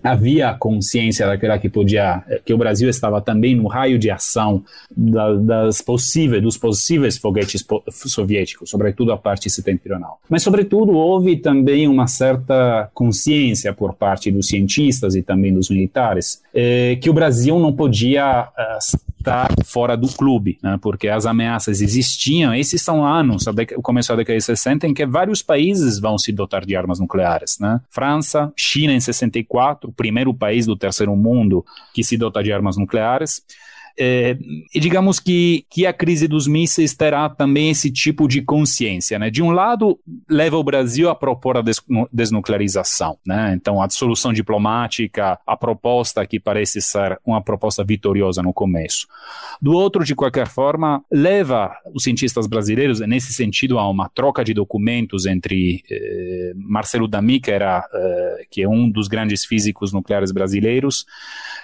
havia 0.07 0.55
consciência 0.55 1.27
daquela 1.27 1.59
que 1.59 1.69
podia 1.69 2.23
que 2.45 2.55
o 2.55 2.59
Brasil 2.59 2.89
estava 2.89 3.21
também 3.21 3.55
no 3.55 3.67
raio 3.67 3.99
de 3.99 4.11
ação 4.11 4.63
da, 4.97 5.35
das 5.35 5.81
possíveis 5.81 6.43
dos 6.43 6.57
possíveis 6.57 7.19
foguetes 7.19 7.65
soviéticos, 7.91 8.71
sobretudo 8.71 9.13
a 9.13 9.17
parte 9.17 9.51
setentrional. 9.51 10.21
Mas 10.29 10.43
sobretudo 10.43 10.93
houve 10.93 11.37
também 11.37 11.89
uma 11.89 12.07
certa 12.07 12.91
consciência 12.95 13.73
por 13.73 13.95
parte 13.95 14.31
dos 14.31 14.49
cientistas 14.49 15.15
e 15.15 15.23
também 15.23 15.53
dos 15.53 15.71
militares 15.71 16.43
eh, 16.59 16.97
que 16.97 17.11
o 17.11 17.13
Brasil 17.13 17.59
não 17.59 17.71
podia 17.71 18.49
eh, 18.57 18.79
estar 19.19 19.51
fora 19.63 19.95
do 19.95 20.09
clube, 20.09 20.57
né, 20.63 20.79
porque 20.81 21.07
as 21.07 21.27
ameaças 21.27 21.83
existiam. 21.83 22.55
Esses 22.55 22.81
são 22.81 23.05
anos, 23.05 23.45
o 23.77 23.83
começo 23.83 24.09
da 24.09 24.17
década 24.17 24.39
de 24.39 24.45
60, 24.45 24.87
em 24.87 24.95
que 24.95 25.05
vários 25.05 25.43
países 25.43 25.99
vão 25.99 26.17
se 26.17 26.33
dotar 26.33 26.65
de 26.65 26.75
armas 26.75 26.99
nucleares. 26.99 27.59
Né? 27.59 27.79
França, 27.91 28.51
China 28.57 28.95
em 28.95 29.01
64, 29.01 29.91
o 29.91 29.93
primeiro 29.93 30.33
país 30.33 30.65
do 30.65 30.75
terceiro 30.75 31.15
mundo 31.15 31.63
que 31.93 32.03
se 32.03 32.17
dota 32.17 32.43
de 32.43 32.51
armas 32.51 32.79
nucleares. 32.79 33.43
É, 33.99 34.37
e 34.75 34.79
digamos 34.79 35.19
que, 35.19 35.65
que 35.71 35.87
a 35.87 35.93
crise 35.93 36.29
dos 36.29 36.47
mísseis 36.47 36.95
terá 36.95 37.29
também 37.29 37.71
esse 37.71 37.91
tipo 37.91 38.29
de 38.29 38.43
consciência. 38.43 39.19
Né? 39.19 39.31
De 39.31 39.43
um 39.43 39.51
lado, 39.51 39.99
leva 40.29 40.57
o 40.57 40.65
Brasil 40.65 41.09
a 41.09 41.15
propor 41.15 41.57
a 41.57 41.63
des 41.63 41.81
desnuclearização. 42.13 43.19
Né? 43.27 43.55
Então, 43.55 43.81
a 43.81 43.89
solução 43.89 44.33
diplomática, 44.33 45.39
a 45.47 45.57
proposta 45.57 46.27
que 46.27 46.39
parece 46.39 46.81
ser 46.81 47.19
uma 47.25 47.43
proposta 47.43 47.83
vitoriosa 47.85 48.43
no 48.43 48.53
começo. 48.53 49.07
Do 49.61 49.73
outro, 49.73 50.05
de 50.05 50.15
qualquer 50.15 50.47
forma, 50.47 51.03
leva 51.11 51.75
os 51.95 52.03
cientistas 52.03 52.47
brasileiros, 52.47 53.01
nesse 53.01 53.33
sentido, 53.33 53.79
a 53.79 53.89
uma 53.89 54.09
troca 54.09 54.45
de 54.45 54.53
documentos 54.53 55.27
entre 55.27 55.83
eh, 55.91 56.53
Marcelo 56.57 57.09
D'Amica, 57.09 57.51
era, 57.51 57.89
eh, 57.93 58.47
que 58.51 58.63
é 58.63 58.69
um 58.69 58.91
dos 58.91 59.09
grandes 59.09 59.45
físicos 59.45 59.93
nucleares 59.93 60.33
brasileiros, 60.33 61.07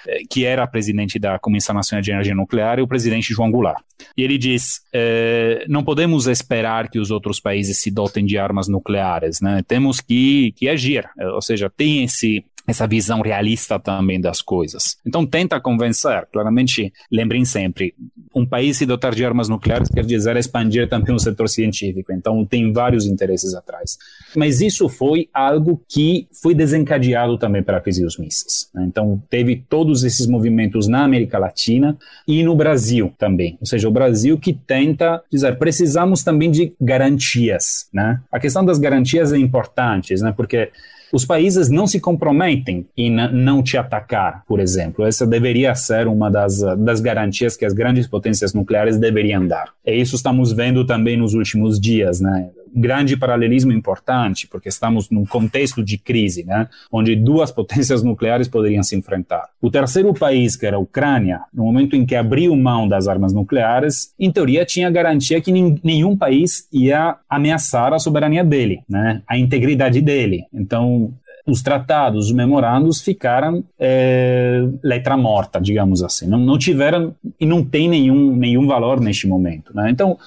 eh, 0.07 0.21
que 0.29 0.45
era 0.45 0.65
presidente 0.65 1.19
da 1.19 1.37
Comissão 1.37 1.75
Nacional 1.75 2.01
de 2.01 2.11
Energia 2.11 2.22
energia 2.23 2.35
nuclear 2.35 2.79
e 2.79 2.81
o 2.81 2.87
presidente 2.87 3.33
João 3.33 3.51
Goulart. 3.51 3.83
E 4.17 4.23
ele 4.23 4.37
diz: 4.37 4.81
eh, 4.93 5.65
não 5.67 5.83
podemos 5.83 6.27
esperar 6.27 6.89
que 6.89 6.99
os 6.99 7.11
outros 7.11 7.39
países 7.39 7.81
se 7.81 7.91
dotem 7.91 8.25
de 8.25 8.37
armas 8.37 8.67
nucleares, 8.67 9.41
né? 9.41 9.61
temos 9.67 9.99
que, 9.99 10.53
que 10.55 10.69
agir. 10.69 11.07
Ou 11.33 11.41
seja, 11.41 11.69
tem 11.69 12.03
esse 12.03 12.43
essa 12.67 12.87
visão 12.87 13.21
realista 13.21 13.79
também 13.79 14.19
das 14.19 14.41
coisas. 14.41 14.97
Então 15.05 15.25
tenta 15.25 15.59
convencer, 15.59 16.27
claramente, 16.31 16.91
lembrem 17.11 17.45
sempre, 17.45 17.93
um 18.33 18.45
país 18.45 18.77
se 18.77 18.85
dotar 18.85 19.13
de 19.13 19.25
armas 19.25 19.49
nucleares 19.49 19.89
quer 19.89 20.05
dizer 20.05 20.35
expandir 20.37 20.87
também 20.89 21.13
o 21.13 21.19
setor 21.19 21.47
científico, 21.49 22.11
então 22.11 22.45
tem 22.45 22.71
vários 22.71 23.05
interesses 23.05 23.53
atrás. 23.53 23.97
Mas 24.35 24.61
isso 24.61 24.89
foi 24.89 25.29
algo 25.33 25.81
que 25.87 26.27
foi 26.41 26.55
desencadeado 26.55 27.37
também 27.37 27.61
para 27.61 27.77
a 27.77 27.81
crise 27.81 28.01
dos 28.01 28.17
mísseis. 28.17 28.69
Né? 28.73 28.85
Então 28.87 29.21
teve 29.29 29.63
todos 29.69 30.03
esses 30.03 30.25
movimentos 30.25 30.87
na 30.87 31.03
América 31.03 31.37
Latina 31.37 31.97
e 32.27 32.43
no 32.43 32.55
Brasil 32.55 33.13
também, 33.17 33.57
ou 33.59 33.67
seja, 33.67 33.87
o 33.87 33.91
Brasil 33.91 34.37
que 34.37 34.53
tenta 34.53 35.21
dizer, 35.31 35.57
precisamos 35.57 36.23
também 36.23 36.49
de 36.49 36.73
garantias, 36.79 37.87
né? 37.93 38.21
A 38.31 38.39
questão 38.39 38.63
das 38.63 38.79
garantias 38.79 39.33
é 39.33 39.37
importante, 39.37 40.13
né? 40.15 40.33
Porque 40.35 40.71
os 41.13 41.23
países 41.25 41.69
não 41.69 41.85
se 41.85 41.99
comprometem 41.99 42.87
em 42.97 43.11
não 43.11 43.61
te 43.61 43.77
atacar, 43.77 44.43
por 44.47 44.59
exemplo. 44.59 45.05
Essa 45.05 45.27
deveria 45.27 45.75
ser 45.75 46.07
uma 46.07 46.31
das, 46.31 46.59
das 46.79 46.99
garantias 46.99 47.55
que 47.55 47.63
as 47.63 47.71
grandes 47.71 48.07
potências 48.07 48.51
nucleares 48.51 48.97
deveriam 48.97 49.47
dar. 49.47 49.71
E 49.85 49.93
isso 49.93 50.15
estamos 50.15 50.51
vendo 50.51 50.83
também 50.83 51.15
nos 51.15 51.35
últimos 51.35 51.79
dias, 51.79 52.19
né? 52.19 52.49
Grande 52.73 53.17
paralelismo 53.17 53.71
importante, 53.71 54.47
porque 54.47 54.69
estamos 54.69 55.09
num 55.09 55.25
contexto 55.25 55.83
de 55.83 55.97
crise, 55.97 56.43
né, 56.43 56.67
onde 56.91 57.15
duas 57.15 57.51
potências 57.53 58.03
nucleares 58.03 58.47
poderiam 58.47 58.83
se 58.83 58.95
enfrentar. 58.95 59.49
O 59.61 59.69
terceiro 59.69 60.13
país, 60.13 60.55
que 60.55 60.65
era 60.65 60.77
a 60.77 60.79
Ucrânia, 60.79 61.41
no 61.53 61.63
momento 61.63 61.95
em 61.95 62.05
que 62.05 62.15
abriu 62.15 62.55
mão 62.55 62.87
das 62.87 63.07
armas 63.07 63.33
nucleares, 63.33 64.13
em 64.19 64.31
teoria 64.31 64.65
tinha 64.65 64.89
garantia 64.89 65.41
que 65.41 65.51
nenhum 65.51 66.17
país 66.17 66.67
ia 66.71 67.17
ameaçar 67.29 67.93
a 67.93 67.99
soberania 67.99 68.43
dele, 68.43 68.81
né, 68.89 69.21
a 69.27 69.37
integridade 69.37 70.01
dele. 70.01 70.45
Então, 70.53 71.13
os 71.45 71.61
tratados, 71.61 72.27
os 72.27 72.31
memorandos 72.31 73.01
ficaram 73.01 73.63
é, 73.77 74.61
letra 74.81 75.17
morta, 75.17 75.59
digamos 75.59 76.01
assim. 76.01 76.27
Não, 76.27 76.39
não 76.39 76.57
tiveram 76.57 77.13
e 77.39 77.45
não 77.45 77.63
tem 77.63 77.89
nenhum, 77.89 78.35
nenhum 78.35 78.65
valor 78.65 79.01
neste 79.01 79.27
momento. 79.27 79.75
Né? 79.75 79.89
Então, 79.89 80.17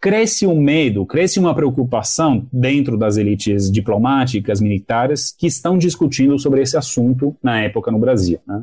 cresce 0.00 0.46
um 0.46 0.60
medo, 0.60 1.04
cresce 1.04 1.40
uma 1.40 1.54
preocupação 1.54 2.46
dentro 2.52 2.96
das 2.96 3.16
elites 3.16 3.70
diplomáticas, 3.70 4.60
militares, 4.60 5.34
que 5.36 5.46
estão 5.46 5.76
discutindo 5.76 6.38
sobre 6.38 6.62
esse 6.62 6.76
assunto 6.76 7.34
na 7.42 7.60
época 7.60 7.90
no 7.90 7.98
Brasil. 7.98 8.38
Né? 8.46 8.62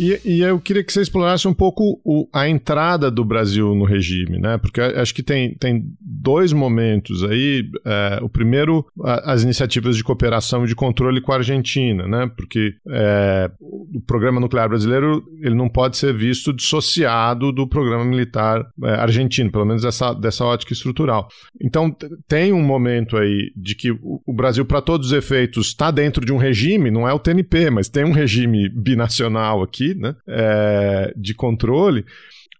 E, 0.00 0.18
e, 0.24 0.40
eu 0.40 0.58
queria 0.58 0.82
que 0.82 0.90
você 0.90 1.02
explorasse 1.02 1.46
um 1.46 1.52
pouco 1.52 2.00
o, 2.02 2.26
a 2.32 2.48
entrada 2.48 3.10
do 3.10 3.22
Brasil 3.22 3.74
no 3.74 3.84
regime, 3.84 4.38
né? 4.38 4.56
Porque 4.56 4.80
acho 4.80 5.14
que 5.14 5.22
tem, 5.22 5.54
tem 5.56 5.84
dois 6.00 6.54
momentos 6.54 7.22
aí. 7.22 7.68
É, 7.84 8.18
o 8.22 8.28
primeiro, 8.28 8.86
a, 9.04 9.32
as 9.32 9.42
iniciativas 9.42 9.98
de 9.98 10.02
cooperação 10.02 10.64
e 10.64 10.68
de 10.68 10.74
controle 10.74 11.20
com 11.20 11.32
a 11.32 11.36
Argentina, 11.36 12.08
né? 12.08 12.30
Porque 12.34 12.76
é, 12.88 13.50
o 13.60 14.00
programa 14.00 14.40
nuclear 14.40 14.70
brasileiro 14.70 15.22
ele 15.42 15.54
não 15.54 15.68
pode 15.68 15.98
ser 15.98 16.14
visto 16.14 16.50
dissociado 16.50 17.52
do 17.52 17.68
programa 17.68 18.04
militar 18.04 18.66
é, 18.82 18.92
argentino, 18.92 19.52
pelo 19.52 19.66
menos 19.66 19.82
dessa, 19.82 20.14
dessa 20.14 20.46
ótica 20.46 20.72
estrutural. 20.72 21.28
Então 21.62 21.94
tem 22.26 22.54
um 22.54 22.62
momento 22.62 23.18
aí 23.18 23.52
de 23.54 23.74
que 23.74 23.90
o, 23.90 24.22
o 24.26 24.32
Brasil, 24.32 24.64
para 24.64 24.80
todos 24.80 25.08
os 25.08 25.12
efeitos, 25.12 25.66
está 25.66 25.90
dentro 25.90 26.24
de 26.24 26.32
um 26.32 26.38
regime, 26.38 26.90
não 26.90 27.06
é 27.06 27.12
o 27.12 27.18
TNP, 27.18 27.68
mas 27.68 27.90
tem 27.90 28.02
um 28.02 28.12
regime 28.12 28.66
binacional 28.70 29.62
aqui 29.62 29.89
né, 29.94 30.14
é, 30.28 31.12
de 31.16 31.34
controle. 31.34 32.04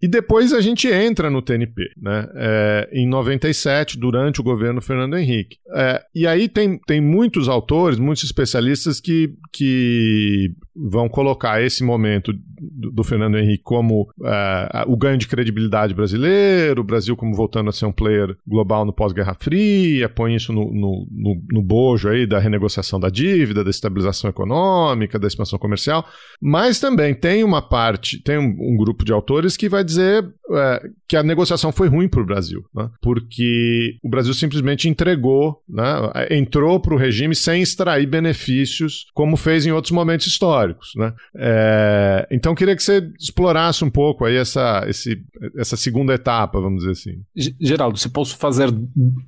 E 0.03 0.09
depois 0.09 0.55
a 0.55 0.63
gente 0.63 0.89
entra 0.89 1.29
no 1.29 1.43
TNP, 1.43 1.91
né? 2.01 2.27
É, 2.35 2.89
em 2.91 3.07
97, 3.07 3.99
durante 3.99 4.41
o 4.41 4.43
governo 4.43 4.81
Fernando 4.81 5.19
Henrique. 5.19 5.59
É, 5.75 6.03
e 6.15 6.27
aí 6.27 6.49
tem, 6.49 6.79
tem 6.87 7.03
muitos 7.03 7.51
autores, 7.51 7.99
muitos 7.99 8.25
especialistas 8.25 8.99
que, 8.99 9.35
que 9.53 10.55
vão 10.89 11.09
colocar 11.09 11.63
esse 11.63 11.85
momento 11.85 12.33
do, 12.33 12.91
do 12.91 13.05
Fernando 13.05 13.39
Henrique 13.39 13.63
como 13.63 14.09
é, 14.25 14.85
o 14.87 14.97
ganho 14.97 15.19
de 15.19 15.29
credibilidade 15.29 15.93
brasileiro, 15.93 16.81
o 16.81 16.85
Brasil 16.85 17.17
como 17.17 17.35
voltando 17.35 17.69
a 17.69 17.73
ser 17.73 17.87
um 17.87 17.93
player 17.93 18.37
global 18.47 18.85
no 18.85 18.93
pós-Guerra 18.93 19.37
Fria, 19.39 20.09
põe 20.09 20.35
isso 20.35 20.53
no, 20.53 20.73
no, 20.73 21.07
no, 21.11 21.43
no 21.53 21.63
bojo 21.63 22.09
aí 22.09 22.27
da 22.27 22.39
renegociação 22.39 22.99
da 22.99 23.09
dívida, 23.09 23.63
da 23.63 23.71
estabilização 23.71 24.31
econômica, 24.31 25.19
da 25.19 25.29
expansão 25.29 25.59
comercial, 25.59 26.07
mas 26.41 26.81
também 26.81 27.15
tem 27.15 27.45
uma 27.45 27.61
parte, 27.61 28.23
tem 28.23 28.39
um, 28.39 28.57
um 28.59 28.77
grupo 28.77 29.05
de 29.05 29.13
autores 29.13 29.57
que 29.57 29.69
vai 29.69 29.85
dizer 29.85 30.27
é, 30.53 30.83
que 31.09 31.17
a 31.17 31.23
negociação 31.23 31.73
foi 31.73 31.89
ruim 31.89 32.09
para 32.09 32.23
o 32.23 32.27
Brasil, 32.27 32.65
né? 32.75 32.89
porque 33.03 33.99
o 34.03 34.09
Brasil 34.09 34.33
simplesmente 34.33 34.89
entregou, 34.89 35.63
né? 35.69 35.85
entrou 36.31 36.81
para 36.81 36.95
o 36.95 36.99
regime 36.99 37.35
sem 37.35 37.63
extrair 37.63 38.07
benefícios, 38.07 39.07
como 39.13 39.37
fez 39.37 39.67
em 39.67 39.73
outros 39.73 39.93
momentos 39.93 40.27
históricos 40.27 40.70
né? 40.97 41.13
É, 41.37 42.27
então 42.31 42.55
queria 42.55 42.77
que 42.77 42.83
você 42.83 43.11
explorasse 43.19 43.85
um 43.85 43.91
pouco 43.91 44.25
aí 44.25 44.37
essa, 44.37 44.85
esse, 44.89 45.23
essa 45.57 45.77
segunda 45.77 46.15
etapa, 46.15 46.61
vamos 46.61 46.81
dizer 46.81 46.93
assim. 46.93 47.23
Geraldo, 47.61 47.99
se 47.99 48.09
posso 48.09 48.37
fazer 48.37 48.71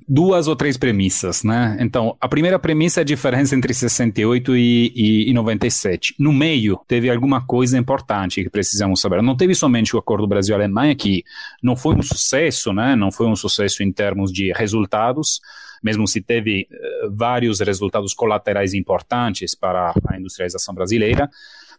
duas 0.07 0.47
ou 0.47 0.55
três 0.55 0.77
premissas, 0.77 1.43
né? 1.43 1.77
Então, 1.79 2.15
a 2.19 2.27
primeira 2.27 2.59
premissa 2.59 3.01
é 3.01 3.03
a 3.03 3.05
diferença 3.05 3.55
entre 3.55 3.73
68 3.73 4.55
e, 4.55 4.91
e, 4.95 5.29
e 5.29 5.33
97. 5.33 6.15
No 6.19 6.31
meio, 6.31 6.79
teve 6.87 7.09
alguma 7.09 7.45
coisa 7.45 7.77
importante 7.77 8.43
que 8.43 8.49
precisamos 8.49 9.01
saber. 9.01 9.21
Não 9.21 9.35
teve 9.35 9.55
somente 9.55 9.95
o 9.95 9.99
acordo 9.99 10.27
Brasil-Alemanha, 10.27 10.95
que 10.95 11.23
não 11.61 11.75
foi 11.75 11.95
um 11.95 12.01
sucesso, 12.01 12.73
né? 12.73 12.95
Não 12.95 13.11
foi 13.11 13.27
um 13.27 13.35
sucesso 13.35 13.83
em 13.83 13.91
termos 13.91 14.31
de 14.31 14.51
resultados, 14.53 15.39
mesmo 15.83 16.07
se 16.07 16.21
teve 16.21 16.67
uh, 16.71 17.11
vários 17.11 17.59
resultados 17.59 18.13
colaterais 18.13 18.73
importantes 18.73 19.53
para 19.53 19.93
a 20.07 20.17
industrialização 20.17 20.73
brasileira, 20.73 21.29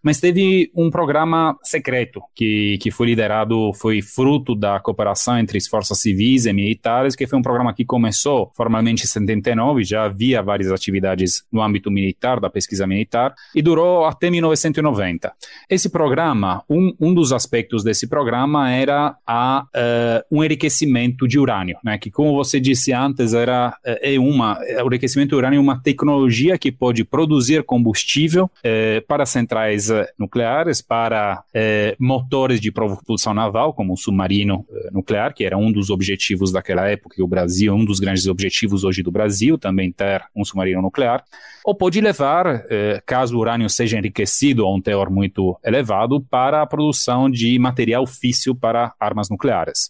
mas 0.05 0.21
teve 0.21 0.71
um 0.77 0.91
programa 0.91 1.57
secreto 1.63 2.21
que, 2.35 2.77
que 2.79 2.91
foi 2.91 3.07
liderado, 3.07 3.73
foi 3.73 4.03
fruto 4.03 4.55
da 4.55 4.79
cooperação 4.79 5.39
entre 5.39 5.57
as 5.57 5.67
forças 5.67 5.99
civis 5.99 6.45
e 6.45 6.53
militares, 6.53 7.17
que 7.17 7.27
foi 7.27 7.39
um 7.39 7.43
programa 7.43 7.73
que 7.73 7.87
começou 7.87 8.53
formalmente 8.55 9.05
em 9.05 9.07
79, 9.07 9.83
já 9.83 10.05
havia 10.05 10.43
várias 10.43 10.71
atividades 10.71 11.45
no 11.51 11.63
âmbito 11.63 11.91
militar, 11.91 12.39
da 12.39 12.51
pesquisa 12.51 12.87
militar, 12.87 13.35
e 13.55 13.63
durou 13.63 14.05
até 14.05 14.29
1990. 14.29 15.33
Esse 15.71 15.89
programa, 15.89 16.63
um, 16.69 16.95
um 17.01 17.15
dos 17.15 17.33
aspectos 17.33 17.83
desse 17.83 18.07
programa 18.07 18.71
era 18.71 19.17
a, 19.27 19.65
uh, 19.75 20.37
um 20.37 20.45
enriquecimento 20.45 21.27
de 21.27 21.39
urânio, 21.39 21.79
né, 21.83 21.97
que 21.97 22.11
como 22.11 22.35
você 22.35 22.61
disse 22.61 22.93
antes, 22.93 23.33
era, 23.33 23.75
é 23.83 24.19
uma, 24.19 24.59
o 24.85 24.87
enriquecimento 24.89 25.31
de 25.31 25.35
urânio 25.37 25.57
é 25.57 25.61
uma 25.61 25.83
tecnologia 25.83 26.59
que 26.59 26.71
pode 26.71 27.05
produzir 27.05 27.63
combustível 27.63 28.45
uh, 28.45 29.07
para 29.07 29.25
centrais 29.25 29.94
nucleares 30.19 30.81
para 30.83 31.43
eh, 31.53 31.97
motores 31.99 32.61
de 32.61 32.71
propulsão 32.71 33.35
naval, 33.35 33.73
como 33.73 33.93
o 33.95 33.97
submarino 33.97 34.67
eh, 34.71 34.91
nuclear, 34.93 35.35
que 35.35 35.45
era 35.45 35.57
um 35.57 35.73
dos 35.73 35.91
objetivos 35.91 36.53
daquela 36.53 36.89
época, 36.89 37.17
e 37.19 37.23
o 37.23 37.27
Brasil, 37.27 37.75
um 37.75 37.85
dos 37.85 38.01
grandes 38.01 38.27
objetivos 38.27 38.85
hoje 38.85 39.03
do 39.03 39.11
Brasil, 39.11 39.59
também 39.59 39.91
ter 39.93 40.23
um 40.35 40.45
submarino 40.45 40.83
nuclear, 40.83 41.25
ou 41.65 41.75
pode 41.75 41.99
levar, 41.99 42.67
eh, 42.69 43.03
caso 43.07 43.37
o 43.37 43.41
urânio 43.41 43.71
seja 43.71 43.97
enriquecido 43.97 44.67
a 44.67 44.75
um 44.75 44.83
teor 44.83 45.09
muito 45.09 45.59
elevado, 45.65 46.21
para 46.21 46.61
a 46.61 46.67
produção 46.67 47.31
de 47.31 47.59
material 47.59 48.07
físsil 48.07 48.55
para 48.55 48.93
armas 49.01 49.31
nucleares. 49.31 49.89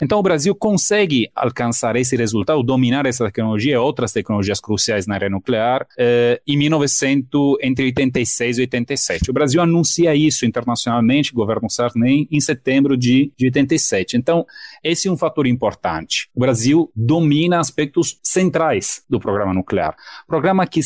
Então, 0.00 0.18
o 0.20 0.22
Brasil 0.22 0.54
consegue 0.54 1.28
alcançar 1.34 1.96
esse 1.96 2.16
resultado, 2.16 2.62
dominar 2.62 3.04
essa 3.06 3.24
tecnologia 3.24 3.74
e 3.74 3.76
outras 3.76 4.12
tecnologias 4.12 4.60
cruciais 4.60 5.06
na 5.06 5.14
área 5.14 5.28
nuclear 5.28 5.86
eh, 5.98 6.40
em 6.46 6.56
1900, 6.56 7.56
entre 7.62 7.86
86 7.86 8.58
e 8.58 8.60
87. 8.62 9.30
O 9.30 9.32
Brasil 9.32 9.60
anuncia 9.60 10.14
isso 10.14 10.46
internacionalmente, 10.46 11.32
governo 11.32 11.68
Sarney, 11.68 12.28
em 12.30 12.40
setembro 12.40 12.96
de, 12.96 13.32
de 13.36 13.46
87. 13.46 14.16
Então, 14.16 14.46
esse 14.84 15.08
é 15.08 15.10
um 15.10 15.16
fator 15.16 15.46
importante. 15.46 16.28
O 16.34 16.40
Brasil 16.40 16.90
domina 16.94 17.58
aspectos 17.58 18.18
centrais 18.22 19.02
do 19.08 19.18
programa 19.18 19.52
nuclear. 19.52 19.96
Programa 20.26 20.66
que 20.66 20.82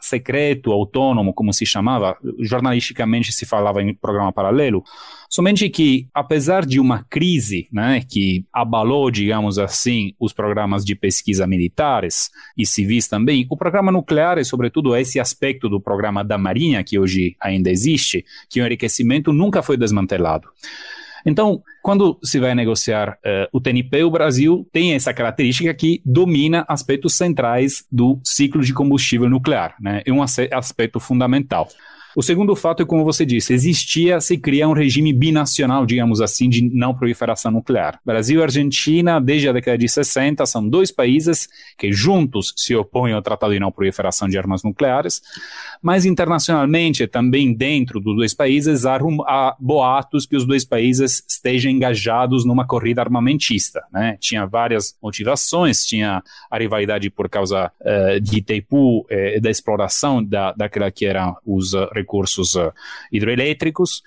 secreto, 0.00 0.72
autônomo, 0.72 1.32
como 1.32 1.52
se 1.52 1.64
chamava, 1.64 2.16
jornalisticamente 2.40 3.32
se 3.32 3.46
falava 3.46 3.82
em 3.82 3.94
programa 3.94 4.32
paralelo, 4.32 4.82
Somente 5.30 5.68
que, 5.68 6.08
apesar 6.14 6.64
de 6.64 6.80
uma 6.80 7.04
crise 7.04 7.68
né, 7.70 8.02
que 8.08 8.46
abalou, 8.50 9.10
digamos 9.10 9.58
assim, 9.58 10.14
os 10.18 10.32
programas 10.32 10.86
de 10.86 10.94
pesquisa 10.94 11.46
militares 11.46 12.30
e 12.56 12.64
civis 12.64 13.06
também, 13.06 13.46
o 13.50 13.56
programa 13.56 13.92
nuclear, 13.92 14.38
e 14.38 14.44
sobretudo 14.44 14.96
esse 14.96 15.20
aspecto 15.20 15.68
do 15.68 15.78
programa 15.78 16.24
da 16.24 16.38
Marinha, 16.38 16.82
que 16.82 16.98
hoje 16.98 17.36
ainda 17.38 17.70
existe, 17.70 18.24
que 18.48 18.60
o 18.60 18.64
enriquecimento 18.64 19.30
nunca 19.30 19.62
foi 19.62 19.76
desmantelado. 19.76 20.48
Então, 21.24 21.62
quando 21.82 22.18
se 22.22 22.38
vai 22.38 22.54
negociar 22.54 23.10
uh, 23.10 23.48
o 23.52 23.60
TNP, 23.60 24.04
o 24.04 24.10
Brasil 24.10 24.66
tem 24.72 24.94
essa 24.94 25.12
característica 25.12 25.72
que 25.74 26.02
domina 26.04 26.64
aspectos 26.68 27.14
centrais 27.14 27.84
do 27.90 28.18
ciclo 28.24 28.62
de 28.62 28.72
combustível 28.72 29.28
nuclear, 29.28 29.74
né? 29.80 30.02
É 30.04 30.12
um 30.12 30.22
aspecto 30.22 31.00
fundamental. 31.00 31.68
O 32.16 32.22
segundo 32.22 32.56
fato 32.56 32.82
é, 32.82 32.86
como 32.86 33.04
você 33.04 33.24
disse, 33.24 33.52
existia, 33.52 34.20
se 34.20 34.38
cria 34.38 34.68
um 34.68 34.72
regime 34.72 35.12
binacional, 35.12 35.84
digamos 35.84 36.20
assim, 36.20 36.48
de 36.48 36.62
não 36.62 36.94
proliferação 36.94 37.52
nuclear. 37.52 38.00
Brasil 38.04 38.40
e 38.40 38.42
Argentina, 38.42 39.20
desde 39.20 39.48
a 39.48 39.52
década 39.52 39.78
de 39.78 39.88
60, 39.88 40.44
são 40.46 40.66
dois 40.68 40.90
países 40.90 41.48
que 41.76 41.92
juntos 41.92 42.52
se 42.56 42.74
opõem 42.74 43.12
ao 43.12 43.22
Tratado 43.22 43.52
de 43.52 43.60
Não 43.60 43.70
Proliferação 43.70 44.28
de 44.28 44.38
Armas 44.38 44.62
Nucleares, 44.62 45.20
mas 45.82 46.04
internacionalmente, 46.04 47.06
também 47.06 47.52
dentro 47.52 48.00
dos 48.00 48.16
dois 48.16 48.34
países, 48.34 48.84
há, 48.84 48.96
há 48.96 49.56
boatos 49.58 50.26
que 50.26 50.36
os 50.36 50.46
dois 50.46 50.64
países 50.64 51.24
estejam 51.28 51.70
engajados 51.70 52.44
numa 52.44 52.66
corrida 52.66 53.02
armamentista. 53.02 53.82
Né? 53.92 54.16
Tinha 54.20 54.46
várias 54.46 54.96
motivações, 55.02 55.84
tinha 55.84 56.22
a 56.50 56.58
rivalidade 56.58 57.10
por 57.10 57.28
causa 57.28 57.70
uh, 57.80 58.20
de 58.20 58.38
Itaipu, 58.38 59.00
uh, 59.00 59.40
da 59.40 59.50
exploração 59.50 60.24
da, 60.24 60.52
daquela 60.52 60.90
que 60.90 61.06
eram 61.06 61.36
os 61.44 61.74
uh, 61.74 61.88
recursos 61.98 62.54
uh, 62.54 62.72
hidroelétricos, 63.12 64.02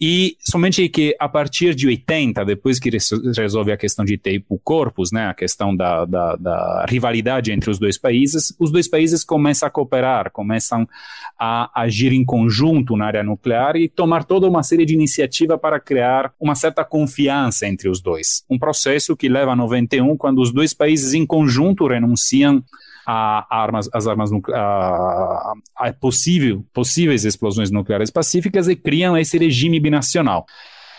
e 0.00 0.36
somente 0.40 0.88
que 0.88 1.16
a 1.18 1.28
partir 1.28 1.74
de 1.74 1.86
80, 1.86 2.44
depois 2.44 2.78
que 2.78 2.90
resolve 3.36 3.72
a 3.72 3.76
questão 3.76 4.04
de 4.04 4.16
tempo 4.16 4.60
corpus, 4.62 5.10
né, 5.10 5.26
a 5.26 5.34
questão 5.34 5.74
da, 5.74 6.04
da, 6.04 6.36
da, 6.36 6.86
rivalidade 6.88 7.50
entre 7.52 7.70
os 7.70 7.78
dois 7.78 7.98
países, 7.98 8.54
os 8.58 8.70
dois 8.70 8.88
países 8.88 9.24
começam 9.24 9.66
a 9.66 9.70
cooperar, 9.70 10.30
começam 10.30 10.88
a 11.38 11.70
agir 11.82 12.12
em 12.12 12.24
conjunto 12.24 12.96
na 12.96 13.06
área 13.06 13.22
nuclear 13.22 13.76
e 13.76 13.88
tomar 13.88 14.24
toda 14.24 14.48
uma 14.48 14.62
série 14.62 14.84
de 14.84 14.94
iniciativas 14.94 15.58
para 15.60 15.80
criar 15.80 16.32
uma 16.38 16.54
certa 16.54 16.84
confiança 16.84 17.66
entre 17.66 17.88
os 17.88 18.00
dois. 18.00 18.44
Um 18.48 18.58
processo 18.58 19.16
que 19.16 19.28
leva 19.28 19.52
a 19.52 19.56
91, 19.56 20.16
quando 20.16 20.40
os 20.40 20.52
dois 20.52 20.72
países 20.72 21.14
em 21.14 21.26
conjunto 21.26 21.86
renunciam 21.86 22.62
a, 23.10 23.46
armas, 23.48 23.88
as 23.94 24.06
armas 24.06 24.30
a, 24.52 25.54
a 25.74 25.92
possível, 25.94 26.62
possíveis 26.74 27.24
explosões 27.24 27.70
nucleares 27.70 28.10
pacíficas 28.10 28.68
e 28.68 28.76
criam 28.76 29.16
esse 29.16 29.38
regime 29.38 29.80
binacional. 29.80 30.44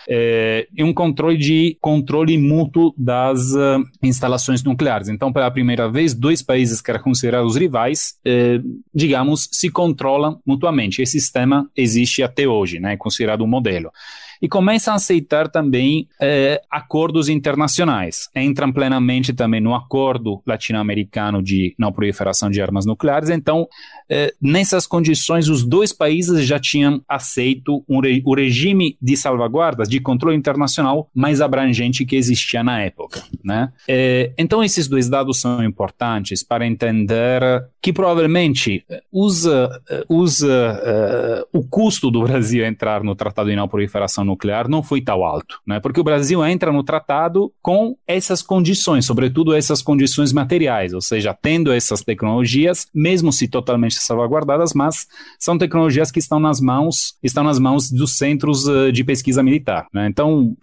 É, 0.08 0.66
um 0.80 0.92
controle 0.92 1.36
de 1.36 1.78
controle 1.80 2.36
mútuo 2.36 2.92
das 2.98 3.52
uh, 3.52 3.84
instalações 4.02 4.64
nucleares. 4.64 5.08
Então, 5.08 5.32
pela 5.32 5.48
primeira 5.52 5.88
vez, 5.88 6.12
dois 6.12 6.42
países 6.42 6.80
que 6.80 6.90
eram 6.90 7.00
considerados 7.00 7.54
rivais, 7.54 8.14
é, 8.24 8.58
digamos, 8.92 9.48
se 9.52 9.70
controlam 9.70 10.40
mutuamente. 10.44 11.00
Esse 11.00 11.20
sistema 11.20 11.70
existe 11.76 12.24
até 12.24 12.48
hoje, 12.48 12.80
né, 12.80 12.94
é 12.94 12.96
considerado 12.96 13.44
um 13.44 13.46
modelo 13.46 13.92
e 14.40 14.48
começam 14.48 14.94
a 14.94 14.96
aceitar 14.96 15.48
também 15.48 16.08
é, 16.20 16.60
acordos 16.70 17.28
internacionais. 17.28 18.28
Entram 18.34 18.72
plenamente 18.72 19.32
também 19.32 19.60
no 19.60 19.74
acordo 19.74 20.42
latino-americano 20.46 21.42
de 21.42 21.74
não 21.78 21.92
proliferação 21.92 22.50
de 22.50 22.60
armas 22.60 22.86
nucleares. 22.86 23.28
Então, 23.28 23.68
é, 24.08 24.32
nessas 24.40 24.86
condições, 24.86 25.48
os 25.48 25.64
dois 25.64 25.92
países 25.92 26.46
já 26.46 26.58
tinham 26.58 27.02
aceito 27.08 27.84
um 27.88 28.00
re 28.00 28.22
o 28.24 28.34
regime 28.34 28.96
de 29.00 29.16
salvaguardas, 29.16 29.88
de 29.88 30.00
controle 30.00 30.36
internacional 30.36 31.08
mais 31.14 31.40
abrangente 31.40 32.04
que 32.04 32.16
existia 32.16 32.62
na 32.62 32.80
época. 32.80 33.22
Né? 33.44 33.72
É, 33.88 34.32
então, 34.38 34.62
esses 34.62 34.88
dois 34.88 35.08
dados 35.08 35.40
são 35.40 35.62
importantes 35.64 36.42
para 36.42 36.66
entender 36.66 37.42
que 37.82 37.92
provavelmente 37.92 38.84
usa, 39.10 39.70
usa 40.08 41.46
uh, 41.52 41.58
o 41.58 41.64
custo 41.64 42.10
do 42.10 42.22
Brasil 42.24 42.64
entrar 42.64 43.02
no 43.02 43.14
Tratado 43.14 43.48
de 43.48 43.56
Não 43.56 43.68
Proliferação 43.68 44.24
Nuclear 44.30 44.68
não 44.68 44.82
foi 44.82 45.00
tão 45.00 45.24
alto, 45.24 45.60
né? 45.66 45.80
porque 45.80 46.00
o 46.00 46.04
Brasil 46.04 46.44
entra 46.44 46.72
no 46.72 46.82
tratado 46.82 47.52
com 47.60 47.96
essas 48.06 48.42
condições, 48.42 49.04
sobretudo 49.04 49.54
essas 49.54 49.82
condições 49.82 50.32
materiais, 50.32 50.92
ou 50.92 51.00
seja, 51.00 51.34
tendo 51.34 51.72
essas 51.72 52.02
tecnologias, 52.02 52.86
mesmo 52.94 53.32
se 53.32 53.48
totalmente 53.48 53.94
salvaguardadas, 53.94 54.72
mas 54.74 55.06
são 55.38 55.58
tecnologias 55.58 56.10
que 56.10 56.18
estão 56.18 56.38
nas 56.38 56.60
mãos, 56.60 57.16
estão 57.22 57.44
nas 57.44 57.58
mãos 57.58 57.90
dos 57.90 58.16
centros 58.16 58.66
uh, 58.66 58.92
de 58.92 59.04
pesquisa 59.04 59.42
militar. 59.42 59.86
Né? 59.92 60.06
Então, 60.06 60.56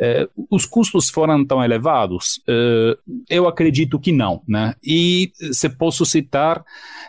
uh, 0.00 0.46
os 0.50 0.66
custos 0.66 1.10
foram 1.10 1.44
tão 1.44 1.62
elevados? 1.62 2.40
eu 3.28 3.46
acredito 3.46 3.98
que 3.98 4.12
não. 4.12 4.42
Né? 4.46 4.74
E 4.82 5.32
se 5.52 5.68
posso 5.68 6.04
citar 6.04 6.64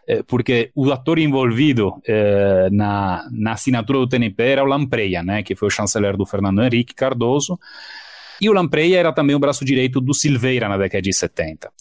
eh, 0.07 0.23
porque 0.23 0.71
o 0.75 0.91
ator 0.91 1.19
envolvido 1.19 1.93
eh, 2.07 2.69
na, 2.71 3.27
na 3.31 3.53
assinatura 3.53 3.99
do 3.99 4.07
TNP 4.07 4.43
era 4.43 4.63
o 4.63 4.67
Lampreia, 4.67 5.21
né, 5.21 5.43
que 5.43 5.55
foi 5.55 5.67
o 5.67 5.71
chanceler 5.71 6.00
do 6.17 6.25
Fernando 6.25 6.63
Henrique 6.63 6.93
Cardoso, 6.93 7.59
e 8.41 8.49
o 8.49 8.53
Lampreia 8.53 8.99
era 8.99 9.13
também 9.13 9.35
o 9.35 9.39
braço 9.39 9.63
direito 9.63 10.01
do 10.01 10.13
Silveira 10.13 10.67
na 10.67 10.77
década 10.77 11.01
de 11.01 11.13
70. 11.13 11.71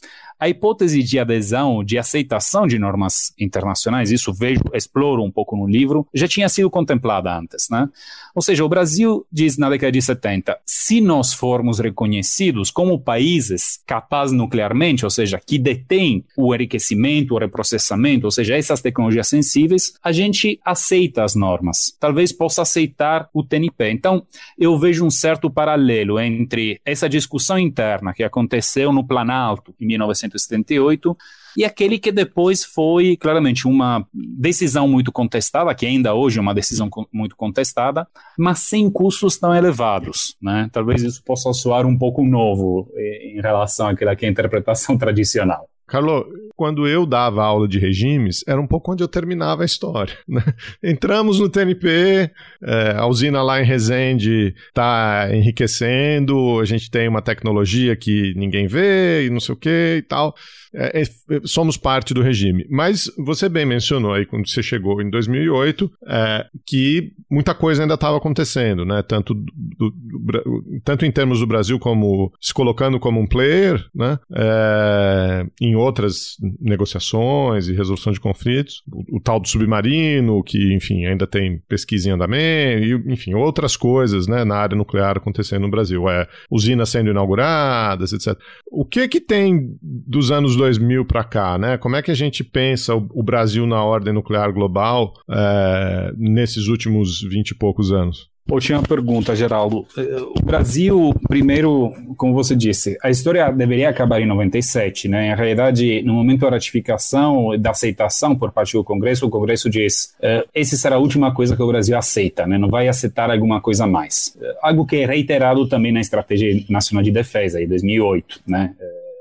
A 0.41 0.49
hipótese 0.49 1.03
de 1.03 1.19
adesão, 1.19 1.85
de 1.85 1.99
aceitação 1.99 2.67
de 2.67 2.79
normas 2.79 3.35
internacionais, 3.39 4.11
isso 4.11 4.33
vejo, 4.33 4.63
exploro 4.73 5.23
um 5.23 5.31
pouco 5.31 5.55
no 5.55 5.67
livro, 5.67 6.07
já 6.15 6.27
tinha 6.27 6.49
sido 6.49 6.71
contemplada 6.71 7.37
antes, 7.37 7.69
né? 7.71 7.89
Ou 8.35 8.41
seja, 8.41 8.65
o 8.65 8.69
Brasil 8.69 9.27
diz 9.31 9.59
na 9.59 9.69
década 9.69 9.93
de 9.93 10.01
70, 10.01 10.59
se 10.65 11.01
nós 11.01 11.35
formos 11.35 11.79
reconhecidos 11.79 12.71
como 12.71 12.99
países 12.99 13.81
capazes 13.87 14.35
nuclearmente, 14.35 15.05
ou 15.05 15.11
seja, 15.11 15.41
que 15.45 15.59
detêm 15.59 16.25
o 16.37 16.55
enriquecimento, 16.55 17.35
o 17.35 17.39
reprocessamento, 17.39 18.27
ou 18.27 18.31
seja, 18.31 18.57
essas 18.57 18.81
tecnologias 18.81 19.29
sensíveis, 19.29 19.93
a 20.03 20.13
gente 20.13 20.59
aceita 20.65 21.23
as 21.23 21.35
normas. 21.35 21.95
Talvez 22.01 22.33
possa 22.33 22.63
aceitar 22.63 23.29
o 23.35 23.43
TNP. 23.43 23.91
Então, 23.91 24.25
eu 24.57 24.79
vejo 24.79 25.05
um 25.05 25.11
certo 25.11 25.51
paralelo 25.51 26.19
entre 26.19 26.81
essa 26.85 27.09
discussão 27.09 27.59
interna 27.59 28.15
que 28.15 28.23
aconteceu 28.23 28.93
no 28.93 29.07
Planalto 29.07 29.75
em 29.79 29.87
1978 30.31 31.17
e 31.57 31.65
aquele 31.65 31.99
que 31.99 32.13
depois 32.13 32.65
foi 32.65 33.17
claramente 33.17 33.67
uma 33.67 34.07
decisão 34.13 34.87
muito 34.87 35.11
contestada, 35.11 35.75
que 35.75 35.87
ainda 35.87 36.15
hoje 36.15 36.39
é 36.39 36.43
uma 36.43 36.55
decisão 36.55 36.89
muito 37.13 37.37
contestada, 37.37 38.07
mas 38.39 38.61
sem 38.61 38.91
custos 38.91 39.37
tão 39.37 39.55
elevados. 39.55 40.37
Né? 40.41 40.69
Talvez 40.73 41.03
isso 41.03 41.23
possa 41.25 41.53
soar 41.53 41.87
um 41.87 41.99
pouco 41.99 42.25
novo 42.25 42.91
eh, 42.95 43.33
em 43.37 43.41
relação 43.41 43.89
àquela 43.89 44.15
que 44.15 44.25
é 44.25 44.29
a 44.29 44.33
interpretação 44.33 44.97
tradicional. 44.99 45.69
Carlos, 45.91 46.25
quando 46.55 46.87
eu 46.87 47.05
dava 47.05 47.43
aula 47.43 47.67
de 47.67 47.79
regimes, 47.79 48.45
era 48.47 48.61
um 48.61 48.67
pouco 48.67 48.93
onde 48.93 49.03
eu 49.03 49.09
terminava 49.09 49.63
a 49.63 49.67
história. 49.67 50.17
Né? 50.31 50.45
Entramos 50.81 51.41
no 51.41 51.49
TNP, 51.49 52.31
é, 52.63 52.95
a 52.97 53.05
usina 53.07 53.43
lá 53.43 53.61
em 53.61 53.65
Resende 53.65 54.55
está 54.69 55.29
enriquecendo, 55.33 56.61
a 56.61 56.65
gente 56.65 56.89
tem 56.89 57.09
uma 57.09 57.21
tecnologia 57.21 57.97
que 57.97 58.33
ninguém 58.37 58.69
vê 58.69 59.27
e 59.27 59.31
não 59.31 59.41
sei 59.41 59.55
o 59.55 59.59
que 59.59 59.97
e 59.99 60.03
tal. 60.03 60.33
É, 60.73 61.03
é, 61.03 61.05
somos 61.45 61.77
parte 61.77 62.15
do 62.15 62.23
regime. 62.23 62.65
Mas 62.71 63.11
você 63.19 63.49
bem 63.49 63.67
mencionou 63.67 64.13
aí, 64.13 64.25
quando 64.25 64.49
você 64.49 64.63
chegou 64.63 65.03
em 65.03 65.11
2008, 65.11 65.91
é, 66.07 66.47
que 66.65 67.13
muita 67.29 67.55
coisa 67.55 67.83
ainda 67.83 67.95
estava 67.95 68.17
acontecendo, 68.17 68.85
né? 68.85 69.03
Tanto, 69.03 69.35
do, 69.35 69.91
do, 69.91 70.81
tanto 70.85 71.05
em 71.05 71.11
termos 71.11 71.41
do 71.41 71.47
Brasil 71.47 71.79
como 71.79 72.33
se 72.41 72.55
colocando 72.55 73.01
como 73.01 73.21
um 73.21 73.27
player, 73.27 73.85
né? 73.93 74.19
É, 74.33 75.47
em 75.61 75.75
outras 75.81 76.37
negociações 76.61 77.69
e 77.69 77.75
resolução 77.75 78.13
de 78.13 78.21
conflitos, 78.21 78.83
o, 78.91 79.17
o, 79.17 79.21
tal 79.21 79.41
do 79.41 79.49
submarino, 79.49 80.43
que, 80.43 80.75
enfim, 80.75 81.07
ainda 81.07 81.27
tem 81.27 81.59
pesquisa 81.69 82.09
em 82.09 82.13
andamento, 82.13 82.85
e, 82.85 83.13
enfim, 83.13 83.35
outras 83.35 83.77
coisas, 83.77 84.27
né? 84.27 84.45
Na 84.45 84.57
área 84.57 84.77
nuclear 84.77 85.17
acontecendo 85.17 85.63
no 85.63 85.71
Brasil. 85.71 86.09
É, 86.09 86.27
usinas 86.51 86.89
sendo 86.89 87.11
inauguradas, 87.11 88.13
etc. 88.13 88.39
O 88.71 88.85
que 88.85 89.09
que 89.09 89.21
tem 89.21 89.77
dos 89.83 90.31
anos 90.31 90.57
2000 90.57 91.05
para 91.05 91.25
cá, 91.25 91.59
né? 91.59 91.77
Como 91.77 91.97
é 91.97 92.03
que 92.03 92.11
a 92.11 92.15
gente 92.15 92.45
pensa 92.45 92.95
o, 92.95 93.09
o 93.13 93.23
Brasil 93.23 93.67
na 93.67 93.83
ordem 93.83 94.15
nuclear 94.15 94.53
global 94.53 95.13
é, 95.31 96.13
nesses 96.17 96.69
últimos 96.69 97.21
20 97.23 97.51
e 97.51 97.55
poucos 97.55 97.93
anos? 97.93 98.30
Última 98.51 98.83
pergunta, 98.83 99.35
Geraldo. 99.37 99.87
Eh, 99.97 100.17
o 100.39 100.45
Brasil, 100.45 101.15
primeiro, 101.29 101.93
como 102.17 102.35
você 102.35 102.57
disse, 102.57 102.99
a 103.03 103.09
história 103.09 103.51
deveria 103.53 103.89
acabar 103.89 104.21
em 104.21 104.27
97, 104.27 105.09
né? 105.09 105.31
Na 105.31 105.37
realidade, 105.37 106.03
no 106.03 106.15
momento 106.15 106.41
da 106.41 106.51
ratificação, 106.51 107.57
da 107.59 107.71
aceitação 107.71 108.37
por 108.37 108.51
parte 108.51 108.73
do 108.73 108.83
Congresso, 108.83 109.27
o 109.27 109.31
Congresso 109.31 109.71
diz: 109.71 110.15
uh, 110.19 110.49
essa 110.53 110.77
será 110.77 110.97
a 110.97 110.99
última 110.99 111.33
coisa 111.33 111.55
que 111.55 111.63
o 111.63 111.67
Brasil 111.67 111.97
aceita, 111.97 112.47
né? 112.47 112.59
Não 112.59 112.69
vai 112.69 112.89
aceitar 112.89 113.31
alguma 113.31 113.61
coisa 113.61 113.87
mais. 113.87 114.37
Algo 114.61 114.85
que 114.85 114.97
é 114.97 115.07
reiterado 115.07 115.69
também 115.69 115.93
na 115.93 116.01
Estratégia 116.01 116.65
Nacional 116.69 117.05
de 117.05 117.13
Defesa, 117.13 117.63
em 117.63 117.69
2008, 117.69 118.41
né? 118.47 118.75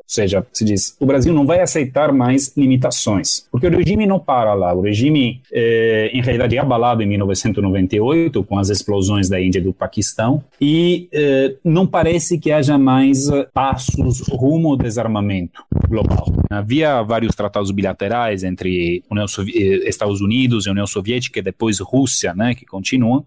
Seja, 0.10 0.43
se 0.51 0.66
diz, 0.66 0.97
o 0.99 1.05
Brasil 1.05 1.32
não 1.32 1.45
vai 1.45 1.62
aceitar 1.62 2.12
mais 2.12 2.51
limitações, 2.57 3.45
porque 3.51 3.68
o 3.68 3.70
regime 3.70 4.07
não 4.07 4.20
para 4.20 4.55
lá. 4.55 4.74
O 4.74 4.82
regime, 4.82 5.39
eh, 5.53 6.10
em 6.12 6.20
realidade, 6.20 6.57
é 6.57 6.60
abalado 6.60 7.03
em 7.03 7.05
1998 7.05 8.43
com 8.43 8.57
as 8.57 8.70
explosões 8.70 9.30
da 9.30 9.39
Índia 9.39 9.60
e 9.60 9.62
do 9.62 9.72
Paquistão 9.72 10.43
e 10.60 11.07
eh, 11.14 11.53
não 11.64 11.86
parece 11.86 12.39
que 12.39 12.51
haja 12.51 12.76
mais 12.76 13.30
eh, 13.30 13.47
passos 13.53 14.28
rumo 14.28 14.70
ao 14.70 14.78
desarmamento 14.78 15.64
global. 15.88 16.26
Havia 16.49 17.03
vários 17.03 17.36
tratados 17.36 17.70
bilaterais 17.70 18.43
entre 18.43 19.03
eh, 19.12 19.88
Estados 19.88 20.22
Unidos 20.22 20.66
e 20.66 20.72
União 20.72 20.88
Soviética 20.88 21.38
e 21.38 21.43
depois 21.43 21.78
Rússia, 21.80 22.34
né, 22.34 22.55
que 22.55 22.66
continuam 22.66 23.24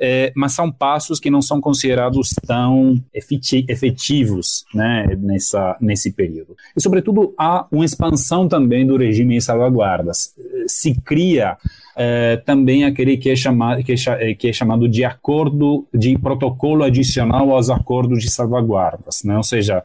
é, 0.00 0.32
mas 0.34 0.52
são 0.52 0.70
passos 0.70 1.20
que 1.20 1.30
não 1.30 1.42
são 1.42 1.60
considerados 1.60 2.34
tão 2.46 3.02
efetivos 3.12 4.64
né, 4.74 5.16
nessa, 5.18 5.76
nesse 5.80 6.12
período. 6.12 6.56
E, 6.76 6.80
sobretudo, 6.80 7.34
há 7.38 7.66
uma 7.70 7.84
expansão 7.84 8.48
também 8.48 8.86
do 8.86 8.96
regime 8.96 9.34
de 9.34 9.40
salvaguardas. 9.40 10.34
Se 10.66 10.94
cria 11.00 11.56
é, 11.96 12.36
também 12.38 12.84
aquele 12.84 13.16
que 13.16 13.30
é, 13.30 13.36
chamado, 13.36 13.82
que, 13.82 13.92
é, 13.92 14.34
que 14.34 14.48
é 14.48 14.52
chamado 14.52 14.88
de 14.88 15.04
acordo 15.04 15.86
de 15.92 16.18
protocolo 16.18 16.82
adicional 16.82 17.50
aos 17.50 17.70
acordos 17.70 18.20
de 18.22 18.30
salvaguardas, 18.30 19.22
né? 19.24 19.36
ou 19.36 19.42
seja, 19.42 19.82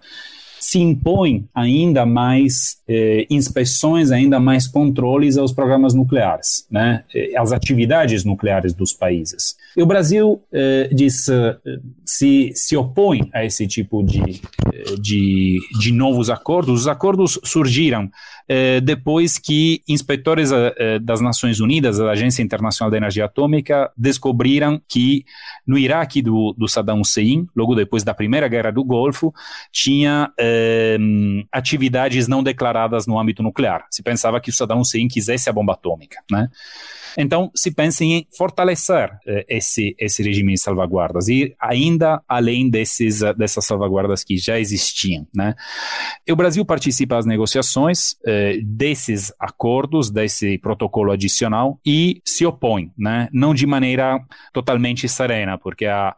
se 0.60 0.80
impõe 0.80 1.48
ainda 1.54 2.06
mais 2.06 2.78
eh, 2.88 3.26
inspeções, 3.30 4.12
ainda 4.12 4.40
mais 4.40 4.68
controles 4.68 5.38
aos 5.38 5.54
programas 5.54 5.94
nucleares, 5.94 6.66
né, 6.70 7.04
eh, 7.16 7.32
às 7.38 7.52
atividades 7.52 8.24
nucleares 8.26 8.74
dos 8.74 8.94
países. 8.94 9.56
E 9.76 9.82
o 9.82 9.86
Brasil 9.86 10.42
eh, 10.52 10.90
diz, 10.92 11.30
eh, 11.30 11.58
se, 12.06 12.52
se 12.54 12.76
opõe 12.76 13.30
a 13.34 13.46
esse 13.46 13.66
tipo 13.68 14.04
de, 14.04 14.42
de, 15.00 15.60
de 15.80 15.92
novos 15.92 16.30
acordos. 16.30 16.82
Os 16.82 16.88
acordos 16.88 17.40
surgiram 17.44 18.10
eh, 18.48 18.82
depois 18.82 19.38
que 19.38 19.82
inspetores 19.88 20.52
das 21.02 21.22
Nações 21.22 21.60
Unidas, 21.60 21.98
da 21.98 22.12
Agência 22.12 22.42
Internacional 22.42 22.90
da 22.90 22.98
Energia 22.98 23.26
Atômica, 23.26 23.92
descobriram 23.96 24.82
que 24.88 25.26
no 25.66 25.78
Iraque 25.78 26.22
do, 26.22 26.54
do 26.58 26.68
Saddam 26.68 27.02
Hussein, 27.02 27.48
logo 27.56 27.76
depois 27.76 28.04
da 28.04 28.14
Primeira 28.14 28.48
Guerra 28.48 28.72
do 28.72 28.84
Golfo, 28.84 29.34
tinha 29.72 30.32
atividades 31.52 32.28
não 32.28 32.42
declaradas 32.42 33.06
no 33.06 33.20
âmbito 33.20 33.44
nuclear. 33.44 33.86
Se 33.92 34.02
pensava 34.02 34.40
que 34.40 34.50
o 34.50 34.54
Saddam 34.54 34.80
Hussein 34.80 35.08
quisesse 35.08 35.50
a 35.50 35.54
bomba 35.54 35.74
atômica, 35.74 36.18
né? 36.32 36.50
Então, 37.18 37.52
se 37.56 37.72
pensa 37.72 38.04
em 38.04 38.26
fortalecer 38.36 39.12
eh, 39.26 39.46
esse, 39.50 39.96
esse 40.00 40.24
regime 40.24 40.54
de 40.54 40.60
salvaguardas 40.60 41.28
e 41.28 41.56
ainda 41.60 42.22
além 42.28 42.70
desses, 42.70 43.22
eh, 43.22 43.34
dessas 43.34 43.66
salvaguardas 43.66 44.24
que 44.24 44.38
já 44.38 44.60
existiam. 44.60 45.28
Né? 45.34 45.56
E 46.28 46.32
o 46.32 46.36
Brasil 46.36 46.64
participa 46.66 47.16
das 47.16 47.26
negociações 47.26 48.16
eh, 48.26 48.60
desses 48.64 49.34
acordos, 49.40 50.10
desse 50.10 50.58
protocolo 50.58 51.12
adicional 51.12 51.80
e 51.86 52.22
se 52.26 52.46
opõe, 52.46 52.92
né? 52.98 53.28
não 53.32 53.54
de 53.54 53.66
maneira 53.66 54.20
totalmente 54.54 55.08
serena, 55.08 55.58
porque 55.58 55.86
a, 55.86 56.16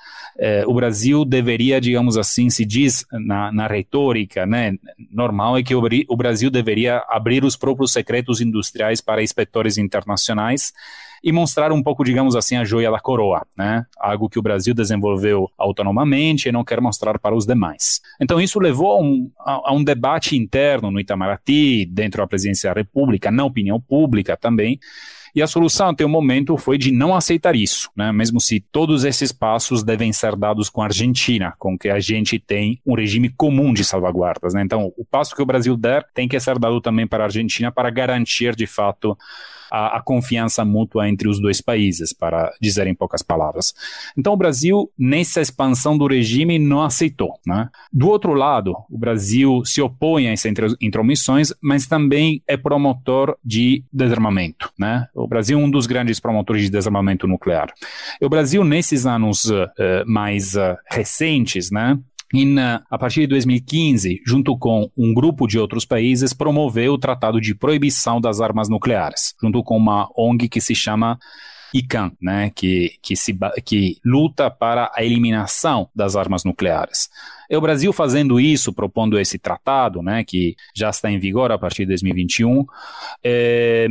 o 0.66 0.74
Brasil 0.74 1.24
deveria, 1.24 1.80
digamos 1.80 2.18
assim, 2.18 2.50
se 2.50 2.66
diz 2.66 3.06
na, 3.12 3.52
na 3.52 3.68
retórica 3.68 4.46
né, 4.46 4.74
normal, 5.12 5.58
é 5.58 5.64
que 5.64 5.76
o, 5.76 5.82
o 6.08 6.18
Brasil 6.18 6.50
deveria 6.50 7.04
abrir 7.10 7.44
os 7.44 7.56
próprios 7.56 7.94
secretos 7.94 8.42
industriais 8.42 9.02
para 9.02 9.24
inspetores 9.24 9.78
internacionais 9.78 10.74
e 11.24 11.32
mostrar 11.32 11.72
um 11.72 11.84
pouco, 11.84 12.04
digamos 12.04 12.36
assim, 12.36 12.58
a 12.58 12.64
joia 12.64 12.90
da 12.90 13.00
coroa, 13.00 13.46
né? 13.58 13.86
Algo 14.00 14.30
que 14.30 14.40
o 14.40 14.42
Brasil 14.42 14.74
desenvolveu 14.74 15.50
autonomamente 15.58 16.50
e 16.50 16.52
não 16.52 16.64
quer 16.64 16.82
mostrar 16.82 17.20
para 17.20 17.36
os 17.36 17.46
demais. 17.46 18.02
Então 18.20 18.42
isso 18.42 18.60
levou 18.60 18.94
a 18.94 19.02
um, 19.02 19.32
a, 19.40 19.70
a 19.70 19.74
um 19.74 19.84
debate 19.84 20.36
interno 20.36 20.90
no 20.90 21.00
Itamaraty, 21.00 21.86
dentro 21.86 22.22
da 22.22 22.28
presidência 22.28 22.70
da 22.74 22.80
República, 22.80 23.30
na 23.30 23.46
opinião 23.46 23.80
pública 23.80 24.36
também, 24.36 24.80
e 25.34 25.42
a 25.42 25.48
solução 25.48 25.90
até 25.90 26.04
o 26.04 26.10
momento 26.10 26.58
foi 26.58 26.78
de 26.78 26.92
não 26.92 27.16
aceitar 27.16 27.56
isso, 27.56 27.90
né? 27.96 28.12
mesmo 28.12 28.40
se 28.42 28.60
todos 28.60 29.06
esses 29.06 29.32
passos 29.32 29.82
devem 29.82 30.12
ser 30.12 30.36
dados 30.36 30.70
com 30.70 30.82
a 30.82 30.86
Argentina, 30.86 31.54
com 31.58 31.78
que 31.78 31.90
a 31.90 32.00
gente 32.00 32.38
tem 32.38 32.82
um 32.86 32.96
regime 32.96 33.30
comum 33.30 33.74
de 33.74 33.84
salvaguardas. 33.86 34.54
Né? 34.54 34.62
Então, 34.62 34.92
o 34.98 35.06
passo 35.06 35.34
que 35.34 35.42
o 35.42 35.46
Brasil 35.46 35.78
der 35.78 36.06
tem 36.14 36.28
que 36.28 36.40
ser 36.40 36.60
dado 36.60 36.82
também 36.82 37.08
para 37.08 37.24
a 37.24 37.28
Argentina 37.28 37.72
para 37.72 37.90
garantir, 37.90 38.56
de 38.56 38.68
fato, 38.68 39.18
a, 39.72 39.98
a, 39.98 40.02
confiança 40.02 40.66
mútua 40.66 41.08
entre 41.08 41.30
os 41.30 41.40
dois 41.40 41.62
países, 41.62 42.12
para 42.12 42.52
dizer 42.60 42.88
em 42.88 42.94
poucas 42.94 43.22
palavras. 43.22 43.74
Então, 44.18 44.34
o 44.34 44.38
Brasil, 44.38 44.92
nessa 45.00 45.40
expansão 45.40 45.98
do 45.98 46.08
regime, 46.08 46.60
não 46.60 46.84
aceitou. 46.84 47.40
Né? 47.48 47.70
Do 47.92 48.10
outro 48.10 48.34
lado, 48.34 48.76
o 48.90 48.98
Brasil 48.98 49.64
se 49.66 49.82
opõe 49.82 50.28
a 50.28 50.32
essas 50.34 50.76
intromissões, 50.82 51.54
mas 51.62 51.88
também 51.88 52.44
é 52.48 52.58
promotor 52.58 53.38
de 53.44 53.84
desarmamento. 53.92 54.70
Né? 54.78 55.08
O 55.16 55.28
Brasil 55.28 55.60
é 55.60 55.64
um 55.64 55.72
dos 55.72 55.88
grandes 55.88 56.20
promotores 56.20 56.64
de 56.64 56.70
desarmamento 56.70 57.28
nuclear. 57.28 57.72
E 58.20 58.26
o 58.26 58.30
Brasil, 58.30 58.64
nesses 58.64 59.06
anos 59.06 59.46
uh, 59.46 59.70
mais 60.06 60.56
uh, 60.56 60.76
recentes, 60.90 61.72
né, 61.72 61.98
In, 62.34 62.58
a 62.58 62.98
partir 62.98 63.22
de 63.22 63.28
2015, 63.28 64.22
junto 64.26 64.58
com 64.58 64.90
um 64.98 65.14
grupo 65.14 65.48
de 65.48 65.60
outros 65.60 65.86
países, 65.86 66.34
promoveu 66.34 66.94
o 66.94 66.98
Tratado 66.98 67.42
de 67.42 67.54
Proibição 67.54 68.22
das 68.22 68.40
Armas 68.40 68.70
Nucleares, 68.70 69.36
junto 69.42 69.62
com 69.64 69.76
uma 69.76 70.10
ONG 70.16 70.48
que 70.48 70.62
se 70.62 70.74
chama 70.74 71.20
ICAN, 71.74 72.12
né, 72.22 72.52
que, 72.54 72.98
que, 73.02 73.16
se, 73.16 73.38
que 73.66 73.98
luta 74.04 74.50
para 74.50 74.92
a 74.96 75.04
eliminação 75.04 75.90
das 75.96 76.16
armas 76.16 76.44
nucleares. 76.44 77.10
E 77.52 77.58
o 77.58 77.60
Brasil 77.60 77.92
fazendo 77.92 78.40
isso, 78.40 78.72
propondo 78.72 79.20
esse 79.20 79.38
tratado, 79.38 80.02
né, 80.02 80.24
que 80.24 80.56
já 80.74 80.90
está 80.90 81.12
em 81.12 81.20
vigor 81.20 81.52
a 81.52 81.58
partir 81.58 81.84
de 81.84 81.90
2021, 81.90 82.66
é, 83.22 83.88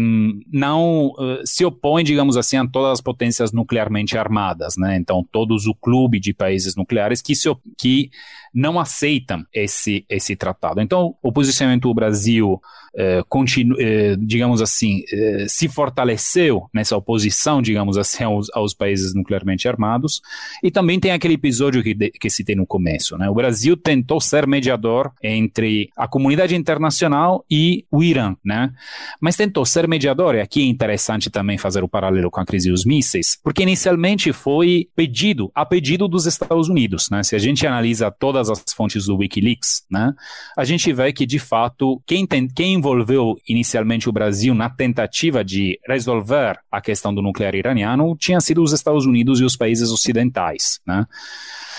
não 0.51 1.13
eh, 1.21 1.43
se 1.45 1.63
opõe, 1.63 2.03
digamos 2.03 2.39
assim, 2.39 2.57
a 2.57 2.67
todas 2.67 2.93
as 2.93 3.01
potências 3.03 3.53
nuclearmente 3.53 4.17
armadas, 4.17 4.77
né? 4.79 4.97
Então, 4.97 5.23
todos 5.31 5.67
o 5.67 5.75
clube 5.75 6.19
de 6.19 6.33
países 6.33 6.75
nucleares 6.75 7.21
que, 7.21 7.35
se, 7.35 7.55
que 7.77 8.11
não 8.55 8.81
aceitam 8.81 9.45
esse, 9.53 10.07
esse 10.09 10.35
tratado. 10.35 10.81
Então, 10.81 11.15
o 11.23 11.31
posicionamento 11.31 11.83
do 11.83 11.95
Brasil, 11.95 12.61
eh, 12.93 13.23
continu, 13.29 13.77
eh, 13.79 14.17
digamos 14.19 14.61
assim, 14.61 15.03
eh, 15.13 15.47
se 15.49 15.69
fortaleceu 15.69 16.69
nessa 16.75 16.97
oposição, 16.97 17.63
digamos 17.63 17.97
assim, 17.97 18.25
aos, 18.25 18.49
aos, 18.53 18.75
países 18.75 19.15
nuclearmente 19.15 19.69
armados. 19.69 20.21
E 20.63 20.71
também 20.71 20.99
tem 20.99 21.13
aquele 21.13 21.35
episódio 21.35 21.83
que, 21.83 21.95
de, 21.95 22.11
que 22.11 22.29
citei 22.29 22.57
no 22.57 22.67
começo. 22.67 23.17
Né? 23.17 23.31
O 23.31 23.35
Brasil 23.35 23.50
tentou 23.77 24.21
ser 24.21 24.47
mediador 24.47 25.13
entre 25.23 25.91
a 25.97 26.09
comunidade 26.09 26.57
internacional 26.57 27.45
e 27.51 27.85
o 27.91 28.03
Irã, 28.03 28.35
né? 28.45 28.73
mas 29.21 29.37
tentou 29.37 29.65
ser 29.65 29.87
mediador, 29.87 30.35
e 30.35 30.41
aqui 30.41 30.63
é 30.63 30.67
interessante 30.67 31.31
também 31.31 31.59
fazer 31.59 31.85
o 31.85 31.89
paralelo 31.89 32.31
com 32.31 32.41
a 32.41 32.47
crise 32.47 32.71
dos 32.71 32.85
mísseis, 32.85 33.39
porque 33.43 33.63
inicialmente 33.63 34.33
foi 34.33 34.89
pedido, 34.97 35.51
a 35.55 35.65
pedido 35.65 36.09
dos 36.09 36.27
Estados 36.27 36.69
Unidos. 36.69 37.11
Né? 37.11 37.23
Se 37.23 37.37
a 37.37 37.39
gente 37.39 37.67
analisa 37.67 38.11
toda 38.11 38.31
todas 38.41 38.49
as 38.49 38.73
fontes 38.73 39.07
do 39.07 39.17
Wikileaks, 39.17 39.85
né, 39.91 40.15
a 40.57 40.65
gente 40.65 40.93
vê 40.93 41.13
que, 41.13 41.27
de 41.27 41.39
fato, 41.39 42.01
quem, 42.07 42.27
tem, 42.27 42.49
quem 42.49 42.75
envolveu 42.75 43.37
inicialmente 43.49 44.09
o 44.09 44.13
Brasil 44.13 44.55
na 44.55 44.71
tentativa 44.71 45.45
de 45.45 45.79
resolver 45.87 46.59
a 46.71 46.81
questão 46.81 47.13
do 47.13 47.21
nuclear 47.21 47.55
iraniano 47.55 48.17
tinha 48.17 48.41
sido 48.41 48.63
os 48.63 48.73
Estados 48.73 49.05
Unidos 49.05 49.41
e 49.41 49.45
os 49.45 49.57
países 49.57 49.91
ocidentais. 49.91 50.81
Né? 50.87 51.05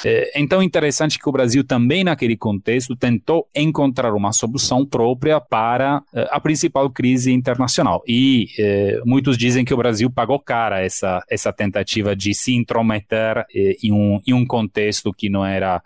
É, 0.05 0.39
então, 0.39 0.61
interessante 0.61 1.19
que 1.19 1.27
o 1.29 1.31
Brasil 1.31 1.63
também, 1.63 2.03
naquele 2.03 2.35
contexto, 2.35 2.95
tentou 2.95 3.47
encontrar 3.55 4.13
uma 4.13 4.31
solução 4.31 4.85
própria 4.85 5.39
para 5.39 6.01
é, 6.13 6.27
a 6.31 6.39
principal 6.39 6.89
crise 6.89 7.31
internacional. 7.31 8.01
E 8.07 8.47
é, 8.57 9.01
muitos 9.05 9.37
dizem 9.37 9.63
que 9.63 9.73
o 9.73 9.77
Brasil 9.77 10.09
pagou 10.09 10.39
cara 10.39 10.81
essa, 10.81 11.23
essa 11.29 11.53
tentativa 11.53 12.15
de 12.15 12.33
se 12.33 12.55
intrometer 12.55 13.45
em, 13.53 13.91
um, 13.91 14.19
em 14.25 14.33
um 14.33 14.45
contexto 14.45 15.13
que 15.13 15.29
não 15.29 15.45
era 15.45 15.81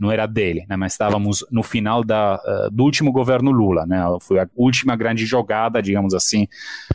não 0.00 0.10
era 0.10 0.26
dele, 0.26 0.64
né, 0.68 0.76
mas 0.76 0.92
estávamos 0.92 1.44
no 1.50 1.62
final 1.62 2.04
da, 2.04 2.36
uh, 2.36 2.70
do 2.70 2.84
último 2.84 3.12
governo 3.12 3.50
Lula, 3.50 3.86
né, 3.86 4.02
foi 4.20 4.38
a 4.38 4.48
última 4.54 4.96
grande 4.96 5.26
jogada, 5.26 5.82
digamos 5.82 6.14
assim, 6.14 6.46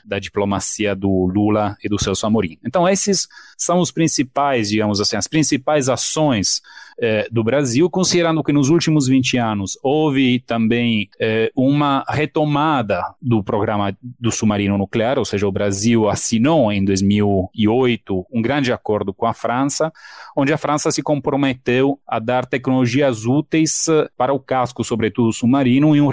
da 0.04 0.20
diplomacia 0.20 0.96
do 0.96 1.26
Lula 1.26 1.78
e 1.84 1.90
do 1.90 2.02
Celso 2.02 2.26
Amorim. 2.26 2.58
Então 2.66 2.88
esses 2.88 3.28
são 3.58 3.80
os 3.80 3.92
principais, 3.92 4.70
digamos 4.70 5.00
assim, 5.02 5.16
as 5.16 5.28
principais 5.28 5.90
ações 5.90 6.62
eh, 7.04 7.28
do 7.30 7.44
Brasil, 7.44 7.90
considerando 7.90 8.42
que 8.42 8.54
nos 8.54 8.70
últimos 8.70 9.08
20 9.08 9.38
anos 9.38 9.78
houve 9.84 10.40
também 10.40 11.10
eh, 11.20 11.52
uma 11.54 12.06
retomada 12.08 13.04
do 13.22 13.44
programa 13.44 13.94
do 14.02 14.32
submarino 14.32 14.78
nuclear, 14.78 15.20
ou 15.20 15.26
seja, 15.26 15.46
o 15.46 15.52
Brasil 15.52 16.08
assinou 16.08 16.72
em 16.72 16.86
2008 16.86 18.26
um 18.32 18.42
grande 18.42 18.72
acordo 18.72 19.14
com 19.14 19.26
a 19.26 19.34
França, 19.34 19.92
onde 20.34 20.54
a 20.54 20.58
França 20.58 20.92
se 20.92 21.04
comprometeu 21.04 22.00
a 22.08 22.20
dar 22.20 22.46
tecnologias 22.46 23.26
úteis 23.26 23.86
eh, 23.90 24.08
para 24.16 24.32
o 24.34 24.40
casco, 24.40 24.82
sobretudo 24.82 25.34
submarino, 25.34 25.98
e 25.98 26.00
um 26.00 26.10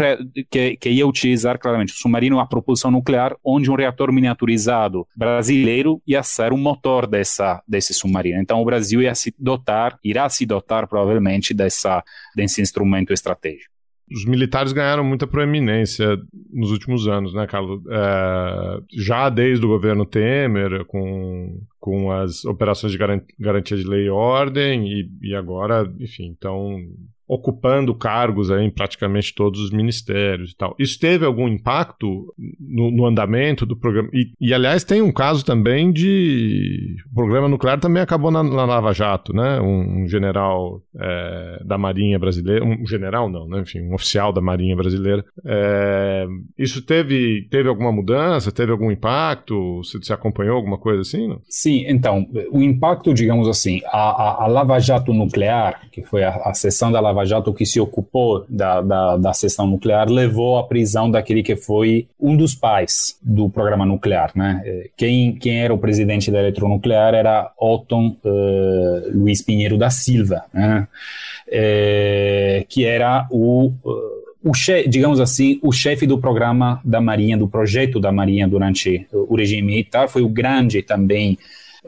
que, 0.51 0.76
que 0.76 0.91
ia 0.91 1.07
utilizar 1.07 1.57
claramente 1.61 1.93
o 1.93 1.97
submarino 1.97 2.41
a 2.41 2.47
propulsão 2.47 2.91
nuclear, 2.91 3.36
onde 3.45 3.70
um 3.70 3.76
reator 3.76 4.12
miniaturizado 4.12 5.07
brasileiro 5.14 6.03
ia 6.05 6.24
ser 6.24 6.53
o 6.53 6.59
motor 6.59 7.07
dessa, 7.07 7.62
desse 7.68 7.95
submarino. 7.95 8.41
Então 8.41 8.61
o 8.61 8.64
Brasil 8.64 9.01
ia 9.01 9.14
se 9.14 9.32
dotar, 9.38 9.97
irá 10.03 10.28
se 10.28 10.45
dotar 10.45 10.80
provavelmente 10.87 11.55
dessa, 11.55 12.03
desse 12.35 12.61
instrumento 12.61 13.12
estratégico. 13.12 13.70
Os 14.12 14.24
militares 14.24 14.72
ganharam 14.72 15.05
muita 15.05 15.24
proeminência 15.24 16.18
nos 16.53 16.72
últimos 16.72 17.07
anos, 17.07 17.33
né, 17.33 17.47
Carlos? 17.47 17.81
É, 17.89 18.81
já 18.93 19.28
desde 19.28 19.64
o 19.64 19.68
governo 19.68 20.05
Temer, 20.05 20.85
com, 20.87 21.62
com 21.78 22.11
as 22.11 22.45
operações 22.45 22.93
de 22.93 22.99
garantia 23.39 23.76
de 23.76 23.87
lei 23.87 24.07
e 24.07 24.11
ordem, 24.11 24.89
e, 24.89 25.09
e 25.22 25.35
agora, 25.35 25.89
enfim, 26.01 26.35
então 26.37 26.83
ocupando 27.31 27.95
cargos 27.95 28.51
em 28.51 28.68
praticamente 28.68 29.33
todos 29.33 29.61
os 29.61 29.70
ministérios 29.70 30.51
e 30.51 30.57
tal. 30.57 30.74
Isso 30.76 30.99
teve 30.99 31.24
algum 31.24 31.47
impacto 31.47 32.35
no, 32.59 32.91
no 32.91 33.07
andamento 33.07 33.64
do 33.64 33.76
programa? 33.76 34.11
E, 34.12 34.33
e, 34.41 34.53
aliás, 34.53 34.83
tem 34.83 35.01
um 35.01 35.12
caso 35.12 35.45
também 35.45 35.93
de. 35.93 36.97
O 37.12 37.14
programa 37.14 37.49
nuclear 37.49 37.78
também 37.78 38.03
acabou 38.03 38.33
na, 38.33 38.43
na 38.43 38.64
Lava 38.64 38.93
Jato, 38.93 39.33
né? 39.33 39.61
Um, 39.61 40.03
um 40.03 40.09
general 40.09 40.83
é, 40.99 41.62
da 41.64 41.78
Marinha 41.78 42.18
Brasileira. 42.18 42.64
Um 42.64 42.85
general, 42.85 43.31
não, 43.31 43.47
né? 43.47 43.61
Enfim, 43.61 43.81
um 43.83 43.95
oficial 43.95 44.33
da 44.33 44.41
Marinha 44.41 44.74
Brasileira. 44.74 45.24
É, 45.47 46.26
isso 46.59 46.83
teve, 46.83 47.47
teve 47.49 47.68
alguma 47.68 47.93
mudança? 47.93 48.51
Teve 48.51 48.72
algum 48.72 48.91
impacto? 48.91 49.76
Você, 49.85 49.99
você 49.99 50.12
acompanhou 50.12 50.57
alguma 50.57 50.78
coisa 50.78 51.03
assim? 51.03 51.28
Não? 51.28 51.41
Sim, 51.49 51.85
então, 51.87 52.26
o 52.51 52.61
impacto, 52.61 53.14
digamos 53.14 53.47
assim, 53.47 53.81
a, 53.87 53.99
a, 53.99 54.45
a 54.45 54.47
Lava 54.49 54.81
Jato 54.81 55.14
nuclear, 55.14 55.83
que 55.93 56.03
foi 56.03 56.24
a, 56.24 56.35
a 56.45 56.55
sessão 56.55 56.91
da 56.91 56.99
Lava 56.99 57.20
Lava 57.21 57.27
Jato 57.27 57.53
que 57.53 57.66
se 57.66 57.81
ocupou 57.81 58.45
da, 58.49 58.81
da, 58.81 59.16
da 59.16 59.33
sessão 59.33 59.66
nuclear 59.66 60.09
levou 60.09 60.59
à 60.59 60.64
prisão 60.64 61.11
daquele 61.11 61.43
que 61.43 61.57
foi 61.57 62.07
um 62.18 62.37
dos 62.37 62.55
pais 62.55 63.18
do 63.23 63.49
programa 63.49 63.85
nuclear. 63.85 64.33
Né? 64.35 64.62
Eh, 64.64 64.91
quem, 64.97 65.35
quem 65.35 65.61
era 65.61 65.73
o 65.73 65.79
presidente 65.79 66.31
da 66.31 66.39
eletronuclear 66.39 67.14
era 67.14 67.53
Otton 67.59 68.16
uh, 68.25 69.11
Luiz 69.12 69.43
Pinheiro 69.43 69.77
da 69.77 69.91
Silva, 69.91 70.45
né? 70.53 70.87
é, 71.51 72.64
que 72.68 72.85
era 72.85 73.27
o. 73.31 73.73
Uh, 73.85 74.21
o 74.43 74.55
chefe, 74.55 74.89
digamos 74.89 75.21
assim, 75.21 75.61
o 75.62 75.71
chefe 75.71 76.07
do 76.07 76.16
programa 76.16 76.81
da 76.83 76.99
Marinha, 76.99 77.37
do 77.37 77.47
projeto 77.47 78.01
da 78.01 78.11
Marinha 78.11 78.49
durante 78.49 79.07
o 79.12 79.37
regime 79.37 79.61
militar, 79.61 80.09
foi 80.09 80.23
o 80.23 80.31
grande 80.31 80.81
também 80.81 81.37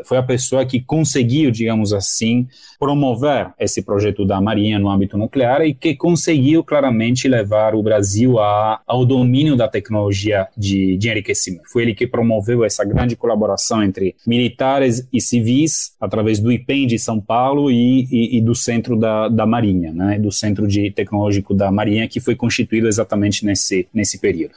foi 0.04 0.18
a 0.18 0.22
pessoa 0.22 0.64
que 0.64 0.80
conseguiu, 0.80 1.50
digamos 1.50 1.92
assim, 1.92 2.46
promover 2.78 3.52
esse 3.58 3.82
projeto 3.82 4.24
da 4.24 4.40
Marinha 4.40 4.78
no 4.78 4.90
âmbito 4.90 5.18
nuclear 5.18 5.62
e 5.62 5.74
que 5.74 5.94
conseguiu 5.94 6.64
claramente 6.64 7.28
levar 7.28 7.74
o 7.74 7.82
Brasil 7.82 8.38
a, 8.38 8.80
ao 8.86 9.04
domínio 9.04 9.56
da 9.56 9.68
tecnologia 9.68 10.48
de, 10.56 10.96
de 10.96 11.08
enriquecimento. 11.08 11.70
Foi 11.70 11.82
ele 11.82 11.94
que 11.94 12.06
promoveu 12.06 12.64
essa 12.64 12.84
grande 12.84 13.16
colaboração 13.16 13.82
entre 13.82 14.16
militares 14.26 15.06
e 15.12 15.20
civis 15.20 15.94
através 16.00 16.38
do 16.38 16.50
IPEM 16.50 16.86
de 16.86 16.98
São 16.98 17.20
Paulo 17.20 17.70
e, 17.70 18.06
e, 18.10 18.38
e 18.38 18.40
do 18.40 18.54
centro 18.54 18.96
da, 18.96 19.28
da 19.28 19.46
Marinha, 19.46 19.92
né, 19.92 20.18
do 20.18 20.32
centro 20.32 20.66
de 20.66 20.90
tecnológico 20.90 21.54
da 21.54 21.70
Marinha 21.70 22.08
que 22.08 22.20
foi 22.20 22.34
constituído 22.34 22.88
exatamente 22.88 23.44
nesse, 23.44 23.86
nesse 23.92 24.18
período. 24.18 24.52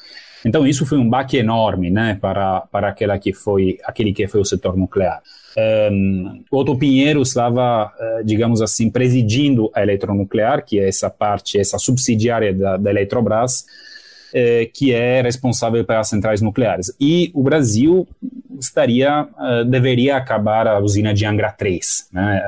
Então 0.46 0.66
isso 0.68 0.86
foi 0.86 1.00
um 1.00 1.10
baque 1.10 1.38
enorme, 1.38 1.90
né, 1.90 2.18
para 2.22 2.62
para 2.72 2.90
aquela 2.90 3.18
que 3.18 3.34
foi 3.34 3.80
aquele 3.84 4.14
que 4.14 4.28
foi 4.28 4.40
o 4.40 4.46
setor 4.46 4.78
nuclear. 4.78 5.22
Um, 5.58 6.44
Otto 6.52 6.78
Pinheiro 6.78 7.22
estava, 7.22 7.86
uh, 7.88 8.24
digamos 8.24 8.62
assim, 8.62 8.90
presidindo 8.90 9.72
a 9.74 9.82
eletronuclear, 9.82 10.64
que 10.64 10.80
é 10.80 10.88
essa 10.88 11.10
parte, 11.10 11.58
essa 11.58 11.80
subsidiária 11.80 12.54
da, 12.54 12.76
da 12.76 12.90
Eletrobras, 12.92 13.62
uh, 14.34 14.70
que 14.74 14.94
é 14.94 15.22
responsável 15.22 15.84
pelas 15.86 16.10
centrais 16.10 16.42
nucleares. 16.42 16.94
E 17.00 17.32
o 17.34 17.42
Brasil 17.42 18.06
estaria, 18.60 19.24
uh, 19.24 19.66
deveria 19.66 20.18
acabar 20.18 20.68
a 20.68 20.80
usina 20.80 21.14
de 21.14 21.26
Angra 21.26 21.52
3, 21.52 22.10
né? 22.12 22.42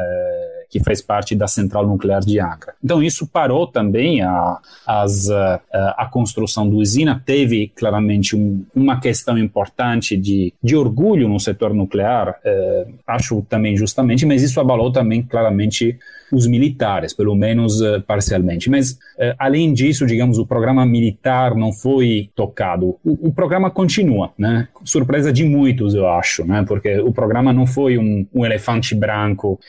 Que 0.70 0.84
faz 0.84 1.01
parte 1.01 1.36
da 1.36 1.47
central 1.47 1.88
nuclear 1.88 2.22
de 2.22 2.39
Angra. 2.39 2.74
Então 2.84 3.01
isso 3.01 3.28
parou 3.28 3.68
também 3.68 4.22
a, 4.22 4.57
as, 4.86 5.30
a, 5.30 5.61
a 5.97 6.05
construção 6.05 6.70
do 6.70 6.78
usina, 6.78 7.22
teve 7.26 7.72
claramente 7.76 8.36
um, 8.36 8.65
uma 8.76 8.99
questão 8.99 9.38
importante 9.38 10.18
de, 10.18 10.53
de 10.61 10.76
orgulho 10.76 11.28
no 11.28 11.39
setor 11.39 11.74
nuclear, 11.74 12.39
eh, 12.43 12.88
acho 13.05 13.41
também 13.49 13.76
justamente, 13.76 14.26
mas 14.26 14.41
isso 14.41 14.59
abalou 14.59 14.91
também 14.91 15.22
claramente 15.22 15.97
os 16.32 16.45
militares, 16.45 17.13
pelo 17.13 17.36
menos 17.36 17.80
parcialmente. 18.05 18.70
Mas, 18.70 18.97
além 19.39 19.74
disso, 19.74 20.05
digamos, 20.05 20.38
o 20.38 20.45
programa 20.45 20.86
militar 20.86 21.55
não 21.55 21.72
foi 21.72 22.30
tocado. 22.36 22.97
O, 23.03 23.30
o, 23.30 23.34
programa 23.34 23.72
continua, 23.72 24.34
né? 24.38 24.68
Surpresa 24.84 25.32
de 25.32 25.45
muitos, 25.45 25.93
eu 25.93 26.07
acho, 26.07 26.45
né? 26.45 26.65
Porque 26.68 26.99
o 26.99 27.11
programa 27.11 27.53
não 27.53 27.65
foi 27.65 27.97
um, 27.97 28.26
um 28.34 28.45
elefante 28.45 28.93
branco 28.93 29.59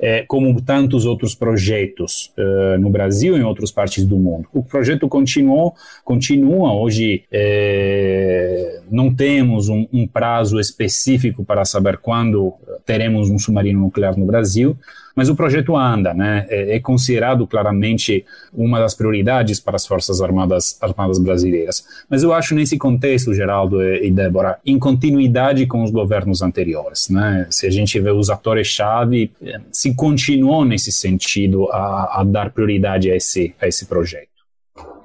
é, 0.00 0.24
como 0.26 0.60
tantos 0.62 1.04
outros 1.04 1.34
projetos 1.34 2.32
uh, 2.38 2.78
no 2.78 2.88
Brasil 2.88 3.36
e 3.36 3.40
em 3.40 3.44
outras 3.44 3.70
partes 3.70 4.06
do 4.06 4.16
mundo. 4.16 4.48
O 4.52 4.62
projeto 4.62 5.06
continuou, 5.06 5.74
continua. 6.04 6.72
Hoje 6.72 7.24
é, 7.30 8.80
não 8.90 9.14
temos 9.14 9.68
um, 9.68 9.86
um, 9.92 10.06
prazo 10.06 10.58
específico 10.58 11.44
para 11.44 11.64
saber 11.66 11.98
quando 11.98 12.54
teremos 12.86 13.28
um 13.28 13.38
submarino 13.38 13.80
nuclear 13.80 14.18
no 14.18 14.24
Brasil, 14.24 14.76
mas 15.20 15.28
o 15.28 15.34
projeto 15.34 15.76
anda, 15.76 16.14
né? 16.14 16.46
É, 16.48 16.76
é, 16.76 16.80
considerado 16.80 17.46
claramente 17.46 18.24
uma 18.54 18.80
das 18.80 18.94
prioridades 18.94 19.60
para 19.60 19.76
as 19.76 19.86
Forças 19.86 20.22
Armadas, 20.22 20.78
Armadas 20.80 21.18
brasileiras. 21.18 21.84
Mas 22.08 22.22
eu 22.22 22.32
acho 22.32 22.54
nesse 22.54 22.78
contexto, 22.78 23.34
Geraldo 23.34 23.82
e 23.82 24.10
Débora, 24.10 24.58
em 24.64 24.78
continuidade 24.78 25.66
com 25.66 25.84
os 25.84 25.90
governos 25.90 26.40
anteriores, 26.40 27.10
né? 27.10 27.46
Se 27.50 27.66
a 27.66 27.70
gente 27.70 28.00
vê 28.00 28.10
os 28.10 28.30
atores-chave, 28.30 29.30
eh, 29.42 29.60
se 29.70 29.94
continuou 29.94 30.64
nesse 30.64 30.90
sentido 30.90 31.70
a, 31.70 32.20
a 32.20 32.24
dar 32.24 32.48
prioridade 32.48 33.10
a 33.10 33.14
esse, 33.14 33.54
a 33.60 33.68
esse 33.68 33.84
projeto. 33.84 34.39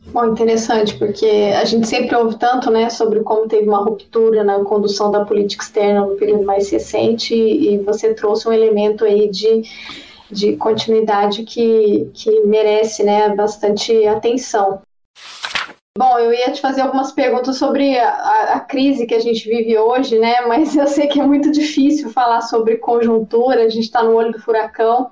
Bom, 0.07 0.25
interessante, 0.25 0.95
porque 0.95 1.25
a 1.59 1.65
gente 1.65 1.87
sempre 1.87 2.15
ouve 2.15 2.37
tanto 2.37 2.69
né, 2.69 2.89
sobre 2.89 3.21
como 3.21 3.47
teve 3.47 3.67
uma 3.67 3.83
ruptura 3.83 4.43
na 4.43 4.63
condução 4.63 5.11
da 5.11 5.25
política 5.25 5.63
externa 5.63 6.05
no 6.05 6.15
período 6.15 6.45
mais 6.45 6.69
recente, 6.69 7.33
e 7.35 7.77
você 7.79 8.13
trouxe 8.13 8.47
um 8.47 8.53
elemento 8.53 9.03
aí 9.03 9.29
de, 9.29 9.63
de 10.31 10.55
continuidade 10.57 11.43
que, 11.43 12.09
que 12.13 12.41
merece 12.41 13.03
né, 13.03 13.29
bastante 13.35 14.05
atenção. 14.07 14.81
Bom, 15.97 16.19
eu 16.19 16.33
ia 16.33 16.51
te 16.51 16.59
fazer 16.59 16.81
algumas 16.81 17.13
perguntas 17.13 17.57
sobre 17.57 17.97
a, 17.97 18.55
a, 18.55 18.59
crise 18.59 19.05
que 19.05 19.15
a 19.15 19.19
gente 19.19 19.47
vive 19.47 19.77
hoje, 19.77 20.19
né? 20.19 20.41
Mas 20.41 20.75
eu 20.75 20.87
sei 20.87 21.07
que 21.07 21.21
é 21.21 21.25
muito 21.25 21.49
difícil 21.51 22.09
falar 22.09 22.41
sobre 22.41 22.77
conjuntura, 22.77 23.63
a 23.63 23.69
gente 23.69 23.85
está 23.85 24.03
no 24.03 24.13
olho 24.13 24.33
do 24.33 24.41
furacão 24.41 25.09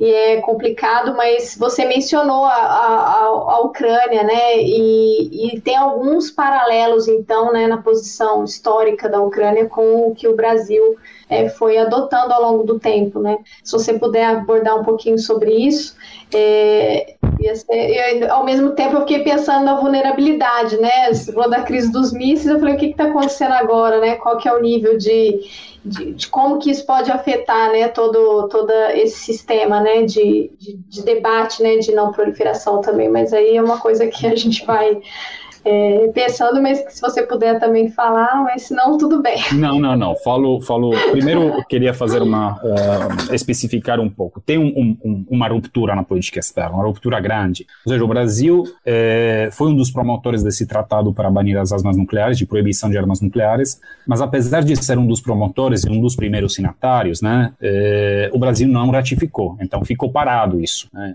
e 0.00 0.08
é 0.12 0.40
complicado, 0.40 1.16
mas 1.16 1.56
você 1.58 1.84
mencionou 1.84 2.44
a, 2.44 2.54
a, 2.54 3.24
a 3.26 3.60
Ucrânia, 3.60 4.22
né? 4.22 4.62
E, 4.62 5.56
e, 5.56 5.60
tem 5.60 5.76
alguns 5.76 6.30
paralelos, 6.30 7.08
então, 7.08 7.52
né, 7.52 7.66
na 7.66 7.78
posição 7.78 8.44
histórica 8.44 9.08
da 9.08 9.20
Ucrânia 9.20 9.66
com 9.66 10.08
o 10.08 10.14
que 10.14 10.28
o 10.28 10.36
Brasil 10.36 10.96
é, 11.28 11.48
foi 11.48 11.78
adotando 11.78 12.32
ao 12.32 12.42
longo 12.42 12.62
do 12.62 12.78
tempo, 12.78 13.18
né? 13.18 13.38
Se 13.64 13.72
você 13.72 13.98
puder 13.98 14.24
abordar 14.24 14.78
um 14.78 14.84
pouquinho 14.84 15.18
sobre 15.18 15.52
isso. 15.52 15.96
É, 16.32 17.16
ser, 17.54 18.30
ao 18.30 18.44
mesmo 18.44 18.70
tempo, 18.70 18.96
eu 18.96 19.00
fiquei 19.00 19.20
pensando 19.20 19.64
na 19.64 19.80
vulnerabilidade, 19.80 20.76
né? 20.78 21.12
Você 21.12 21.32
falou 21.32 21.50
da 21.50 21.62
crise 21.62 21.90
dos 21.92 22.12
mísseis, 22.12 22.46
eu 22.46 22.58
falei, 22.58 22.74
o 22.74 22.78
que 22.78 22.86
está 22.86 23.04
acontecendo 23.04 23.52
agora, 23.52 24.00
né? 24.00 24.16
Qual 24.16 24.38
que 24.38 24.48
é 24.48 24.52
o 24.52 24.60
nível 24.60 24.96
de 24.98 25.40
de, 25.84 26.12
de, 26.12 26.28
como 26.28 26.58
que 26.58 26.70
isso 26.70 26.84
pode 26.84 27.10
afetar 27.10 27.72
né, 27.72 27.88
todo, 27.88 28.48
todo 28.48 28.70
esse 28.94 29.18
sistema 29.20 29.80
né, 29.80 30.02
de, 30.02 30.50
de, 30.58 30.76
de, 30.76 31.02
debate 31.02 31.62
né, 31.62 31.76
de 31.76 31.92
não 31.92 32.12
proliferação 32.12 32.80
também, 32.80 33.08
mas 33.08 33.32
aí 33.32 33.56
é 33.56 33.62
uma 33.62 33.78
coisa 33.78 34.06
que 34.06 34.26
a 34.26 34.34
gente 34.34 34.64
vai 34.64 35.00
é, 35.64 36.08
pensando, 36.14 36.62
mas 36.62 36.84
se 36.88 37.00
você 37.00 37.22
puder 37.22 37.58
também 37.58 37.90
falar, 37.90 38.42
mas 38.44 38.62
se 38.62 38.74
não, 38.74 38.96
tudo 38.96 39.22
bem. 39.22 39.38
Não, 39.52 39.78
não, 39.78 39.96
não. 39.96 40.14
Falo, 40.16 40.60
falo. 40.60 40.90
Primeiro, 41.10 41.42
eu 41.42 41.64
queria 41.64 41.92
fazer 41.92 42.22
uma. 42.22 42.54
Uh, 42.62 43.34
especificar 43.34 44.00
um 44.00 44.08
pouco. 44.08 44.40
Tem 44.40 44.58
um, 44.58 44.96
um, 45.04 45.26
uma 45.28 45.48
ruptura 45.48 45.94
na 45.94 46.02
política 46.02 46.38
externa, 46.38 46.74
uma 46.76 46.84
ruptura 46.84 47.20
grande. 47.20 47.66
Ou 47.84 47.92
seja, 47.92 48.04
o 48.04 48.08
Brasil 48.08 48.64
é, 48.84 49.48
foi 49.52 49.68
um 49.68 49.76
dos 49.76 49.90
promotores 49.90 50.42
desse 50.42 50.66
tratado 50.66 51.12
para 51.12 51.30
banir 51.30 51.58
as 51.58 51.72
armas 51.72 51.96
nucleares, 51.96 52.38
de 52.38 52.46
proibição 52.46 52.90
de 52.90 52.98
armas 52.98 53.20
nucleares, 53.20 53.80
mas 54.06 54.20
apesar 54.20 54.62
de 54.62 54.76
ser 54.82 54.98
um 54.98 55.06
dos 55.06 55.20
promotores 55.20 55.84
e 55.84 55.90
um 55.90 56.00
dos 56.00 56.16
primeiros 56.16 56.54
signatários, 56.54 57.20
né, 57.20 57.52
é, 57.60 58.30
o 58.32 58.38
Brasil 58.38 58.68
não 58.68 58.90
ratificou. 58.90 59.56
Então 59.60 59.84
ficou 59.84 60.10
parado 60.10 60.60
isso. 60.60 60.88
Né? 60.92 61.14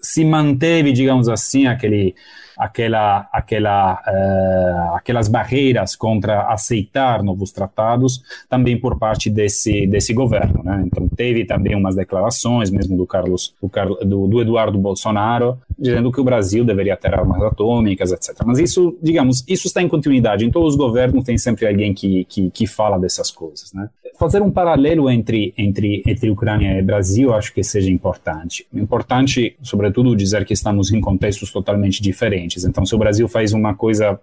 Se 0.00 0.24
manteve, 0.24 0.92
digamos 0.92 1.28
assim, 1.28 1.66
aquele 1.66 2.14
aquela, 2.58 3.28
aquela, 3.32 4.02
uh, 4.06 4.96
aquelas 4.96 5.28
barreiras 5.28 5.94
contra 5.94 6.42
aceitar 6.52 7.22
novos 7.22 7.52
tratados 7.52 8.22
também 8.48 8.78
por 8.78 8.98
parte 8.98 9.28
desse, 9.28 9.86
desse 9.86 10.12
governo. 10.12 10.62
Né? 10.64 10.84
Então, 10.86 11.08
teve 11.08 11.44
também 11.44 11.74
umas 11.74 11.94
declarações, 11.94 12.70
mesmo 12.70 12.96
do 12.96 13.06
Carlos, 13.06 13.54
do, 13.60 13.94
do, 14.04 14.26
do 14.26 14.40
Eduardo 14.40 14.78
Bolsonaro, 14.78 15.58
dizendo 15.78 16.10
que 16.10 16.20
o 16.20 16.24
Brasil 16.24 16.64
deveria 16.64 16.96
ter 16.96 17.14
armas 17.14 17.42
atômicas, 17.42 18.12
etc. 18.12 18.36
Mas 18.44 18.58
isso, 18.58 18.96
digamos, 19.02 19.44
isso 19.46 19.66
está 19.66 19.82
em 19.82 19.88
continuidade. 19.88 20.44
Em 20.44 20.50
todos 20.50 20.74
os 20.74 20.76
governos 20.76 21.24
tem 21.24 21.36
sempre 21.36 21.66
alguém 21.66 21.92
que, 21.92 22.24
que, 22.24 22.50
que 22.50 22.66
fala 22.66 22.98
dessas 22.98 23.30
coisas. 23.30 23.72
Né? 23.72 23.88
Fazer 24.18 24.42
um 24.42 24.50
paralelo 24.50 25.10
entre, 25.10 25.52
entre, 25.58 26.02
entre 26.06 26.30
Ucrânia 26.30 26.78
e 26.78 26.82
Brasil 26.82 27.34
acho 27.34 27.52
que 27.52 27.62
seja 27.62 27.90
importante. 27.90 28.66
Importante, 28.72 29.56
sobretudo, 29.62 30.16
dizer 30.16 30.44
que 30.44 30.52
estamos 30.52 30.92
em 30.92 31.00
contextos 31.00 31.50
totalmente 31.52 32.02
diferentes. 32.02 32.64
Então, 32.64 32.84
se 32.86 32.94
o 32.94 32.98
Brasil 32.98 33.28
faz 33.28 33.52
uma 33.52 33.74
coisa 33.74 34.18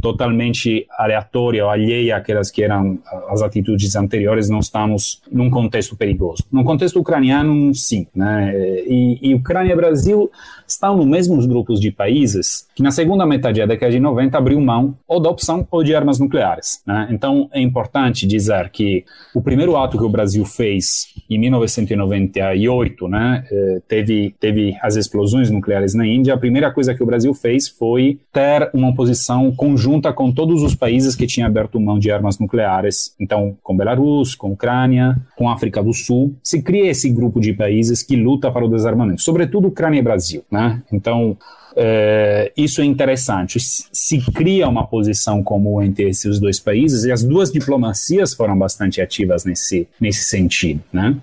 totalmente 0.00 0.86
aleatória 0.98 1.64
ou 1.64 1.70
alheia 1.70 2.16
àquelas 2.16 2.50
que 2.50 2.62
eram 2.62 2.98
as 3.28 3.42
atitudes 3.42 3.94
anteriores, 3.96 4.48
não 4.48 4.58
estamos 4.58 5.22
num 5.30 5.50
contexto 5.50 5.96
perigoso. 5.96 6.44
No 6.50 6.64
contexto 6.64 6.98
ucraniano, 6.98 7.74
sim. 7.74 8.06
Né? 8.14 8.52
E, 8.86 9.30
e 9.30 9.34
Ucrânia 9.34 9.72
e 9.72 9.76
Brasil 9.76 10.30
estão 10.66 10.96
nos 10.96 11.06
mesmos 11.06 11.46
grupos 11.46 11.80
de 11.80 11.90
países 11.90 12.65
que 12.76 12.82
na 12.82 12.90
segunda 12.90 13.24
metade 13.24 13.58
da 13.58 13.66
década 13.66 13.90
de 13.90 13.98
90 13.98 14.36
abriu 14.36 14.60
mão 14.60 14.98
ou 15.08 15.18
da 15.18 15.30
opção 15.30 15.66
ou 15.70 15.82
de 15.82 15.94
armas 15.94 16.18
nucleares. 16.18 16.82
Né? 16.86 17.08
Então 17.10 17.48
é 17.50 17.58
importante 17.58 18.26
dizer 18.26 18.68
que 18.68 19.02
o 19.34 19.40
primeiro 19.40 19.78
ato 19.78 19.96
que 19.96 20.04
o 20.04 20.10
Brasil 20.10 20.44
fez 20.44 21.06
em 21.30 21.38
1998, 21.38 23.08
né, 23.08 23.44
eh, 23.50 23.80
teve, 23.88 24.34
teve 24.38 24.76
as 24.82 24.94
explosões 24.94 25.50
nucleares 25.50 25.94
na 25.94 26.06
Índia, 26.06 26.34
a 26.34 26.38
primeira 26.38 26.70
coisa 26.70 26.94
que 26.94 27.02
o 27.02 27.06
Brasil 27.06 27.32
fez 27.32 27.66
foi 27.66 28.20
ter 28.30 28.68
uma 28.74 28.94
posição 28.94 29.50
conjunta 29.52 30.12
com 30.12 30.30
todos 30.30 30.62
os 30.62 30.74
países 30.74 31.16
que 31.16 31.26
tinham 31.26 31.48
aberto 31.48 31.80
mão 31.80 31.98
de 31.98 32.10
armas 32.10 32.38
nucleares, 32.38 33.14
então 33.18 33.56
com 33.62 33.74
Belarus, 33.74 34.34
com 34.34 34.52
Ucrânia, 34.52 35.16
com 35.34 35.48
África 35.48 35.82
do 35.82 35.94
Sul, 35.94 36.36
se 36.42 36.60
cria 36.60 36.90
esse 36.90 37.08
grupo 37.08 37.40
de 37.40 37.54
países 37.54 38.02
que 38.02 38.16
luta 38.16 38.50
para 38.50 38.66
o 38.66 38.68
desarmamento, 38.68 39.22
sobretudo 39.22 39.68
Ucrânia 39.68 39.98
e 39.98 40.02
Brasil. 40.02 40.44
Né? 40.50 40.82
Então, 40.92 41.38
é, 41.76 42.52
isso 42.56 42.80
é 42.80 42.84
interessante. 42.84 43.58
Se 43.60 44.18
cria 44.32 44.66
uma 44.66 44.86
posição 44.86 45.42
comum 45.42 45.82
entre 45.82 46.08
esses 46.08 46.40
dois 46.40 46.58
países 46.58 47.04
e 47.04 47.12
as 47.12 47.22
duas 47.22 47.52
diplomacias 47.52 48.32
foram 48.32 48.58
bastante 48.58 49.00
ativas 49.00 49.44
nesse, 49.44 49.86
nesse 50.00 50.24
sentido. 50.24 50.80
Né? 50.90 51.16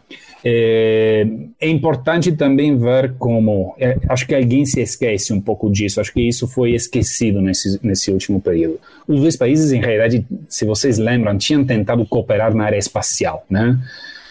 É, 0.46 1.26
é, 1.60 1.70
importante 1.70 2.32
também 2.34 2.78
ver 2.78 3.14
como. 3.18 3.74
É, 3.80 3.98
acho 4.10 4.28
que 4.28 4.36
alguém 4.36 4.66
se 4.66 4.82
esquece 4.82 5.34
um 5.34 5.42
pouco 5.42 5.72
disso. 5.72 6.00
Acho 6.00 6.14
que 6.14 6.22
isso 6.22 6.48
foi 6.48 6.74
esquecido 6.74 7.42
nesse, 7.42 7.80
nesse 7.82 8.12
último 8.12 8.40
período. 8.40 8.80
Os 9.08 9.22
dois 9.22 9.36
países, 9.36 9.72
em 9.72 9.80
realidade, 9.80 10.26
se 10.50 10.66
vocês 10.66 10.98
lembram, 10.98 11.38
tinham 11.38 11.64
tentado 11.64 12.06
cooperar 12.06 12.54
na 12.54 12.66
área 12.66 12.78
espacial, 12.78 13.46
né? 13.50 13.80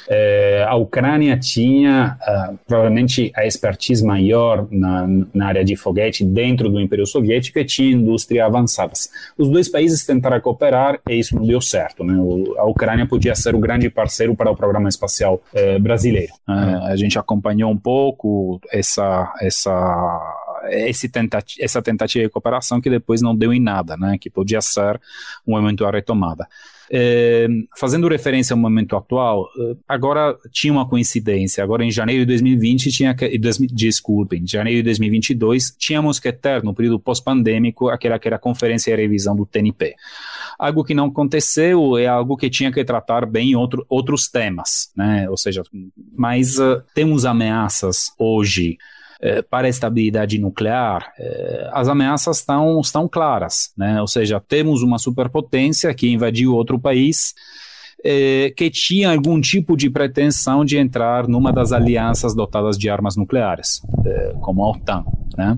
É, 0.09 0.65
a 0.69 0.75
Ucrânia 0.75 1.39
tinha 1.39 2.17
uh, 2.21 2.59
provavelmente 2.67 3.33
a 3.37 3.47
expertise 3.47 4.05
maior 4.05 4.67
na, 4.71 5.07
na, 5.33 5.47
área 5.47 5.65
de 5.65 5.77
foguete 5.77 6.25
dentro 6.25 6.69
do 6.69 6.81
Império 6.81 7.07
Soviético 7.07 7.59
e 7.59 7.65
tinha 7.65 7.93
indústria 7.93 8.47
avançada. 8.47 8.93
Os 9.39 9.49
dois 9.49 9.69
países 9.69 10.05
tentaram 10.05 10.41
cooperar 10.41 10.99
e 11.09 11.19
isso 11.19 11.37
não 11.37 11.47
deu 11.47 11.61
certo. 11.61 12.03
Né? 12.05 12.15
O, 12.15 12.55
a 12.59 12.65
Ucrânia 12.65 13.07
podia 13.07 13.35
ser 13.35 13.55
o 13.55 13.59
grande 13.59 13.89
parceiro 13.89 14.35
para 14.35 14.51
o 14.51 14.57
programa 14.57 14.89
espacial 14.89 15.41
eh, 15.55 15.79
brasileiro. 15.79 16.33
Uh, 16.49 16.85
a 16.85 16.97
gente 16.97 17.19
acompanhou 17.19 17.71
um 17.71 17.77
pouco 17.77 18.61
essa, 18.71 19.33
essa 19.41 20.21
tentati 21.13 21.63
essa 21.63 21.83
tentativa 21.83 22.25
de 22.25 22.31
cooperação 22.31 22.81
que 22.81 22.91
depois 22.91 23.21
não 23.21 23.35
deu 23.35 23.53
em 23.53 23.61
nada, 23.61 23.97
né? 23.97 24.17
que 24.21 24.31
podia 24.31 24.61
ser 24.61 25.01
um 25.47 25.53
momento 25.53 25.85
a 25.85 25.91
retomada. 25.91 26.47
É, 26.95 27.49
fazendo 27.79 28.07
referência 28.07 28.53
ao 28.53 28.61
momento 28.61 28.95
atual, 28.95 29.49
eh, 29.59 29.77
agora 29.89 30.37
tinha 30.53 30.71
uma 30.71 30.87
coincidência. 30.87 31.65
Agora, 31.65 31.83
em 31.83 31.91
janeiro 31.91 32.21
de 32.21 32.27
2020, 32.27 32.93
tinha 32.93 33.15
que, 33.15 33.39
desculpem, 33.73 34.43
em 34.43 34.47
janeiro 34.47 34.81
de 34.81 34.83
2022, 34.83 35.75
tínhamos 35.79 36.21
que 36.21 36.31
ter, 36.31 36.63
no 36.63 36.75
período 36.75 37.01
pós-pandêmico, 37.01 37.89
aquela 37.89 38.19
que 38.19 38.29
era 38.29 38.37
a 38.37 38.39
conferência 38.39 38.93
e 38.93 38.97
revisão 38.97 39.35
do 39.35 39.47
TNP. 39.47 39.95
Algo 40.59 40.85
que 40.85 40.93
não 40.93 41.07
aconteceu 41.07 41.97
é 41.97 42.07
algo 42.07 42.37
que 42.37 42.51
tinha 42.51 42.71
que 42.71 42.85
tratar 42.85 43.25
bem 43.25 43.57
outro, 43.57 43.87
outros 43.89 44.29
temas, 44.29 44.93
né? 44.95 45.31
Ou 45.31 45.37
seja, 45.39 45.63
mas 46.15 46.59
uh, 46.59 46.83
temos 46.95 47.25
ameaças 47.25 48.13
hoje 48.19 48.77
eh, 48.77 49.02
para 49.49 49.69
a 49.69 49.71
estabilidade 49.71 50.39
nuclear, 50.39 51.13
eh, 51.19 51.71
as 51.73 51.89
ameaças 51.89 52.39
estão, 52.39 52.81
estão 52.81 53.09
claras, 53.09 53.73
né? 53.77 54.01
ou 54.01 54.09
seja, 54.09 54.41
temos 54.41 54.83
uma 54.83 54.99
superpotência 54.99 55.95
que 55.95 56.11
invadiu 56.11 56.55
outro 56.55 56.79
país 56.79 57.33
eh, 58.05 58.53
que 58.57 58.69
tinha 58.69 59.13
algum 59.13 59.41
tipo 59.41 59.77
de 59.77 59.89
pretensão 59.89 60.65
de 60.65 60.77
entrar 60.77 61.29
numa 61.29 61.53
das 61.53 61.71
alianças 61.71 62.35
dotadas 62.35 62.77
de 62.77 62.91
armas 62.91 63.17
nucleares, 63.17 63.81
como 64.41 64.65
a 64.65 64.71
OTAN. 64.71 65.05
Né? 65.37 65.57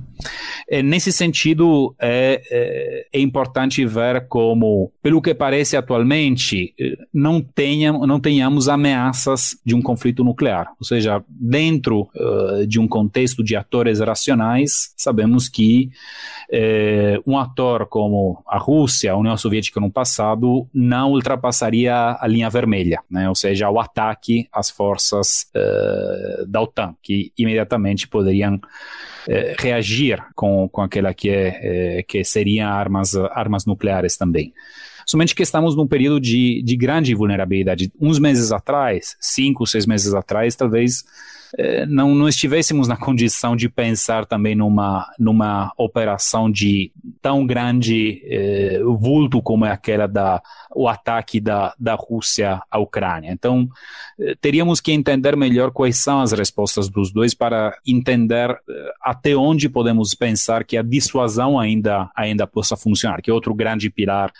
E 0.68 0.82
nesse 0.82 1.12
sentido, 1.12 1.94
é, 2.00 2.42
é, 2.50 3.06
é, 3.12 3.20
importante 3.20 3.84
ver 3.84 4.26
como, 4.28 4.92
pelo 5.02 5.20
que 5.20 5.34
parece 5.34 5.76
atualmente, 5.76 6.74
não, 7.12 7.40
tenha, 7.40 7.92
não 7.92 8.18
tenhamos 8.18 8.68
ameaças 8.68 9.56
de 9.64 9.74
um 9.74 9.82
conflito 9.82 10.24
nuclear. 10.24 10.72
Ou 10.78 10.86
seja, 10.86 11.22
dentro 11.28 12.08
uh, 12.14 12.66
de 12.66 12.80
um 12.80 12.88
contexto 12.88 13.42
de 13.42 13.56
atores 13.56 14.00
racionais, 14.00 14.92
sabemos 14.96 15.48
que 15.48 15.90
um 17.26 17.36
ator 17.36 17.86
como 17.86 18.40
a 18.46 18.58
Rússia, 18.58 19.10
a 19.10 19.16
União 19.16 19.36
Soviética 19.36 19.80
no 19.80 19.90
passado, 19.90 20.68
não 20.72 21.10
ultrapassaria 21.10 22.16
a 22.20 22.26
linha 22.28 22.48
vermelha, 22.48 23.00
né? 23.10 23.28
ou 23.28 23.34
seja, 23.34 23.68
o 23.68 23.80
ataque 23.80 24.46
às 24.52 24.70
forças 24.70 25.46
uh, 25.54 26.46
da 26.46 26.60
OTAN, 26.60 26.94
que 27.02 27.32
imediatamente 27.36 28.06
poderiam 28.06 28.60
reagir 29.58 30.22
com, 30.34 30.53
com 30.68 30.82
aquela 30.82 31.12
que, 31.12 31.30
é, 31.30 31.98
eh, 31.98 32.02
que 32.02 32.24
seriam 32.24 32.68
armas, 32.68 33.14
armas 33.14 33.66
nucleares 33.66 34.16
também. 34.16 34.52
Somente 35.06 35.34
que 35.34 35.42
estamos 35.42 35.76
num 35.76 35.86
período 35.86 36.18
de, 36.18 36.62
de 36.62 36.76
grande 36.76 37.14
vulnerabilidade. 37.14 37.92
Uns 38.00 38.18
meses 38.18 38.52
atrás, 38.52 39.16
cinco, 39.20 39.66
seis 39.66 39.86
meses 39.86 40.14
atrás, 40.14 40.56
talvez 40.56 41.04
não, 41.88 42.14
não 42.14 42.28
estivéssemos 42.28 42.88
na 42.88 42.96
condição 42.96 43.54
de 43.54 43.68
pensar 43.68 44.26
também 44.26 44.54
numa, 44.54 45.06
numa 45.18 45.72
operação 45.76 46.50
de 46.50 46.90
tão 47.22 47.46
grande 47.46 48.22
eh, 48.24 48.80
vulto 48.82 49.40
como 49.40 49.64
é 49.64 49.70
aquela 49.70 50.06
da 50.06 50.42
o 50.74 50.88
ataque 50.88 51.40
da, 51.40 51.72
da 51.78 51.94
Rússia 51.94 52.60
à 52.70 52.78
Ucrânia. 52.78 53.30
Então, 53.30 53.68
eh, 54.18 54.34
teríamos 54.40 54.80
que 54.80 54.92
entender 54.92 55.36
melhor 55.36 55.70
quais 55.70 56.02
são 56.02 56.20
as 56.20 56.32
respostas 56.32 56.88
dos 56.88 57.12
dois 57.12 57.32
para 57.32 57.78
entender 57.86 58.50
eh, 58.50 58.92
até 59.00 59.36
onde 59.36 59.68
podemos 59.68 60.14
pensar 60.14 60.64
que 60.64 60.76
a 60.76 60.82
dissuasão 60.82 61.58
ainda, 61.58 62.10
ainda 62.14 62.46
possa 62.46 62.76
funcionar, 62.76 63.22
que 63.22 63.30
é 63.30 63.34
outro 63.34 63.54
grande 63.54 63.88
pilar 63.88 64.32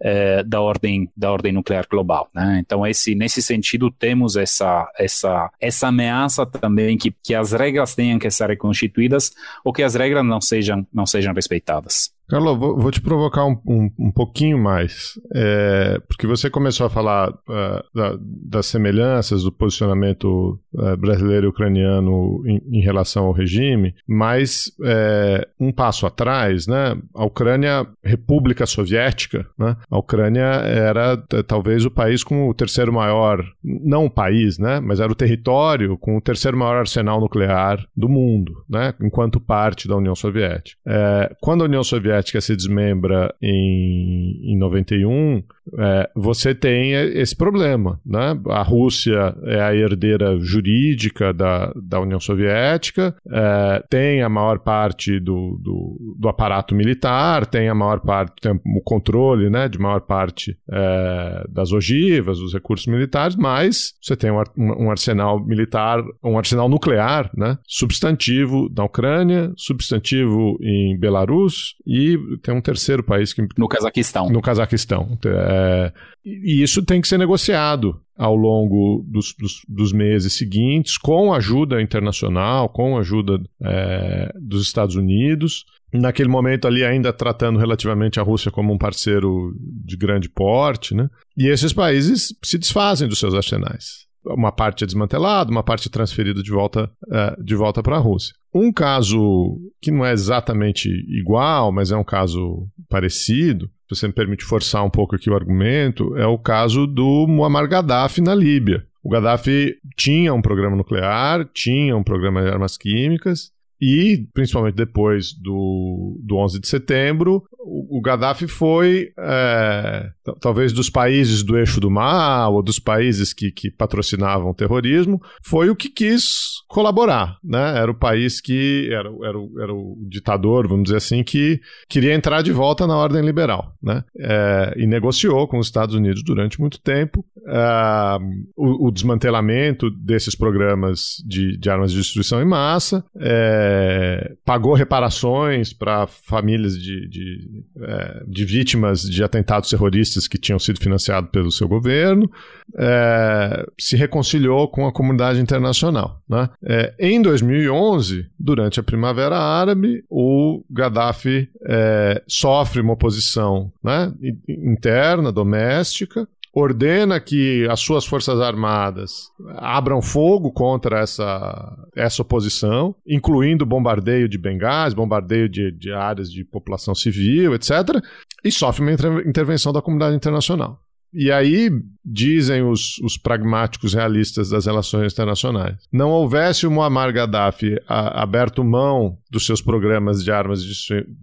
eh, 0.00 0.42
da, 0.44 0.60
ordem, 0.60 1.10
da 1.16 1.32
ordem 1.32 1.52
nuclear 1.52 1.86
global. 1.90 2.28
Né? 2.32 2.60
Então, 2.64 2.86
esse, 2.86 3.14
nesse 3.14 3.42
sentido, 3.42 3.90
temos 3.90 4.36
essa, 4.36 4.88
essa, 4.96 5.50
essa 5.60 5.88
ameaça 5.88 6.46
também 6.60 6.96
que, 6.96 7.14
que 7.22 7.34
as 7.34 7.52
regras 7.52 7.94
tenham 7.94 8.18
que 8.18 8.30
ser 8.30 8.48
reconstituídas 8.48 9.32
ou 9.64 9.72
que 9.72 9.82
as 9.82 9.94
regras 9.94 10.24
não 10.24 10.40
sejam, 10.40 10.86
não 10.92 11.06
sejam 11.06 11.34
respeitadas. 11.34 12.12
Carlos, 12.30 12.56
vou, 12.56 12.78
vou, 12.78 12.90
te 12.92 13.00
provocar 13.00 13.44
um, 13.44 13.60
um, 13.66 13.90
um 13.98 14.12
pouquinho 14.12 14.56
mais, 14.56 15.18
é, 15.34 16.00
porque 16.06 16.28
você 16.28 16.48
começou 16.48 16.86
a 16.86 16.90
falar 16.90 17.30
uh, 17.30 17.82
da, 17.92 18.16
das 18.20 18.66
semelhanças 18.66 19.42
do 19.42 19.50
posicionamento 19.50 20.56
uh, 20.72 20.96
brasileiro 20.96 21.46
e 21.46 21.48
ucraniano 21.48 22.40
em, 22.46 22.78
em, 22.78 22.80
relação 22.80 23.24
ao 23.24 23.32
regime, 23.32 23.96
mas 24.06 24.70
é, 24.84 25.44
um 25.58 25.72
passo 25.72 26.06
atrás, 26.06 26.68
né, 26.68 26.96
a 27.16 27.24
Ucrânia, 27.24 27.84
República 28.00 28.64
Soviética, 28.64 29.44
né, 29.58 29.76
a 29.90 29.98
Ucrânia 29.98 30.44
era 30.44 31.16
talvez 31.48 31.84
o 31.84 31.90
país 31.90 32.22
com 32.22 32.48
o 32.48 32.54
terceiro 32.54 32.92
maior, 32.92 33.44
não 33.64 34.04
o 34.04 34.10
país, 34.10 34.56
né, 34.56 34.78
mas 34.78 35.00
era 35.00 35.10
o 35.10 35.16
território 35.16 35.98
com 35.98 36.16
o 36.16 36.20
terceiro 36.20 36.56
maior 36.56 36.76
arsenal 36.76 37.20
nuclear 37.20 37.84
do 37.96 38.08
mundo, 38.08 38.64
né, 38.68 38.94
enquanto 39.02 39.40
parte 39.40 39.88
da 39.88 39.96
União 39.96 40.14
Soviética. 40.14 40.78
É, 40.86 41.34
quando 41.40 41.62
a 41.62 41.64
União 41.64 41.82
Soviética 41.82 42.19
Soviética 42.20 42.40
se 42.40 42.54
desmembra 42.54 43.34
em, 43.42 44.52
em 44.52 44.58
91, 44.58 45.42
é, 45.78 46.10
você 46.14 46.54
tem 46.54 46.92
esse 46.92 47.34
problema. 47.34 48.00
Né? 48.04 48.38
A 48.48 48.62
Rússia 48.62 49.34
é 49.44 49.60
a 49.60 49.74
herdeira 49.74 50.38
jurídica 50.40 51.32
da, 51.32 51.72
da 51.74 52.00
União 52.00 52.20
Soviética, 52.20 53.14
é, 53.30 53.84
tem 53.88 54.22
a 54.22 54.28
maior 54.28 54.58
parte 54.58 55.18
do, 55.18 55.58
do, 55.62 56.16
do, 56.18 56.28
aparato 56.28 56.74
militar, 56.74 57.46
tem 57.46 57.68
a 57.68 57.74
maior 57.74 58.00
parte, 58.00 58.34
tem 58.40 58.52
o 58.52 58.80
controle 58.82 59.48
né, 59.48 59.68
de 59.68 59.78
maior 59.78 60.00
parte 60.00 60.56
é, 60.70 61.44
das 61.48 61.72
ogivas, 61.72 62.38
dos 62.38 62.52
recursos 62.52 62.86
militares, 62.86 63.36
mas 63.36 63.94
você 64.00 64.16
tem 64.16 64.30
um, 64.30 64.42
um 64.56 64.90
arsenal 64.90 65.44
militar, 65.44 66.02
um 66.22 66.36
arsenal 66.36 66.68
nuclear 66.68 67.30
né, 67.34 67.58
substantivo 67.66 68.70
na 68.76 68.84
Ucrânia, 68.84 69.52
substantivo 69.56 70.58
em 70.60 70.98
Belarus 70.98 71.76
e 71.86 72.09
tem 72.42 72.54
um 72.54 72.60
terceiro 72.60 73.02
país 73.02 73.32
que. 73.32 73.46
No 73.56 73.68
Cazaquistão. 73.68 74.28
No 74.28 74.40
Cazaquistão. 74.40 75.18
É, 75.24 75.92
e 76.24 76.62
isso 76.62 76.82
tem 76.84 77.00
que 77.00 77.08
ser 77.08 77.18
negociado 77.18 78.00
ao 78.16 78.36
longo 78.36 79.04
dos, 79.08 79.34
dos, 79.38 79.62
dos, 79.68 79.92
meses 79.92 80.34
seguintes, 80.34 80.98
com 80.98 81.32
ajuda 81.32 81.80
internacional, 81.80 82.68
com 82.68 82.98
ajuda 82.98 83.40
é, 83.62 84.32
dos 84.38 84.62
Estados 84.62 84.94
Unidos. 84.94 85.64
Naquele 85.92 86.28
momento 86.28 86.68
ali, 86.68 86.84
ainda 86.84 87.12
tratando 87.12 87.58
relativamente 87.58 88.20
a 88.20 88.22
Rússia 88.22 88.50
como 88.50 88.72
um 88.72 88.78
parceiro 88.78 89.54
de 89.58 89.96
grande 89.96 90.28
porte, 90.28 90.94
né? 90.94 91.08
E 91.36 91.48
esses 91.48 91.72
países 91.72 92.34
se 92.44 92.58
desfazem 92.58 93.08
dos 93.08 93.18
seus 93.18 93.34
arsenais 93.34 94.09
uma 94.24 94.52
parte 94.52 94.84
é 94.84 94.86
desmantelada, 94.86 95.50
uma 95.50 95.62
parte 95.62 95.88
é 95.88 95.90
transferida 95.90 96.42
de 96.42 96.50
volta, 96.50 96.90
uh, 97.06 97.42
de 97.42 97.54
volta 97.54 97.82
para 97.82 97.96
a 97.96 98.00
Rússia. 98.00 98.34
Um 98.52 98.72
caso 98.72 99.58
que 99.80 99.90
não 99.90 100.04
é 100.04 100.12
exatamente 100.12 100.88
igual, 101.08 101.70
mas 101.70 101.92
é 101.92 101.96
um 101.96 102.04
caso 102.04 102.66
parecido, 102.88 103.70
se 103.88 103.96
você 103.96 104.06
me 104.06 104.12
permite 104.12 104.44
forçar 104.44 104.84
um 104.84 104.90
pouco 104.90 105.16
aqui 105.16 105.30
o 105.30 105.34
argumento, 105.34 106.16
é 106.16 106.26
o 106.26 106.38
caso 106.38 106.86
do 106.86 107.26
Muammar 107.28 107.68
Gaddafi 107.68 108.20
na 108.20 108.34
Líbia. 108.34 108.84
O 109.02 109.08
Gaddafi 109.08 109.76
tinha 109.96 110.34
um 110.34 110.42
programa 110.42 110.76
nuclear, 110.76 111.48
tinha 111.54 111.96
um 111.96 112.02
programa 112.02 112.42
de 112.42 112.48
armas 112.48 112.76
químicas, 112.76 113.50
e, 113.80 114.26
principalmente 114.34 114.74
depois 114.74 115.32
do, 115.32 116.18
do 116.22 116.36
11 116.36 116.60
de 116.60 116.68
setembro, 116.68 117.42
o, 117.58 117.98
o 117.98 118.00
Gaddafi 118.00 118.46
foi, 118.46 119.12
é, 119.18 120.10
talvez 120.40 120.72
dos 120.72 120.90
países 120.90 121.42
do 121.42 121.56
eixo 121.56 121.80
do 121.80 121.90
mal, 121.90 122.54
ou 122.54 122.62
dos 122.62 122.78
países 122.78 123.32
que, 123.32 123.50
que 123.50 123.70
patrocinavam 123.70 124.50
o 124.50 124.54
terrorismo, 124.54 125.20
foi 125.42 125.70
o 125.70 125.76
que 125.76 125.88
quis 125.88 126.60
colaborar. 126.68 127.36
Né? 127.44 127.78
Era 127.78 127.90
o 127.90 127.98
país 127.98 128.40
que, 128.40 128.88
era, 128.92 129.08
era, 129.08 129.38
era 129.62 129.74
o 129.74 129.96
ditador, 130.08 130.68
vamos 130.68 130.84
dizer 130.84 130.96
assim, 130.96 131.22
que 131.22 131.60
queria 131.88 132.14
entrar 132.14 132.42
de 132.42 132.52
volta 132.52 132.86
na 132.86 132.96
ordem 132.96 133.24
liberal. 133.24 133.74
Né? 133.82 134.02
É, 134.18 134.74
e 134.76 134.86
negociou 134.86 135.46
com 135.46 135.58
os 135.58 135.66
Estados 135.66 135.94
Unidos 135.94 136.22
durante 136.24 136.60
muito 136.60 136.80
tempo 136.80 137.24
é, 137.46 138.18
o, 138.56 138.88
o, 138.88 138.90
desmantelamento 138.90 139.90
desses 139.90 140.34
programas 140.34 141.16
de, 141.26 141.56
de 141.56 141.70
armas 141.70 141.92
de 141.92 141.98
destruição 141.98 142.40
em 142.40 142.44
massa. 142.44 143.04
É, 143.18 143.69
é, 143.70 144.32
pagou 144.44 144.74
reparações 144.74 145.72
para 145.72 146.06
famílias 146.06 146.76
de, 146.76 147.08
de, 147.08 147.64
é, 147.80 148.22
de, 148.26 148.44
vítimas 148.44 149.02
de 149.02 149.22
atentados 149.22 149.70
terroristas 149.70 150.26
que 150.26 150.38
tinham 150.38 150.58
sido 150.58 150.80
financiados 150.80 151.30
pelo 151.30 151.52
seu 151.52 151.68
governo, 151.68 152.28
é, 152.76 153.64
se 153.78 153.96
reconciliou 153.96 154.68
com 154.68 154.86
a 154.86 154.92
comunidade 154.92 155.40
internacional. 155.40 156.20
Né? 156.28 156.48
É, 156.64 156.94
em 156.98 157.22
2011, 157.22 158.26
durante 158.38 158.80
a 158.80 158.82
Primavera 158.82 159.38
Árabe, 159.38 160.04
o 160.10 160.64
Gaddafi 160.68 161.48
é, 161.66 162.22
sofre 162.26 162.80
uma 162.80 162.94
oposição 162.94 163.72
né, 163.82 164.12
interna, 164.48 165.30
doméstica, 165.30 166.26
ordena 166.52 167.20
que 167.20 167.66
as 167.70 167.80
suas 167.80 168.04
forças 168.04 168.40
armadas 168.40 169.30
abram 169.56 170.02
fogo 170.02 170.50
contra 170.52 171.00
essa, 171.00 171.88
essa 171.94 172.22
oposição, 172.22 172.94
incluindo 173.06 173.64
bombardeio 173.64 174.28
de 174.28 174.36
bengás, 174.36 174.92
bombardeio 174.92 175.48
de, 175.48 175.70
de 175.70 175.92
áreas 175.92 176.30
de 176.30 176.44
população 176.44 176.94
civil, 176.94 177.54
etc., 177.54 178.02
e 178.44 178.50
sofre 178.50 178.82
uma 178.82 178.92
intervenção 179.22 179.72
da 179.72 179.82
comunidade 179.82 180.16
internacional. 180.16 180.80
E 181.12 181.30
aí, 181.30 181.70
dizem 182.04 182.62
os, 182.62 182.98
os, 182.98 183.16
pragmáticos 183.16 183.94
realistas 183.94 184.50
das 184.50 184.66
relações 184.66 185.12
internacionais, 185.12 185.76
não 185.92 186.10
houvesse 186.10 186.66
o 186.66 186.70
Muammar 186.70 187.12
Gaddafi 187.12 187.76
a, 187.88 188.22
aberto 188.22 188.62
mão 188.62 189.18
dos 189.30 189.44
seus 189.44 189.60
programas 189.60 190.22
de 190.22 190.30
armas 190.30 190.62
de 190.62 190.72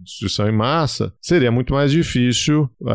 destruição 0.02 0.48
em 0.48 0.52
massa, 0.52 1.12
seria 1.20 1.50
muito 1.50 1.72
mais 1.72 1.90
difícil 1.90 2.68
é, 2.86 2.92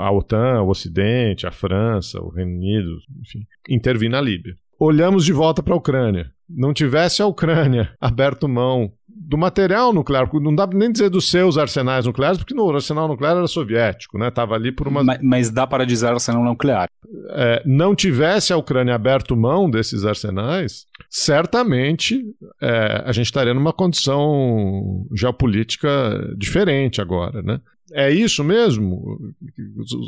a 0.00 0.10
OTAN, 0.12 0.62
o 0.62 0.70
Ocidente, 0.70 1.46
a 1.46 1.50
França, 1.50 2.20
o 2.20 2.30
Reino 2.30 2.52
Unido, 2.52 2.98
enfim, 3.20 3.46
intervir 3.68 4.10
na 4.10 4.20
Líbia. 4.20 4.56
Olhamos 4.78 5.24
de 5.24 5.32
volta 5.32 5.60
para 5.60 5.74
a 5.74 5.76
Ucrânia. 5.76 6.30
Não 6.48 6.72
tivesse 6.72 7.20
a 7.20 7.26
Ucrânia 7.26 7.92
aberto 8.00 8.48
mão 8.48 8.92
do 9.28 9.36
material 9.36 9.92
nuclear, 9.92 10.26
não 10.40 10.54
dá 10.54 10.66
nem 10.66 10.90
dizer 10.90 11.10
dos 11.10 11.30
seus 11.30 11.58
arsenais 11.58 12.06
nucleares, 12.06 12.38
porque 12.38 12.54
no 12.54 12.70
arsenal 12.70 13.06
nuclear 13.06 13.36
era 13.36 13.46
soviético, 13.46 14.16
né? 14.16 14.30
Tava 14.30 14.54
ali 14.54 14.72
por 14.72 14.88
uma. 14.88 15.04
Mas, 15.04 15.18
mas 15.22 15.50
dá 15.50 15.66
para 15.66 15.84
dizer 15.84 16.06
arsenal 16.06 16.42
nuclear. 16.42 16.88
É, 17.32 17.62
não 17.66 17.94
tivesse 17.94 18.54
a 18.54 18.56
Ucrânia 18.56 18.94
aberto 18.94 19.36
mão 19.36 19.70
desses 19.70 20.06
arsenais, 20.06 20.86
certamente 21.10 22.24
é, 22.62 23.02
a 23.04 23.12
gente 23.12 23.26
estaria 23.26 23.52
numa 23.52 23.72
condição 23.72 25.06
geopolítica 25.14 25.90
diferente 26.34 27.02
agora, 27.02 27.42
né? 27.42 27.60
É 27.92 28.10
isso 28.10 28.44
mesmo? 28.44 29.18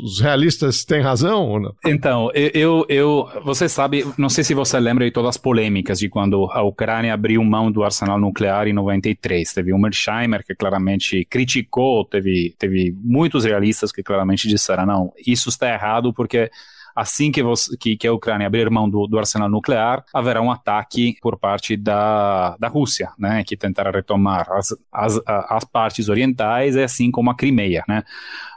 Os 0.03 0.19
realistas 0.19 0.83
têm 0.83 1.01
razão 1.01 1.47
ou 1.47 1.59
não? 1.59 1.75
Então, 1.85 2.31
eu, 2.33 2.85
eu, 2.87 3.27
você 3.43 3.67
sabe, 3.67 4.05
não 4.17 4.29
sei 4.29 4.43
se 4.43 4.53
você 4.53 4.79
lembra 4.79 5.05
de 5.05 5.11
todas 5.11 5.29
as 5.29 5.37
polêmicas 5.37 5.99
de 5.99 6.09
quando 6.09 6.49
a 6.51 6.61
Ucrânia 6.61 7.13
abriu 7.13 7.43
mão 7.43 7.71
do 7.71 7.83
arsenal 7.83 8.19
nuclear 8.19 8.67
em 8.67 8.73
93. 8.73 9.53
Teve 9.53 9.73
o 9.73 9.77
Mersheimer 9.77 10.45
que 10.45 10.55
claramente 10.55 11.25
criticou, 11.25 12.05
teve, 12.05 12.55
teve 12.57 12.95
muitos 13.03 13.45
realistas 13.45 13.91
que 13.91 14.03
claramente 14.03 14.47
disseram, 14.47 14.85
não, 14.85 15.13
isso 15.25 15.49
está 15.49 15.73
errado 15.73 16.13
porque 16.13 16.51
assim 16.95 17.31
que, 17.31 17.41
você, 17.41 17.75
que, 17.77 17.97
que, 17.97 18.07
a 18.07 18.13
Ucrânia 18.13 18.47
abrir 18.47 18.69
mão 18.69 18.89
do, 18.89 19.07
do, 19.07 19.17
arsenal 19.17 19.49
nuclear, 19.49 20.03
haverá 20.13 20.41
um 20.41 20.51
ataque 20.51 21.17
por 21.21 21.37
parte 21.37 21.75
da, 21.77 22.55
da 22.57 22.67
Rússia, 22.67 23.11
né, 23.17 23.43
que 23.43 23.57
tentará 23.57 23.91
retomar 23.91 24.47
as, 24.51 24.75
as, 24.91 25.19
as 25.25 25.63
partes 25.63 26.09
orientais, 26.09 26.75
assim 26.77 27.11
como 27.11 27.29
a 27.29 27.35
Crimeia, 27.35 27.83
né 27.87 28.03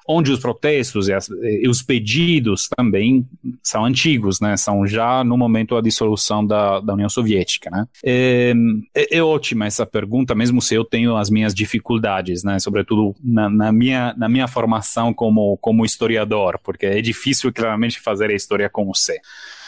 onde 0.07 0.31
os 0.31 0.39
protestos 0.39 1.09
e, 1.09 1.13
as, 1.13 1.29
e, 1.29 1.69
os 1.69 1.83
pedidos 1.83 2.69
também 2.77 3.27
são 3.63 3.85
antigos, 3.85 4.41
né? 4.41 4.57
São 4.57 4.87
já 4.87 5.25
no 5.25 5.37
momento 5.37 5.75
da 5.75 5.81
dissolução 5.81 6.47
da, 6.47 6.81
da 6.81 6.93
União 6.93 7.09
Soviética, 7.09 7.71
né? 7.71 7.87
É, 8.05 8.53
é, 8.95 9.19
é, 9.19 9.23
ótima 9.23 9.67
essa 9.67 9.87
pergunta, 9.87 10.35
mesmo 10.35 10.61
se 10.61 10.75
eu 10.75 10.85
tenho 10.85 11.17
as 11.17 11.31
minhas 11.31 11.55
dificuldades, 11.55 12.45
né? 12.45 12.59
Sobretudo 12.59 13.15
na, 13.23 13.49
na, 13.49 13.73
minha, 13.73 14.15
na 14.17 14.29
minha 14.29 14.47
formação 14.47 15.15
como, 15.15 15.57
como 15.59 15.85
historiador, 15.85 16.59
porque 16.63 16.87
é 16.87 17.01
difícil 17.01 17.53
claramente 17.53 18.01
fazer 18.01 18.31
a 18.31 18.35
história 18.35 18.69
com 18.69 18.85
você. 18.85 19.21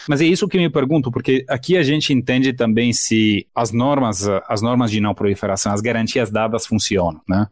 Mas 0.08 0.20
é 0.20 0.24
isso 0.24 0.48
que 0.48 0.58
me 0.58 0.70
pergunto, 0.70 1.10
porque 1.10 1.44
aqui 1.48 1.76
a 1.76 1.82
gente 1.82 2.12
entende 2.12 2.52
também 2.52 2.92
se 2.92 3.46
as 3.54 3.72
normas, 3.72 4.26
as 4.48 4.62
normas 4.62 4.90
de 4.90 5.00
não 5.00 5.14
proliferação, 5.14 5.72
as 5.72 5.80
garantias 5.80 6.30
dadas 6.30 6.66
funcionam, 6.66 7.20
né? 7.28 7.46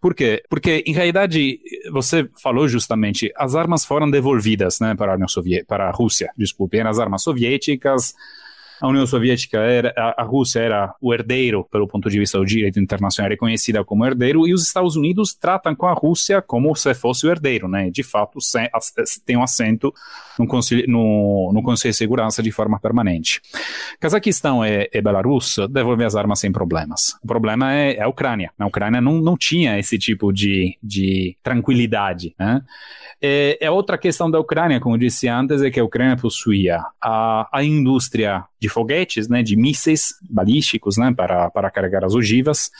Por 0.00 0.14
quê? 0.14 0.42
Porque, 0.48 0.82
em 0.86 0.92
realidade, 0.92 1.58
você 1.92 2.28
falou 2.42 2.68
justamente, 2.68 3.32
as 3.36 3.54
armas 3.54 3.84
foram 3.84 4.10
devolvidas, 4.10 4.78
né, 4.80 4.94
para 4.94 5.12
a 5.12 5.14
União 5.14 5.28
Soviética, 5.28 5.66
para 5.66 5.88
a 5.88 5.90
Rússia, 5.90 6.30
desculpe, 6.36 6.78
as 6.80 6.98
armas 6.98 7.22
soviéticas, 7.22 8.14
a 8.80 8.88
União 8.88 9.06
Soviética 9.06 9.58
era, 9.58 9.92
a, 10.16 10.22
Rússia 10.22 10.60
era 10.60 10.94
o 11.00 11.12
herdeiro, 11.12 11.64
pelo 11.70 11.86
ponto 11.86 12.08
de 12.08 12.18
vista 12.18 12.38
do 12.38 12.44
direito 12.44 12.78
internacional, 12.78 13.30
reconhecida 13.30 13.84
como 13.84 14.04
herdeiro, 14.04 14.46
e 14.46 14.54
os 14.54 14.62
Estados 14.62 14.96
Unidos 14.96 15.34
tratam 15.34 15.74
com 15.74 15.86
a 15.86 15.92
Rússia 15.92 16.40
como 16.40 16.74
se 16.74 16.94
fosse 16.94 17.26
o 17.26 17.30
herdeiro, 17.30 17.68
né? 17.68 17.90
De 17.90 18.02
fato, 18.02 18.38
tem 19.24 19.36
um 19.36 19.42
assento 19.42 19.92
no 20.38 20.46
Conselho, 20.46 20.84
no, 20.88 21.50
no 21.52 21.62
Conselho 21.62 21.92
de 21.92 21.98
Segurança 21.98 22.42
de 22.42 22.52
forma 22.52 22.78
permanente. 22.78 23.40
Cazaquistão 23.98 24.64
e, 24.64 24.88
e 24.92 25.00
Belarus 25.00 25.56
devolvem 25.70 26.06
as 26.06 26.14
armas 26.14 26.38
sem 26.38 26.52
problemas. 26.52 27.16
O 27.22 27.26
problema 27.26 27.74
é, 27.74 27.96
é 27.96 28.02
a 28.02 28.08
Ucrânia. 28.08 28.52
A 28.58 28.66
Ucrânia 28.66 29.00
não, 29.00 29.20
não 29.20 29.36
tinha 29.36 29.78
esse 29.78 29.98
tipo 29.98 30.32
de, 30.32 30.76
de 30.82 31.36
tranquilidade, 31.42 32.34
né? 32.38 32.62
É, 33.20 33.58
é, 33.60 33.70
outra 33.70 33.98
questão 33.98 34.30
da 34.30 34.38
Ucrânia, 34.38 34.78
como 34.78 34.94
eu 34.94 34.98
disse 35.00 35.26
antes, 35.26 35.60
é 35.60 35.70
que 35.70 35.80
a 35.80 35.84
Ucrânia 35.84 36.16
possuía 36.16 36.80
a, 37.02 37.48
a 37.52 37.64
indústria 37.64 38.44
de 38.60 38.67
foguetes, 38.68 39.28
né, 39.28 39.42
de 39.42 39.56
mísseis 39.56 40.14
balísticos, 40.28 40.96
né, 40.96 41.12
para, 41.14 41.50
para 41.50 41.70
carregar 41.70 42.04
as 42.04 42.14
ogivas, 42.14 42.70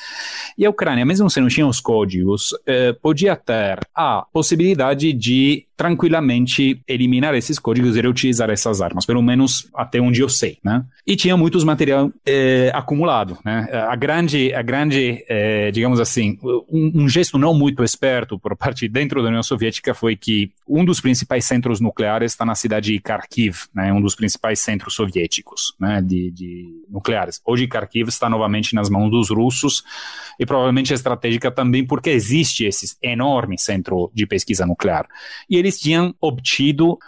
e 0.57 0.65
a 0.67 0.71
Ucrânia, 0.71 1.05
mesmo 1.05 1.29
se 1.31 1.41
não 1.41 1.49
tinha 1.49 1.67
os 1.67 1.81
códigos, 1.81 2.55
eh, 2.67 2.93
podia 2.95 3.37
ter 3.37 3.79
a 3.95 4.27
possibilidade 4.33 5.13
de 5.13 5.68
tranquilamente 5.79 6.83
eliminar 6.89 7.37
esses 7.37 7.57
códigos 7.57 7.97
e 7.97 8.01
reutilizar 8.01 8.51
essas 8.51 8.83
armas, 8.83 9.07
pelo 9.07 9.23
menos 9.23 9.69
até 9.73 10.01
onde 10.01 10.21
eu 10.21 10.29
sei, 10.29 10.59
né? 10.63 10.85
E 11.07 11.15
tinha 11.15 11.37
muitos 11.37 11.63
material 11.63 12.13
eh, 12.27 12.69
acumulado, 12.75 13.39
né? 13.45 13.69
A 13.89 13.95
grande, 13.95 14.53
a 14.53 14.61
grande, 14.61 15.25
eh, 15.29 15.71
digamos 15.71 16.01
assim, 16.01 16.37
um, 16.43 17.05
um, 17.05 17.09
gesto 17.09 17.39
não 17.39 17.55
muito 17.55 17.85
esperto 17.85 18.37
por 18.41 18.57
parte 18.57 18.89
dentro 18.89 19.23
da 19.23 19.29
União 19.29 19.43
Soviética 19.43 19.95
foi 19.95 20.17
que 20.17 20.51
um 20.67 20.85
dos 20.85 21.01
principais 21.01 21.45
centros 21.45 21.81
nucleares 21.81 22.33
está 22.33 22.45
na 22.45 22.57
cidade 22.57 22.93
de 22.93 22.99
Kharkiv, 22.99 23.69
né? 23.73 23.93
Um 23.93 24.01
dos 24.01 24.17
principais 24.17 24.59
centros 24.59 24.95
soviéticos, 24.95 25.77
né? 25.79 26.03
De, 26.03 26.33
de 26.33 26.83
nucleares. 26.91 27.41
Hoje 27.47 27.69
Kharkiv 27.69 28.09
está 28.09 28.29
novamente 28.29 28.75
nas 28.75 28.91
mãos 28.91 29.09
dos 29.13 29.31
russos 29.31 29.85
e 30.41 30.45
provavelmente 30.45 30.93
é 30.93 30.97
estratégica 30.97 31.53
também 31.53 31.87
porque 31.87 32.11
existe 32.11 32.65
esse 32.65 32.97
enorme 33.01 33.57
centro 33.57 34.11
de 34.13 34.27
pesquisa 34.27 34.67
nuclear. 34.67 35.07
E 35.49 35.57
ele 35.57 35.68
eles 35.69 35.79
tinham 35.79 36.15
obtido 36.21 36.99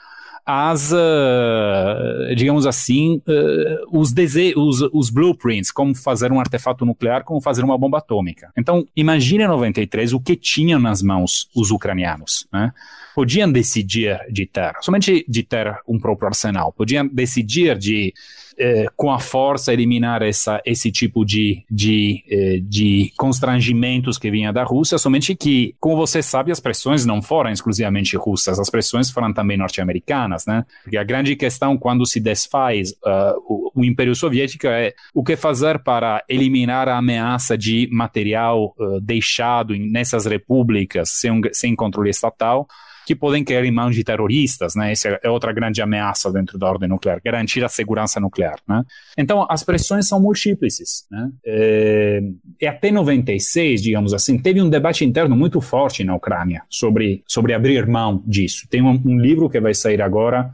as, 0.45 0.91
uh, 0.93 2.35
digamos 2.35 2.67
assim, 2.67 3.23
uh, 3.29 3.99
os, 3.99 4.13
os, 4.57 4.81
os, 4.93 5.11
blueprints, 5.11 5.71
como 5.71 5.95
fazer 5.95 6.33
um 6.33 6.41
artefato 6.41 6.85
nuclear, 6.85 7.23
como 7.23 7.41
fazer 7.41 7.63
uma 7.63 7.79
bomba 7.79 7.99
atômica. 7.99 8.51
Então, 8.57 8.85
imagine 8.97 9.45
em 9.45 9.49
93 9.49 10.13
o 10.13 10.21
que 10.21 10.35
tinham 10.35 10.81
nas 10.81 11.03
mãos 11.03 11.49
os 11.55 11.71
ucranianos. 11.71 12.49
Né? 12.53 12.73
Podiam 13.15 13.51
decidir 13.51 14.19
de 14.31 14.47
ter, 14.47 14.73
somente 14.81 15.25
de 15.29 15.43
ter 15.43 15.79
um 15.87 15.99
próprio 15.99 16.29
arsenal, 16.29 16.73
podiam 16.73 17.07
decidir 17.07 17.79
de 17.79 18.13
eh, 18.61 18.87
com 18.95 19.11
a 19.11 19.19
força 19.19 19.73
eliminar 19.73 20.21
essa, 20.21 20.61
esse 20.67 20.93
tipo 20.93 21.25
de, 21.25 21.65
de, 21.71 22.23
eh, 22.29 22.61
de 22.63 23.11
constrangimentos 23.17 24.19
que 24.19 24.31
vinha 24.31 24.53
da 24.53 24.63
Rússia, 24.63 24.99
somente 24.99 25.35
que, 25.35 25.75
como 25.81 25.97
você 25.97 26.23
sabe, 26.23 26.53
as 26.53 26.61
pressões 26.61 27.07
não 27.07 27.23
foram 27.23 27.51
exclusivamente 27.51 28.19
russas, 28.19 28.61
as 28.61 28.69
pressões 28.69 29.11
foram 29.11 29.33
também 29.33 29.57
norte-americanas, 29.57 30.45
né? 30.45 30.67
Porque 30.83 30.99
a 30.99 31.05
grande 31.05 31.35
questão 31.37 31.79
quando 31.79 32.05
se 32.05 32.21
desfaz 32.21 32.91
uh, 32.91 33.41
o, 33.49 33.73
o, 33.75 33.85
Império 33.85 34.15
Soviético 34.15 34.67
é 34.67 34.93
o 35.15 35.25
que 35.25 35.37
fazer 35.37 35.79
para 35.79 36.23
eliminar 36.29 36.87
a 36.87 36.99
ameaça 36.99 37.57
de 37.57 37.89
material 37.91 38.75
uh, 38.79 39.01
deixado 39.01 39.75
nessas 39.75 40.27
repúblicas 40.27 41.09
sem, 41.09 41.41
sem 41.53 41.75
controle 41.75 42.11
estatal, 42.11 42.69
que 43.07 43.15
podem 43.15 43.43
cair 43.43 43.65
em 43.65 43.71
mãos 43.71 43.95
de 43.95 44.05
terroristas, 44.05 44.75
né? 44.75 44.93
Essa 44.93 45.19
é 45.23 45.31
outra 45.31 45.53
grande 45.53 45.83
ameaça 45.83 46.31
dentro 46.33 46.59
da 46.59 46.69
ordem 46.69 46.89
nuclear, 46.89 47.21
garantir 47.25 47.65
a 47.65 47.69
segurança 47.69 48.21
nuclear, 48.21 48.59
né? 48.69 48.83
Então, 49.17 49.47
as 49.49 49.63
pressões 49.63 50.09
são 50.09 50.21
múltiplas, 50.21 51.07
né? 51.11 51.31
É, 51.45 52.23
e 52.61 52.67
até 52.67 52.91
96, 52.91 53.83
digamos 53.83 54.15
assim, 54.15 54.39
teve 54.39 54.61
um 54.61 54.69
debate 54.69 55.05
interno 55.05 55.37
muito 55.37 55.61
forte 55.61 56.05
na 56.05 56.15
Ucrânia 56.15 56.63
sobre, 56.69 57.23
sobre 57.27 57.55
abrir 57.55 57.87
mão 57.87 58.23
disso. 58.27 58.67
Tem 58.69 58.83
um, 58.83 59.01
um 59.05 59.19
livro 59.19 59.49
que 59.49 59.61
vai 59.61 59.75
sair 59.75 60.01
agora 60.03 60.53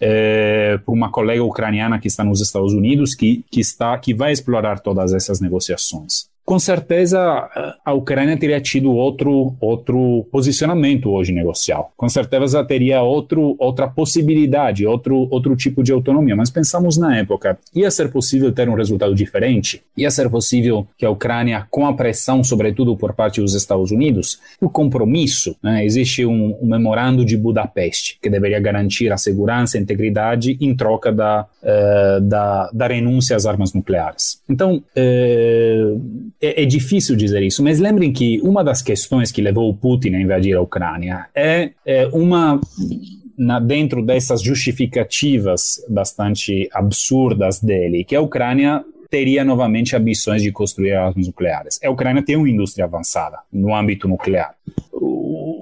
é, 0.00 0.78
por 0.84 0.92
uma 0.92 1.10
colega 1.10 1.42
ucraniana 1.42 1.98
que 1.98 2.08
está 2.08 2.22
nos 2.22 2.40
Estados 2.40 2.72
Unidos 2.72 3.14
que, 3.14 3.44
que 3.50 3.60
está 3.60 3.96
que 3.98 4.12
vai 4.12 4.32
explorar 4.32 4.80
todas 4.80 5.14
essas 5.14 5.40
negociações 5.40 6.28
com 6.46 6.60
certeza 6.60 7.18
a 7.84 7.92
Ucrânia 7.92 8.36
teria 8.36 8.60
tido 8.60 8.92
outro, 8.92 9.56
outro 9.60 10.24
posicionamento 10.30 11.10
hoje 11.10 11.32
negocial. 11.32 11.92
Com 11.96 12.08
certeza 12.08 12.64
teria 12.64 13.02
outro, 13.02 13.56
outra 13.58 13.88
possibilidade, 13.88 14.86
outro, 14.86 15.26
outro 15.28 15.56
tipo 15.56 15.82
de 15.82 15.90
autonomia. 15.90 16.36
Mas 16.36 16.48
pensamos 16.48 16.96
na 16.96 17.18
época, 17.18 17.58
ia 17.74 17.90
ser 17.90 18.12
possível 18.12 18.52
ter 18.52 18.68
um 18.68 18.74
resultado 18.74 19.12
diferente? 19.12 19.82
Ia 19.96 20.08
ser 20.08 20.30
possível 20.30 20.86
que 20.96 21.04
a 21.04 21.10
Ucrânia, 21.10 21.66
com 21.68 21.84
a 21.84 21.92
pressão, 21.92 22.44
sobretudo 22.44 22.96
por 22.96 23.12
parte 23.12 23.40
dos 23.40 23.54
Estados 23.54 23.90
Unidos, 23.90 24.38
o 24.60 24.70
compromisso, 24.70 25.56
né? 25.60 25.84
existe 25.84 26.24
um, 26.24 26.56
um 26.62 26.68
memorando 26.68 27.24
de 27.24 27.36
Budapeste 27.36 28.18
que 28.22 28.30
deveria 28.30 28.60
garantir 28.60 29.10
a 29.10 29.16
segurança 29.16 29.76
e 29.76 29.80
a 29.80 29.82
integridade 29.82 30.56
em 30.60 30.76
troca 30.76 31.10
da, 31.10 31.44
uh, 31.60 32.20
da, 32.20 32.70
da 32.72 32.86
renúncia 32.86 33.34
às 33.34 33.46
armas 33.46 33.72
nucleares. 33.72 34.40
Então, 34.48 34.76
uh, 34.96 36.30
é, 36.40 36.62
é, 36.62 36.66
difícil 36.66 37.16
dizer 37.16 37.42
isso, 37.42 37.62
mas 37.62 37.78
lembrem 37.78 38.12
que 38.12 38.40
uma 38.42 38.62
das 38.62 38.82
questões 38.82 39.32
que 39.32 39.40
levou 39.40 39.68
o 39.68 39.74
Putin 39.74 40.14
a 40.14 40.20
invadir 40.20 40.56
a 40.56 40.60
Ucrânia 40.60 41.26
é, 41.34 41.70
é 41.84 42.06
uma 42.12 42.60
na, 43.36 43.58
dentro 43.58 44.02
dessas 44.02 44.42
justificativas 44.42 45.84
bastante 45.88 46.68
absurdas 46.72 47.60
dele, 47.60 48.04
que 48.04 48.16
a 48.16 48.20
Ucrânia 48.20 48.84
teria 49.10 49.44
novamente 49.44 49.94
ambições 49.94 50.42
de 50.42 50.50
construir 50.50 50.92
armas 50.92 51.26
nucleares. 51.26 51.78
A 51.82 51.90
Ucrânia 51.90 52.22
tem 52.22 52.36
uma 52.36 52.48
indústria 52.48 52.84
avançada 52.84 53.38
no 53.52 53.74
âmbito 53.74 54.08
nuclear 54.08 54.54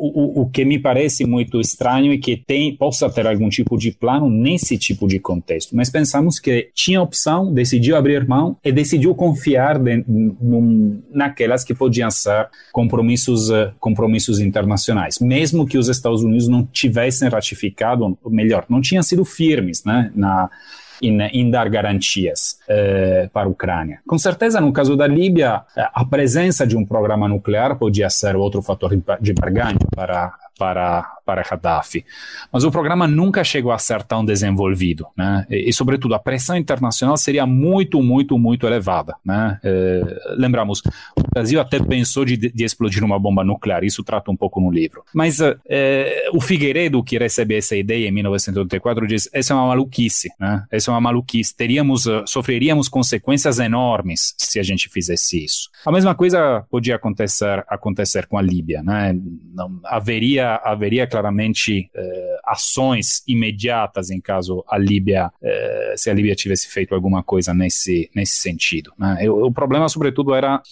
o, 0.07 0.43
o 0.43 0.51
que 0.51 0.65
me 0.65 0.79
parece 0.79 1.25
muito 1.25 1.61
estranho 1.61 2.13
é 2.13 2.19
que 2.19 2.37
tem, 2.37 2.75
possa 2.77 3.09
ter 3.11 3.27
algum 3.27 3.49
tipo 3.49 3.77
de 3.77 3.91
plano 3.91 4.29
nesse 4.29 4.77
tipo 4.77 5.07
de 5.07 5.19
contexto. 5.19 5.75
Mas 5.75 5.91
pensamos 5.91 6.39
que 6.39 6.71
tinha 6.75 7.01
opção, 7.01 7.53
decidiu 7.53 7.97
abrir 7.97 8.27
mão 8.27 8.57
e 8.65 8.73
decidiu 8.73 9.15
confiar 9.15 9.79
de, 9.79 10.05
num, 10.07 11.03
naquelas 11.11 11.65
que 11.65 11.75
podiam 11.75 12.11
ser 12.11 12.49
compromissos, 12.73 13.51
uh, 13.51 13.73
compromissos 13.81 14.41
internacionais, 14.41 15.19
mesmo 15.19 15.67
que 15.67 15.79
os 15.79 15.89
Estados 15.89 16.23
Unidos 16.23 16.49
não 16.49 16.65
tivessem 16.65 17.29
ratificado, 17.29 18.17
melhor, 18.27 18.65
não 18.69 18.81
tinham 18.81 19.03
sido 19.03 19.25
firmes 19.25 19.85
né, 19.85 20.11
na 20.15 20.51
em, 21.03 21.21
em 21.21 21.51
dar 21.51 21.69
garantias 21.69 22.59
eh, 22.69 23.29
para 23.33 23.47
a 23.47 23.49
Ucrânia. 23.49 24.01
Com 24.07 24.19
certeza, 24.19 24.61
no 24.61 24.73
caso 24.73 24.97
da 24.97 25.07
Líbia, 25.07 25.63
a 25.77 26.05
presença 26.05 26.67
de 26.67 26.77
um 26.77 26.85
programa 26.85 27.29
nuclear 27.29 27.77
podia 27.77 28.11
ser 28.11 28.37
outro 28.37 28.63
fator 28.63 28.91
de 29.21 29.33
barganha 29.33 29.79
para 29.95 30.33
para, 30.59 31.03
para 31.25 31.43
Gaddafi. 31.43 32.05
Mas 32.53 32.65
o 32.65 32.71
programa 32.71 33.07
nunca 33.07 33.43
chegou 33.43 33.73
a 33.73 33.79
ser 33.79 34.03
tão 34.03 34.25
desenvolvido, 34.25 35.07
né? 35.17 35.47
E, 35.51 35.69
e 35.69 35.73
sobretudo, 35.73 36.15
a 36.15 36.19
pressão 36.19 36.57
internacional 36.57 37.17
seria 37.17 37.47
muito, 37.47 38.03
muito, 38.03 38.39
muito 38.39 38.67
elevada, 38.67 39.15
né? 39.25 39.59
Eh, 39.65 40.35
lembramos, 40.37 40.81
o 41.17 41.23
Brasil 41.33 41.61
até 41.61 41.79
pensou 41.81 42.25
de, 42.25 42.37
de, 42.37 42.65
explodir 42.65 43.05
uma 43.05 43.19
bomba 43.19 43.45
nuclear, 43.45 43.85
isso 43.85 44.03
trata 44.05 44.31
um 44.31 44.37
pouco 44.37 44.61
no 44.61 44.71
livro. 44.71 45.05
Mas 45.15 45.41
eh, 45.41 46.29
o 46.33 46.41
Figueiredo, 46.41 47.03
que 47.03 47.19
recebe 47.19 47.57
essa 47.57 47.77
ideia 47.77 48.09
em 48.09 48.13
1984, 48.13 49.07
diz: 49.07 49.29
essa 49.33 49.53
é 49.53 49.57
uma 49.57 49.69
maluquice, 49.69 50.31
né? 50.39 50.65
Essa 50.71 50.91
é 50.91 50.95
uma 50.95 51.01
maluquice. 51.01 51.55
Teríamos, 51.57 52.05
sofreríamos 52.27 52.89
consequências 52.89 53.59
enormes 53.59 54.35
se 54.39 54.59
a 54.59 54.63
gente 54.63 54.89
fizesse 54.89 55.45
isso. 55.45 55.69
A 55.85 55.93
mesma 55.93 56.15
coisa 56.15 56.65
podia 56.71 56.97
acontecer, 56.97 57.65
acontecer 57.69 58.27
com 58.27 58.39
a 58.39 58.43
Líbia, 58.43 58.83
né? 58.83 59.15
Não, 59.55 59.81
haveria, 59.85 60.44
haveria 60.45 61.07
claramente 61.07 61.91
uh, 61.95 62.39
ações 62.45 63.23
imediatas 63.27 64.11
em 64.11 64.21
caso 64.21 64.65
a 64.69 64.79
Líbia, 64.79 65.31
uh, 65.43 65.97
se 65.97 66.11
a 66.11 66.15
Líbia 66.15 66.35
tivesse 66.35 66.69
feito 66.69 66.95
alguma 66.95 67.23
coisa 67.23 67.53
nesse, 67.53 68.11
nesse 68.15 68.37
sentido. 68.37 68.93
Né? 68.99 69.29
O, 69.29 69.47
o 69.47 69.53
problema, 69.53 69.89
sobretudo, 69.89 70.35
era 70.35 70.63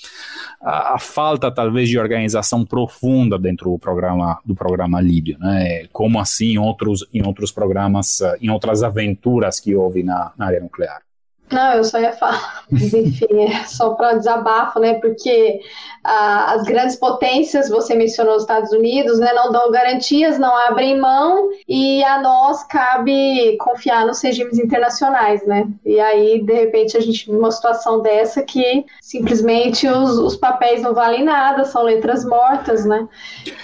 a, 0.61 0.95
a, 0.95 0.99
falta, 0.99 1.51
talvez, 1.51 1.89
de 1.89 1.99
organização 1.99 2.65
profunda 2.65 3.39
dentro 3.39 3.71
do 3.71 3.79
programa 3.79 4.39
do 4.45 4.55
programa 4.55 5.01
líbio, 5.01 5.39
né? 5.39 5.87
Como 5.93 6.19
assim 6.19 6.53
em 6.53 6.59
outros 6.59 7.07
em 7.13 7.25
outros 7.25 7.51
programas, 7.53 8.21
em 8.41 8.51
outras 8.51 8.83
aventuras 8.83 9.59
que 9.61 9.75
houve 9.75 10.03
na, 10.03 10.33
na 10.37 10.47
área 10.47 10.61
nuclear. 10.61 11.03
Não, 11.51 11.75
eu 11.75 11.85
só 11.85 12.01
ia 12.01 12.13
falar, 12.13 12.65
mas 12.71 12.93
enfim, 12.95 13.45
é 13.45 13.65
só 13.65 13.91
para 13.91 14.15
desabafo, 14.15 14.81
né? 14.81 14.95
Porque 14.95 15.61
ah, 16.03 16.55
as 16.55 16.65
grandes 16.65 16.97
potências, 16.97 17.69
você 17.69 17.95
mencionou 17.95 18.35
os 18.35 18.43
Estados 18.43 18.73
Unidos, 18.73 19.19
né? 19.19 19.33
Não 19.35 19.53
dão 19.53 19.71
garantias, 19.71 20.39
não 20.39 20.57
abrem 20.69 20.99
mão, 20.99 21.51
e 21.69 22.03
a 22.05 22.21
nós 22.21 22.65
cabe 22.65 23.57
confiar 23.59 24.07
nos 24.07 24.21
regimes 24.23 24.59
internacionais, 24.59 25.47
né? 25.47 25.69
E 25.85 26.01
aí, 26.01 26.43
de 26.43 26.53
repente, 26.53 26.97
a 26.97 27.01
gente 27.01 27.27
vive 27.27 27.39
uma 27.39 27.51
situação 27.51 28.01
dessa 28.01 28.43
que 28.43 28.85
simplesmente 29.01 29.87
os, 29.87 30.19
os 30.19 30.37
papéis 30.37 30.83
não 30.83 30.95
valem 30.95 31.23
nada, 31.23 31.65
são 31.65 31.83
letras 31.83 32.25
mortas, 32.25 32.85
né? 32.85 33.07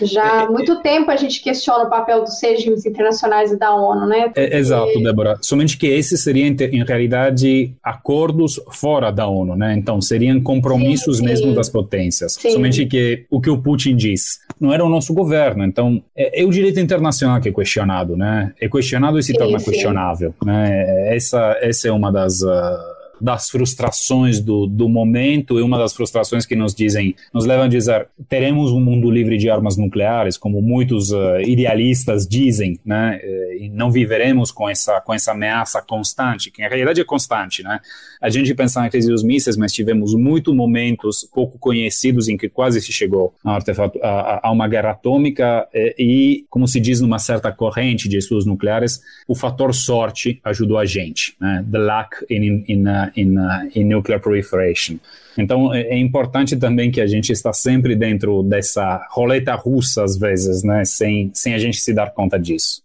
Já 0.02 0.42
há 0.42 0.50
muito 0.50 0.80
tempo 0.82 1.10
a 1.10 1.16
gente 1.16 1.40
questiona 1.42 1.84
o 1.84 1.90
papel 1.90 2.22
dos 2.22 2.40
regimes 2.42 2.84
internacionais 2.84 3.50
e 3.50 3.56
da 3.56 3.74
ONU, 3.74 4.06
né? 4.06 4.24
Porque... 4.24 4.40
É, 4.40 4.58
exato, 4.58 5.02
Débora. 5.02 5.38
Somente 5.40 5.76
que 5.78 5.86
esse 5.86 6.16
seria, 6.18 6.46
em 6.46 6.84
realidade, 6.84 7.67
acordos 7.82 8.60
fora 8.70 9.10
da 9.10 9.26
ONU, 9.26 9.56
né? 9.56 9.74
Então 9.76 10.00
seriam 10.00 10.40
compromissos 10.40 11.18
sim, 11.18 11.22
sim. 11.22 11.28
mesmo 11.28 11.54
das 11.54 11.68
potências. 11.68 12.34
Sim. 12.34 12.50
Somente 12.50 12.86
que 12.86 13.26
o 13.30 13.40
que 13.40 13.50
o 13.50 13.58
Putin 13.58 13.96
diz 13.96 14.38
não 14.60 14.72
era 14.72 14.84
o 14.84 14.88
nosso 14.88 15.14
governo. 15.14 15.64
Então 15.64 16.02
é, 16.16 16.42
é 16.42 16.44
o 16.44 16.50
direito 16.50 16.80
internacional 16.80 17.40
que 17.40 17.48
é 17.48 17.52
questionado, 17.52 18.16
né? 18.16 18.52
É 18.60 18.68
questionado 18.68 19.18
e 19.18 19.22
se 19.22 19.32
torna 19.32 19.58
questionável, 19.58 20.34
né? 20.44 21.14
Essa 21.14 21.56
essa 21.60 21.88
é 21.88 21.92
uma 21.92 22.12
das 22.12 22.42
uh, 22.42 22.97
das 23.20 23.48
frustrações 23.50 24.40
do, 24.40 24.66
do 24.66 24.88
momento 24.88 25.58
e 25.58 25.62
uma 25.62 25.78
das 25.78 25.92
frustrações 25.92 26.46
que 26.46 26.56
nos 26.56 26.74
dizem, 26.74 27.14
nos 27.32 27.44
levam 27.44 27.64
a 27.64 27.68
dizer, 27.68 28.08
teremos 28.28 28.72
um 28.72 28.80
mundo 28.80 29.10
livre 29.10 29.36
de 29.36 29.50
armas 29.50 29.76
nucleares, 29.76 30.36
como 30.36 30.60
muitos 30.60 31.10
uh, 31.10 31.40
idealistas 31.46 32.26
dizem, 32.26 32.78
né? 32.84 33.20
E 33.58 33.68
não 33.68 33.90
viveremos 33.90 34.50
com 34.50 34.68
essa 34.68 35.00
com 35.00 35.14
essa 35.14 35.32
ameaça 35.32 35.82
constante, 35.82 36.50
que 36.50 36.62
na 36.62 36.68
realidade 36.68 37.00
é 37.00 37.04
constante, 37.04 37.62
né? 37.62 37.80
A 38.20 38.28
gente 38.28 38.54
pensa 38.54 38.80
na 38.80 38.90
crise 38.90 39.08
dos 39.08 39.22
mísseis, 39.22 39.56
mas 39.56 39.72
tivemos 39.72 40.14
muitos 40.14 40.54
momentos 40.54 41.28
pouco 41.32 41.58
conhecidos 41.58 42.28
em 42.28 42.36
que 42.36 42.48
quase 42.48 42.80
se 42.80 42.92
chegou 42.92 43.34
a, 43.44 43.54
artefato, 43.54 43.98
a, 44.02 44.48
a 44.48 44.52
uma 44.52 44.68
guerra 44.68 44.90
atômica 44.90 45.66
e, 45.72 45.94
e, 45.98 46.46
como 46.50 46.66
se 46.66 46.80
diz 46.80 47.00
numa 47.00 47.18
certa 47.18 47.52
corrente 47.52 48.08
de 48.08 48.18
estudos 48.18 48.46
nucleares, 48.46 49.00
o 49.26 49.34
fator 49.34 49.74
sorte 49.74 50.40
ajudou 50.44 50.78
a 50.78 50.84
gente, 50.84 51.36
né? 51.40 51.64
The 51.70 51.78
luck 51.78 52.26
in, 52.30 52.44
in, 52.44 52.64
in, 52.68 52.86
uh, 52.86 53.07
in 53.16 53.84
nuclear 53.84 54.20
proliferation. 54.20 54.98
Então 55.36 55.72
é, 55.72 55.82
é 55.82 55.98
importante 55.98 56.56
também 56.56 56.90
que 56.90 57.00
a 57.00 57.06
gente 57.06 57.32
está 57.32 57.52
sempre 57.52 57.94
dentro 57.94 58.42
dessa 58.42 59.06
roleta 59.10 59.54
russa 59.54 60.04
às 60.04 60.18
vezes, 60.18 60.62
né, 60.62 60.84
sem, 60.84 61.30
sem 61.34 61.54
a 61.54 61.58
gente 61.58 61.78
se 61.78 61.92
dar 61.92 62.10
conta 62.10 62.38
disso. 62.38 62.82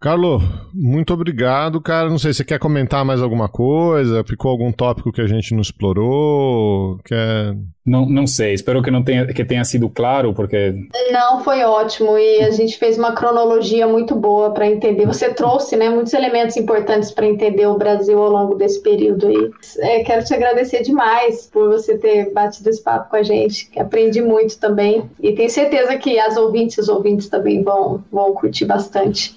Carlos, 0.00 0.42
muito 0.72 1.12
obrigado, 1.12 1.78
cara. 1.78 2.08
Não 2.08 2.18
sei 2.18 2.32
se 2.32 2.38
você 2.38 2.44
quer 2.44 2.58
comentar 2.58 3.04
mais 3.04 3.20
alguma 3.20 3.50
coisa, 3.50 4.24
ficou 4.24 4.50
algum 4.50 4.72
tópico 4.72 5.12
que 5.12 5.20
a 5.20 5.26
gente 5.26 5.52
não 5.52 5.60
explorou, 5.60 6.98
quer 7.04 7.54
não, 7.90 8.06
não 8.06 8.26
sei, 8.26 8.52
espero 8.52 8.82
que 8.82 8.90
não 8.90 9.02
tenha, 9.02 9.26
que 9.26 9.44
tenha 9.44 9.64
sido 9.64 9.88
claro, 9.88 10.34
porque. 10.34 10.72
Não, 11.10 11.42
foi 11.42 11.64
ótimo. 11.64 12.16
E 12.16 12.40
a 12.40 12.50
gente 12.50 12.78
fez 12.78 12.98
uma 12.98 13.12
cronologia 13.12 13.86
muito 13.86 14.14
boa 14.14 14.52
para 14.52 14.66
entender. 14.66 15.06
Você 15.06 15.32
trouxe 15.32 15.76
né, 15.76 15.88
muitos 15.88 16.12
elementos 16.12 16.56
importantes 16.56 17.10
para 17.10 17.26
entender 17.26 17.66
o 17.66 17.78
Brasil 17.78 18.22
ao 18.22 18.30
longo 18.30 18.54
desse 18.54 18.80
período 18.80 19.26
aí. 19.26 19.50
É, 19.78 20.04
quero 20.04 20.24
te 20.24 20.32
agradecer 20.32 20.82
demais 20.82 21.46
por 21.46 21.68
você 21.68 21.98
ter 21.98 22.32
batido 22.32 22.68
esse 22.68 22.82
papo 22.82 23.10
com 23.10 23.16
a 23.16 23.22
gente. 23.22 23.68
Aprendi 23.76 24.22
muito 24.22 24.58
também. 24.60 25.10
E 25.18 25.32
tenho 25.32 25.50
certeza 25.50 25.96
que 25.96 26.18
as 26.18 26.36
ouvintes 26.36 26.76
e 26.76 26.80
os 26.82 26.88
ouvintes 26.88 27.28
também 27.28 27.62
vão, 27.62 28.04
vão 28.12 28.34
curtir 28.34 28.66
bastante. 28.66 29.34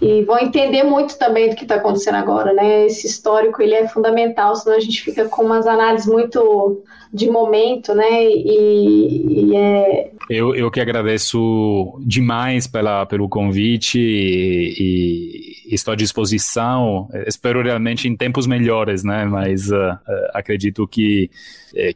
E 0.00 0.24
vão 0.24 0.38
entender 0.38 0.82
muito 0.82 1.18
também 1.18 1.50
do 1.50 1.56
que 1.56 1.62
está 1.62 1.74
acontecendo 1.74 2.14
agora, 2.14 2.52
né? 2.54 2.86
Esse 2.86 3.06
histórico 3.06 3.60
ele 3.60 3.74
é 3.74 3.86
fundamental, 3.86 4.56
senão 4.56 4.76
a 4.76 4.80
gente 4.80 5.02
fica 5.02 5.28
com 5.28 5.44
umas 5.44 5.66
análises 5.66 6.06
muito 6.06 6.82
de 7.12 7.28
momento, 7.28 7.94
né? 7.94 8.24
E, 8.24 9.50
e 9.50 9.56
é... 9.56 10.10
eu, 10.30 10.54
eu 10.54 10.70
que 10.70 10.80
agradeço 10.80 12.00
demais 12.00 12.66
pela, 12.66 13.04
pelo 13.04 13.28
convite 13.28 13.98
e, 13.98 14.74
e, 14.78 15.49
estou 15.74 15.92
à 15.92 15.96
disposição. 15.96 17.08
Espero 17.26 17.62
realmente 17.62 18.08
em 18.08 18.16
tempos 18.16 18.46
melhores, 18.46 19.04
né? 19.04 19.24
Mas 19.24 19.70
uh, 19.70 19.98
acredito 20.32 20.86
que 20.86 21.30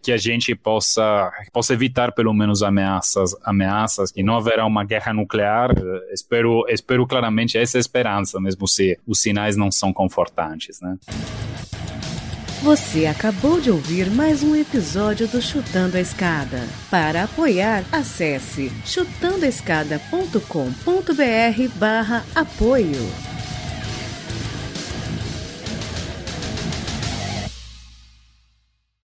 que 0.02 0.12
a 0.12 0.16
gente 0.16 0.54
possa 0.54 1.32
possa 1.52 1.74
evitar 1.74 2.12
pelo 2.12 2.32
menos 2.32 2.62
ameaças 2.62 3.34
ameaças 3.44 4.12
que 4.12 4.22
não 4.22 4.36
haverá 4.36 4.64
uma 4.64 4.84
guerra 4.84 5.12
nuclear. 5.12 5.70
espero 6.12 6.64
espero 6.68 7.06
claramente 7.06 7.58
essa 7.58 7.78
esperança, 7.78 8.40
mesmo 8.40 8.68
se 8.68 8.98
os 9.06 9.20
sinais 9.20 9.56
não 9.56 9.72
são 9.72 9.92
confortantes, 9.92 10.80
né? 10.80 10.96
Você 12.64 13.04
acabou 13.04 13.60
de 13.60 13.70
ouvir 13.70 14.10
mais 14.10 14.42
um 14.42 14.56
episódio 14.56 15.28
do 15.28 15.42
Chutando 15.42 15.98
a 15.98 16.00
Escada. 16.00 16.66
Para 16.90 17.24
apoiar, 17.24 17.84
acesse 17.92 18.72
chutandoaescada.com.br 18.86 21.78
barra 21.78 22.24
apoio. 22.34 23.33